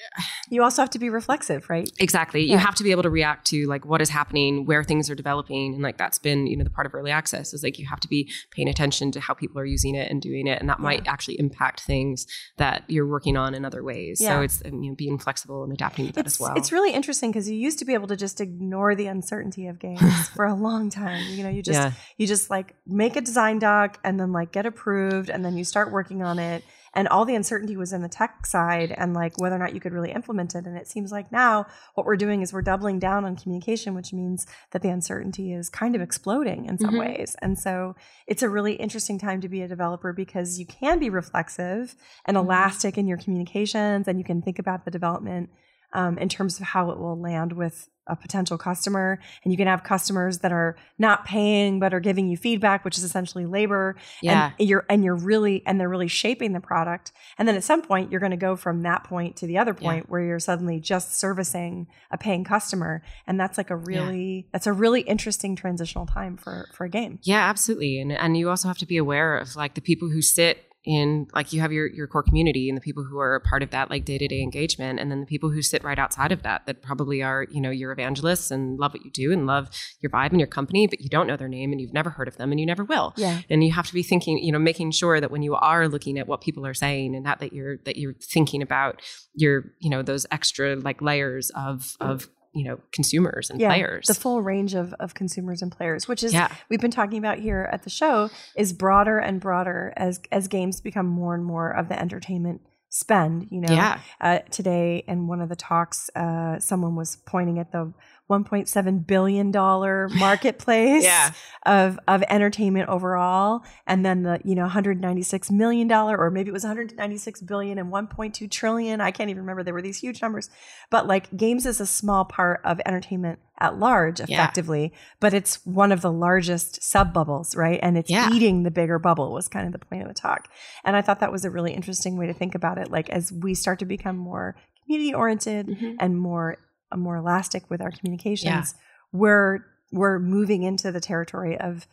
You 0.51 0.62
also 0.62 0.82
have 0.82 0.90
to 0.90 0.99
be 0.99 1.11
reflexive, 1.11 1.68
right? 1.70 1.90
Exactly. 1.99 2.45
Yeah. 2.45 2.53
You 2.53 2.59
have 2.59 2.74
to 2.76 2.84
be 2.84 2.90
able 2.90 3.03
to 3.03 3.11
react 3.11 3.47
to 3.49 3.66
like 3.66 3.84
what 3.84 4.01
is 4.01 4.11
happening, 4.11 4.66
where 4.66 4.84
things 4.84 5.11
are 5.11 5.14
developing. 5.14 5.74
And 5.74 5.82
like 5.82 5.97
that's 5.97 6.18
been, 6.18 6.47
you 6.47 6.57
know, 6.57 6.64
the 6.64 6.70
part 6.70 6.86
of 6.86 6.95
early 6.95 7.11
access 7.11 7.55
is 7.55 7.62
like 7.62 7.78
you 7.78 7.86
have 7.86 8.01
to 8.01 8.09
be 8.09 8.30
paying 8.51 8.68
attention 8.68 9.11
to 9.12 9.20
how 9.20 9.34
people 9.34 9.59
are 9.59 9.64
using 9.64 9.95
it 9.95 10.11
and 10.11 10.20
doing 10.20 10.47
it. 10.47 10.61
And 10.61 10.68
that 10.68 10.80
might 10.80 11.07
actually 11.09 11.38
impact 11.40 11.80
things 11.80 12.26
that 12.59 12.84
you're 12.88 13.07
working 13.07 13.36
on 13.36 13.55
in 13.55 13.64
other 13.64 13.82
ways. 13.82 14.20
Yeah. 14.20 14.36
So 14.36 14.42
it's 14.42 14.62
you 14.64 14.90
know, 14.90 14.95
being 14.95 15.18
flexible 15.18 15.64
and 15.64 15.72
adapting 15.72 16.09
to 16.09 16.12
that 16.12 16.26
it's, 16.26 16.36
as 16.36 16.40
well. 16.40 16.55
It's 16.57 16.70
really 16.70 16.92
interesting 16.92 17.30
because 17.30 17.49
you 17.49 17.57
used 17.57 17.78
to 17.78 17.84
be 17.84 17.95
able 17.95 18.09
to 18.09 18.16
just 18.16 18.40
ignore 18.40 18.95
the 18.95 19.07
uncertainty 19.07 19.66
of 19.66 19.78
games 19.78 20.28
for 20.34 20.45
a 20.45 20.55
long 20.55 20.90
time. 20.90 21.24
You 21.30 21.45
know, 21.45 21.51
you 21.51 21.62
just 21.62 21.80
yeah. 21.80 21.92
you 22.18 22.26
just 22.26 22.51
like 22.51 22.74
make 22.86 23.16
a 23.16 23.20
design 23.20 23.59
doc 23.59 23.99
and 24.05 24.20
then 24.20 24.32
like 24.32 24.53
get 24.53 24.66
approved 24.66 25.30
and 25.30 25.45
then 25.45 25.57
you 25.57 25.64
start 25.64 25.90
working 25.90 26.22
on 26.22 26.38
it 26.38 26.62
and 26.95 27.09
all 27.09 27.24
the 27.24 27.34
uncertainty 27.34 27.76
was 27.76 27.92
in 27.92 28.03
the 28.03 28.09
tech 28.09 28.47
side 28.47 28.92
and 28.97 29.14
like 29.14 29.36
whether 29.38 29.57
or 29.57 29.59
not 29.59 29.74
you 29.74 29.80
could 29.80 29.92
really 29.92 30.12
implement 30.12 30.55
it 30.55 30.66
and 30.66 30.76
it 30.76 30.86
seems 30.86 31.11
like 31.12 31.30
now 31.32 31.66
what 31.95 32.07
we're 32.07 32.16
doing 32.16 32.40
is 32.42 32.53
we're 32.53 32.62
doubling 32.62 32.99
down 32.99 33.24
on 33.24 33.36
communication 33.36 33.95
which 33.95 34.12
means 34.12 34.47
that 34.70 34.82
the 34.82 34.88
uncertainty 34.88 35.53
is 35.53 35.68
kind 35.68 35.95
of 35.97 36.01
exploding 36.01 36.66
in 36.66 36.78
some 36.78 36.95
Mhm. 36.95 36.99
ways 37.01 37.36
and 37.42 37.59
so 37.59 37.95
it's 38.26 38.42
a 38.42 38.49
really 38.49 38.74
interesting 38.74 39.18
time 39.18 39.40
to 39.40 39.49
be 39.49 39.61
a 39.62 39.68
developer 39.68 40.12
because 40.12 40.59
you 40.59 40.66
can 40.66 40.99
be 40.99 41.11
reflexive 41.11 41.95
and 42.24 42.36
Mhm. 42.36 42.40
elastic 42.45 42.97
in 42.97 43.07
your 43.07 43.18
communications 43.18 44.09
and 44.09 44.18
you 44.18 44.24
can 44.24 44.40
think 44.42 44.59
about 44.59 44.84
the 44.84 44.90
development 44.90 45.51
um, 45.95 46.18
in 46.18 46.28
terms 46.28 46.59
of 46.61 46.66
how 46.66 46.90
it 46.90 46.99
will 46.99 47.18
land 47.20 47.53
with 47.53 47.88
a 48.07 48.14
potential 48.14 48.59
customer 48.59 49.18
and 49.42 49.51
you 49.51 49.57
can 49.57 49.66
have 49.66 49.82
customers 49.82 50.40
that 50.40 50.53
are 50.53 50.76
not 50.99 51.24
paying 51.24 51.80
but 51.80 51.95
are 51.95 52.01
giving 52.01 52.28
you 52.28 52.36
feedback 52.36 52.84
which 52.84 52.99
is 52.99 53.05
essentially 53.05 53.47
labor 53.47 53.97
Yeah. 54.20 54.51
and 54.59 54.68
you're 54.68 54.84
and 54.90 55.03
you're 55.03 55.16
really 55.16 55.62
and 55.66 55.80
they're 55.80 55.88
really 55.88 56.09
shaping 56.09 56.53
the 56.53 56.61
product 56.61 57.12
and 57.38 57.49
then 57.49 57.55
at 57.55 57.64
some 57.64 57.80
point 57.80 58.11
you're 58.11 58.20
going 58.20 58.30
to 58.32 58.36
go 58.36 58.57
from 58.57 58.82
that 58.82 59.05
point 59.05 59.36
to 59.36 59.47
the 59.47 59.57
other 59.57 59.74
Yeah. 59.80 59.88
point 59.88 60.11
where 60.11 60.20
you're 60.20 60.38
suddenly 60.38 60.80
just 60.80 61.18
servicing 61.18 61.86
a 62.11 62.18
paying 62.18 62.45
customer 62.45 63.03
and 63.26 63.40
that's 63.40 63.57
like 63.57 63.70
a 63.70 63.76
really 63.76 64.49
that's 64.53 64.66
a 64.66 64.72
really 64.74 65.01
interesting 65.01 65.57
transitional 65.57 66.05
time 66.05 66.36
for 66.36 66.68
for 66.74 66.84
a 66.84 66.90
game 66.90 67.20
Yeah, 67.22 67.49
absolutely. 67.49 68.01
And 68.03 68.12
and 68.12 68.36
you 68.36 68.51
also 68.51 68.68
have 68.68 68.76
to 68.78 68.86
be 68.86 68.99
aware 68.99 69.38
of 69.38 69.57
like 69.57 69.72
the 69.76 69.80
people 69.80 70.11
who 70.11 70.20
sit 70.20 70.59
in 70.85 71.26
like 71.35 71.53
you 71.53 71.61
have 71.61 71.72
your 71.72 71.87
your 71.87 72.07
core 72.07 72.22
community 72.22 72.68
and 72.68 72.76
the 72.76 72.80
people 72.80 73.05
who 73.05 73.18
are 73.18 73.35
a 73.35 73.41
part 73.41 73.62
of 73.62 73.70
that 73.70 73.91
like 73.91 74.05
day-to-day 74.05 74.43
engagement 74.43 75.01
and 75.01 75.11
then 75.11 75.20
the 75.20 75.26
people 75.26 75.51
who 75.51 75.62
sit 75.62 75.82
right 75.82 75.99
outside 75.99 76.30
of 76.30 76.43
that 76.43 76.66
that 76.66 76.82
probably 76.82 77.22
are, 77.22 77.47
you 77.51 77.61
know, 77.61 77.70
your 77.70 77.91
evangelists 77.93 78.51
and 78.51 78.78
love 78.78 78.93
what 78.93 79.05
you 79.05 79.11
do 79.11 79.32
and 79.32 79.47
love 79.47 79.70
your 80.01 80.11
vibe 80.11 80.30
and 80.30 80.41
your 80.41 80.47
company, 80.47 80.87
but 80.87 81.01
you 81.01 81.09
don't 81.09 81.26
know 81.26 81.37
their 81.37 81.49
name 81.49 81.72
and 81.72 81.80
you've 81.80 81.95
never 81.95 82.11
heard 82.11 82.28
of 82.28 82.37
them 82.37 82.51
and 82.51 82.61
you 82.61 82.66
never 82.66 82.85
will. 82.85 83.14
yeah 83.16 83.41
And 83.49 83.64
you 83.64 83.72
have 83.72 83.87
to 83.87 83.95
be 83.95 84.03
thinking, 84.03 84.39
you 84.39 84.53
know, 84.53 84.59
making 84.59 84.91
sure 84.91 85.20
that 85.20 85.30
when 85.30 85.43
you 85.43 85.55
are 85.55 85.89
looking 85.89 86.18
at 86.18 86.26
what 86.26 86.41
people 86.41 86.66
are 86.66 86.74
saying 86.74 87.14
and 87.14 87.24
that 87.24 87.41
that 87.41 87.53
you're 87.53 87.78
that 87.85 87.97
you're 87.97 88.14
thinking 88.14 88.61
about 88.62 89.01
your, 89.35 89.72
you 89.80 89.89
know, 89.89 90.03
those 90.03 90.26
extra 90.30 90.76
like 90.76 91.01
layers 91.01 91.51
of 91.51 91.97
of, 92.01 92.28
you 92.55 92.64
know, 92.64 92.78
consumers 92.92 93.50
and 93.50 93.61
yeah, 93.61 93.68
players. 93.68 94.07
the 94.07 94.14
full 94.14 94.40
range 94.42 94.74
of, 94.74 94.94
of 95.00 95.14
consumers 95.14 95.61
and 95.62 95.72
players, 95.72 96.07
which 96.07 96.22
is 96.22 96.32
yeah. 96.32 96.52
we've 96.68 96.80
been 96.80 96.90
talking 96.90 97.18
about 97.18 97.38
here 97.38 97.68
at 97.72 97.82
the 97.82 97.90
show, 97.90 98.30
is 98.57 98.72
broader 98.72 99.18
and 99.18 99.40
broader 99.40 99.92
as 99.96 100.20
as 100.30 100.48
games 100.48 100.80
become 100.80 101.07
more 101.07 101.34
and 101.34 101.44
more 101.44 101.70
of 101.70 101.88
the 101.88 102.00
entertainment 102.00 102.61
spend. 102.90 103.48
You 103.50 103.61
know, 103.62 103.74
Yeah. 103.74 103.98
uh, 104.20 104.38
today 104.50 105.02
in 105.09 105.26
one 105.26 105.40
of 105.40 105.48
the 105.48 105.57
talks, 105.57 106.11
uh, 106.14 106.61
someone 106.61 106.94
was 106.94 107.16
pointing 107.26 107.59
at 107.59 107.72
the 107.72 107.92
1.7 108.31 109.07
billion 109.07 109.51
dollar 109.51 110.09
marketplace 110.14 111.05
Yeah. 111.05 111.33
of 111.66 111.99
of 112.09 112.22
entertainment 112.29 112.89
overall, 112.89 113.62
and 113.87 114.05
then 114.05 114.22
the 114.22 114.41
you 114.45 114.55
know 114.55 114.62
196 114.62 115.51
million 115.51 115.89
dollar, 115.89 116.16
or 116.16 116.31
maybe 116.31 116.49
it 116.49 116.53
was 116.53 116.64
196 116.64 117.43
billion 117.43 117.79
and 117.79 117.93
1.2 117.93 118.51
trillion. 118.51 119.01
I 119.01 119.11
can't 119.11 119.31
even 119.31 119.43
remember. 119.43 119.62
There 119.62 119.75
were 119.75 119.83
these 119.83 119.99
huge 119.99 120.22
numbers, 120.22 120.49
but 120.91 121.07
like 121.07 121.35
games 121.37 121.66
is 121.66 121.81
a 121.81 121.87
small 121.87 122.25
part 122.25 122.61
of 122.64 122.81
entertainment 122.87 123.39
at 123.61 123.79
large, 123.79 124.18
Yeah. 124.20 124.27
effectively, 124.43 124.93
but 125.20 125.33
it's 125.33 125.64
one 125.64 125.93
of 125.93 126.01
the 126.01 126.11
largest 126.11 126.83
sub 126.83 127.12
bubbles, 127.12 127.55
right? 127.55 127.79
And 127.83 127.97
it's 127.97 128.11
Yeah. 128.11 128.31
eating 128.33 128.62
the 128.64 128.70
bigger 128.70 128.99
bubble 128.99 129.33
was 129.33 129.47
kind 129.49 129.64
of 129.66 129.72
the 129.72 129.79
point 129.79 130.03
of 130.03 130.09
the 130.09 130.14
talk. 130.14 130.49
And 130.83 130.97
I 130.97 131.03
thought 131.03 131.20
that 131.20 131.31
was 131.31 131.45
a 131.45 131.51
really 131.51 131.72
interesting 131.72 132.16
way 132.16 132.27
to 132.27 132.33
think 132.35 132.55
about 132.57 132.79
it. 132.79 132.91
Like 132.91 133.09
as 133.11 133.31
we 133.33 133.55
start 133.55 133.79
to 133.79 133.85
become 133.85 134.16
more 134.16 134.57
community 134.85 135.14
oriented 135.14 135.68
Mhm. 135.68 135.97
and 136.01 136.18
more 136.18 136.57
more 137.01 137.16
elastic 137.16 137.68
with 137.70 137.80
our 137.80 137.90
communications, 137.90 138.74
we're 139.12 139.64
we're 139.92 140.18
moving 140.18 140.62
into 140.64 140.90
the 140.90 141.01
territory 141.01 141.59
of 141.59 141.86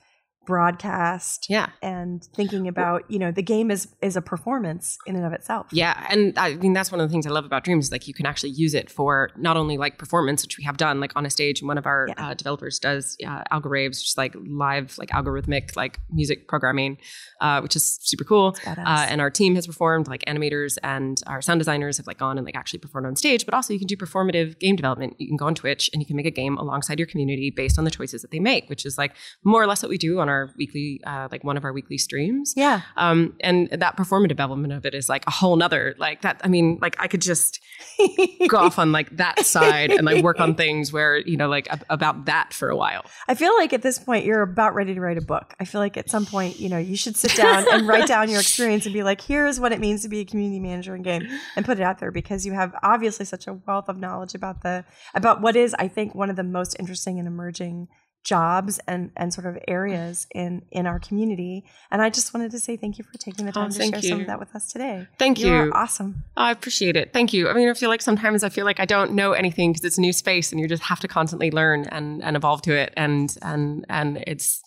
broadcast 0.46 1.48
Yeah. 1.50 1.70
and 1.82 2.24
thinking 2.36 2.68
about 2.68 3.10
you 3.10 3.20
know 3.20 3.32
the 3.32 3.42
game 3.42 3.72
is 3.72 3.88
is 4.02 4.16
a 4.16 4.22
performance 4.22 4.98
in 5.06 5.16
and 5.16 5.26
of 5.26 5.34
itself. 5.34 5.68
Yeah, 5.72 6.06
and 6.10 6.38
I 6.38 6.56
mean 6.56 6.74
that's 6.74 6.92
one 6.92 7.00
of 7.02 7.08
the 7.10 7.12
things 7.14 7.26
I 7.28 7.30
love 7.30 7.46
about 7.46 7.64
Dreams 7.64 7.86
is 7.86 7.92
like 7.92 8.08
you 8.08 8.14
can 8.14 8.26
actually 8.26 8.52
use 8.52 8.74
it 8.74 8.90
for 8.90 9.32
not 9.38 9.58
only 9.58 9.78
like 9.78 9.98
performance, 9.98 10.44
which 10.44 10.58
we 10.58 10.64
have 10.64 10.78
done 10.78 11.00
like 11.00 11.14
on 11.16 11.26
a 11.26 11.30
stage, 11.30 11.62
and 11.62 11.68
one 11.68 11.78
of 11.78 11.86
our 11.86 12.08
Yeah. 12.10 12.30
uh, 12.30 12.34
developers 12.34 12.80
does 12.80 13.18
uh, 13.26 13.44
Algoraves, 13.52 14.02
just 14.02 14.18
like 14.18 14.36
live 14.48 14.98
like 14.98 15.10
algorithmic 15.10 15.76
like 15.76 16.00
music 16.12 16.48
programming, 16.48 16.98
uh, 17.42 17.62
which 17.62 17.76
is 17.76 18.00
super 18.02 18.24
cool. 18.24 18.56
Uh, 18.66 19.06
and 19.10 19.22
our 19.22 19.30
team 19.30 19.56
has 19.56 19.68
performed, 19.68 20.08
like 20.08 20.24
animators 20.26 20.78
and 20.84 21.22
our 21.28 21.42
sound 21.42 21.60
designers 21.60 21.98
have 21.98 22.08
like 22.08 22.18
gone 22.18 22.38
and 22.38 22.46
like 22.46 22.56
actually 22.56 22.80
performed 22.80 23.08
on 23.08 23.16
stage. 23.16 23.46
But 23.46 23.54
also 23.54 23.74
you 23.74 23.80
can 23.80 23.88
do 23.88 23.96
performative 23.96 24.60
game 24.60 24.76
development. 24.76 25.16
You 25.20 25.28
can 25.28 25.38
go 25.38 25.46
on 25.46 25.56
Twitch 25.56 25.90
and 25.94 26.02
you 26.02 26.06
can 26.06 26.16
make 26.16 26.26
a 26.26 26.32
game 26.32 26.58
alongside 26.58 27.00
your 27.00 27.08
community 27.08 27.52
based 27.56 27.78
on 27.78 27.86
the 27.86 27.92
choices 27.92 28.22
that 28.22 28.32
they 28.32 28.40
make, 28.40 28.70
which 28.70 28.86
is 28.86 28.98
like 28.98 29.14
more 29.44 29.62
or 29.62 29.68
less 29.68 29.82
what 29.84 29.90
we 29.90 29.98
do 29.98 30.20
on 30.20 30.30
our 30.32 30.54
weekly, 30.58 31.02
uh, 31.06 31.28
like 31.32 31.44
one 31.44 31.58
of 31.58 31.64
our 31.64 31.74
weekly 31.74 31.98
streams. 31.98 32.54
Yeah. 32.56 32.82
Um, 32.98 33.36
and 33.42 33.70
that 33.70 33.98
performative 33.98 34.40
element 34.40 34.74
of 34.74 34.86
it 34.86 34.96
is 34.96 35.10
like 35.10 35.24
a 35.28 35.32
whole 35.32 35.56
nother, 35.56 35.96
like 36.00 36.22
that. 36.22 36.42
I 36.44 36.48
mean, 36.48 36.80
like 36.82 36.96
I 37.00 37.08
could 37.08 37.22
just 37.22 37.60
go 38.48 38.58
off 38.58 38.80
on 38.80 38.92
like 38.92 39.16
that 39.18 39.46
side 39.46 39.92
and 39.92 40.06
like 40.06 40.24
work 40.24 40.40
on 40.40 40.56
things 40.56 40.92
where, 40.92 41.18
you 41.18 41.38
know, 41.38 41.48
like 41.48 41.70
ab- 41.70 41.86
about 41.90 42.26
that 42.26 42.54
for 42.54 42.70
a 42.70 42.76
while. 42.76 43.06
I 43.28 43.36
feel 43.36 43.56
like 43.58 43.74
at 43.74 43.82
this 43.82 44.00
point 44.00 44.26
you're 44.26 44.42
about 44.42 44.74
ready 44.74 44.94
to 44.96 45.02
write 45.02 45.18
a 45.18 45.22
book. 45.22 45.54
I 45.60 45.66
feel 45.66 45.82
like 45.82 45.98
at 45.98 46.10
some 46.10 46.26
point, 46.26 46.60
you 46.60 46.70
know, 46.70 46.78
you 46.78 46.96
should 46.96 47.16
sit 47.16 47.36
down 47.36 47.66
and 47.72 47.88
write 47.88 48.08
down 48.08 48.30
your 48.30 48.40
experience 48.40 48.86
and 48.86 48.94
be 48.94 49.04
like, 49.04 49.22
here's 49.22 49.60
what 49.60 49.72
it 49.72 49.80
means 49.80 50.02
to 50.04 50.10
be 50.10 50.22
a 50.22 50.26
community 50.26 50.60
manager 50.60 50.96
in 50.96 51.02
game 51.02 51.28
and 51.56 51.66
put 51.66 51.80
it 51.80 51.84
out 51.84 52.00
there 52.00 52.12
because 52.12 52.46
you 52.46 52.54
have 52.54 52.74
obviously 52.82 53.26
such 53.26 53.48
a 53.48 53.54
wealth 53.54 53.90
of 53.90 53.98
knowledge 53.98 54.34
about 54.34 54.62
the 54.64 54.86
about 55.14 55.42
what 55.42 55.56
is, 55.56 55.74
I 55.76 55.88
think, 55.88 56.16
one 56.16 56.30
of 56.30 56.36
the 56.36 56.44
most 56.44 56.76
interesting 56.80 57.20
and 57.20 57.28
emerging 57.28 57.88
jobs 58.24 58.80
and 58.88 59.10
and 59.18 59.34
sort 59.34 59.48
of 59.48 59.58
areas 59.68 60.28
in 60.36 60.62
in 60.72 60.86
our 60.86 61.00
community 61.00 61.64
and 61.90 62.02
i 62.04 62.10
just 62.10 62.34
wanted 62.34 62.52
to 62.52 62.60
say 62.60 62.78
thank 62.78 62.98
you 63.00 63.04
for 63.04 63.18
taking 63.18 63.46
the 63.46 63.52
Oh, 63.52 63.62
time 63.62 63.72
to 63.72 63.78
thank 63.78 63.96
share 63.96 64.04
some 64.04 64.22
of 64.22 64.28
that 64.28 64.40
with 64.40 64.56
us 64.56 64.72
today 64.72 65.08
Thank 65.18 65.40
you 65.40 65.48
you. 65.66 65.72
awesome 65.74 66.24
I 66.38 66.52
appreciate 66.52 66.96
it. 66.96 67.14
Thank 67.14 67.34
you. 67.34 67.50
I 67.50 67.54
mean, 67.54 67.70
I 67.70 67.74
feel 67.74 67.90
like 67.90 68.02
sometimes 68.02 68.44
I 68.44 68.50
feel 68.50 68.66
like 68.66 68.80
I 68.80 68.86
don't 68.86 69.14
know 69.14 69.34
anything 69.34 69.72
because 69.72 69.84
it's 69.86 69.98
a 69.98 70.02
new 70.02 70.14
space 70.14 70.52
and 70.52 70.60
you 70.62 70.68
just 70.68 70.82
have 70.84 71.00
to 71.02 71.08
constantly 71.08 71.52
learn 71.52 71.86
and, 71.92 72.24
and 72.24 72.36
evolve 72.36 72.62
to 72.64 72.74
it. 72.74 72.92
And, 72.98 73.36
and, 73.44 73.86
and 73.90 74.24
it's, 74.26 74.62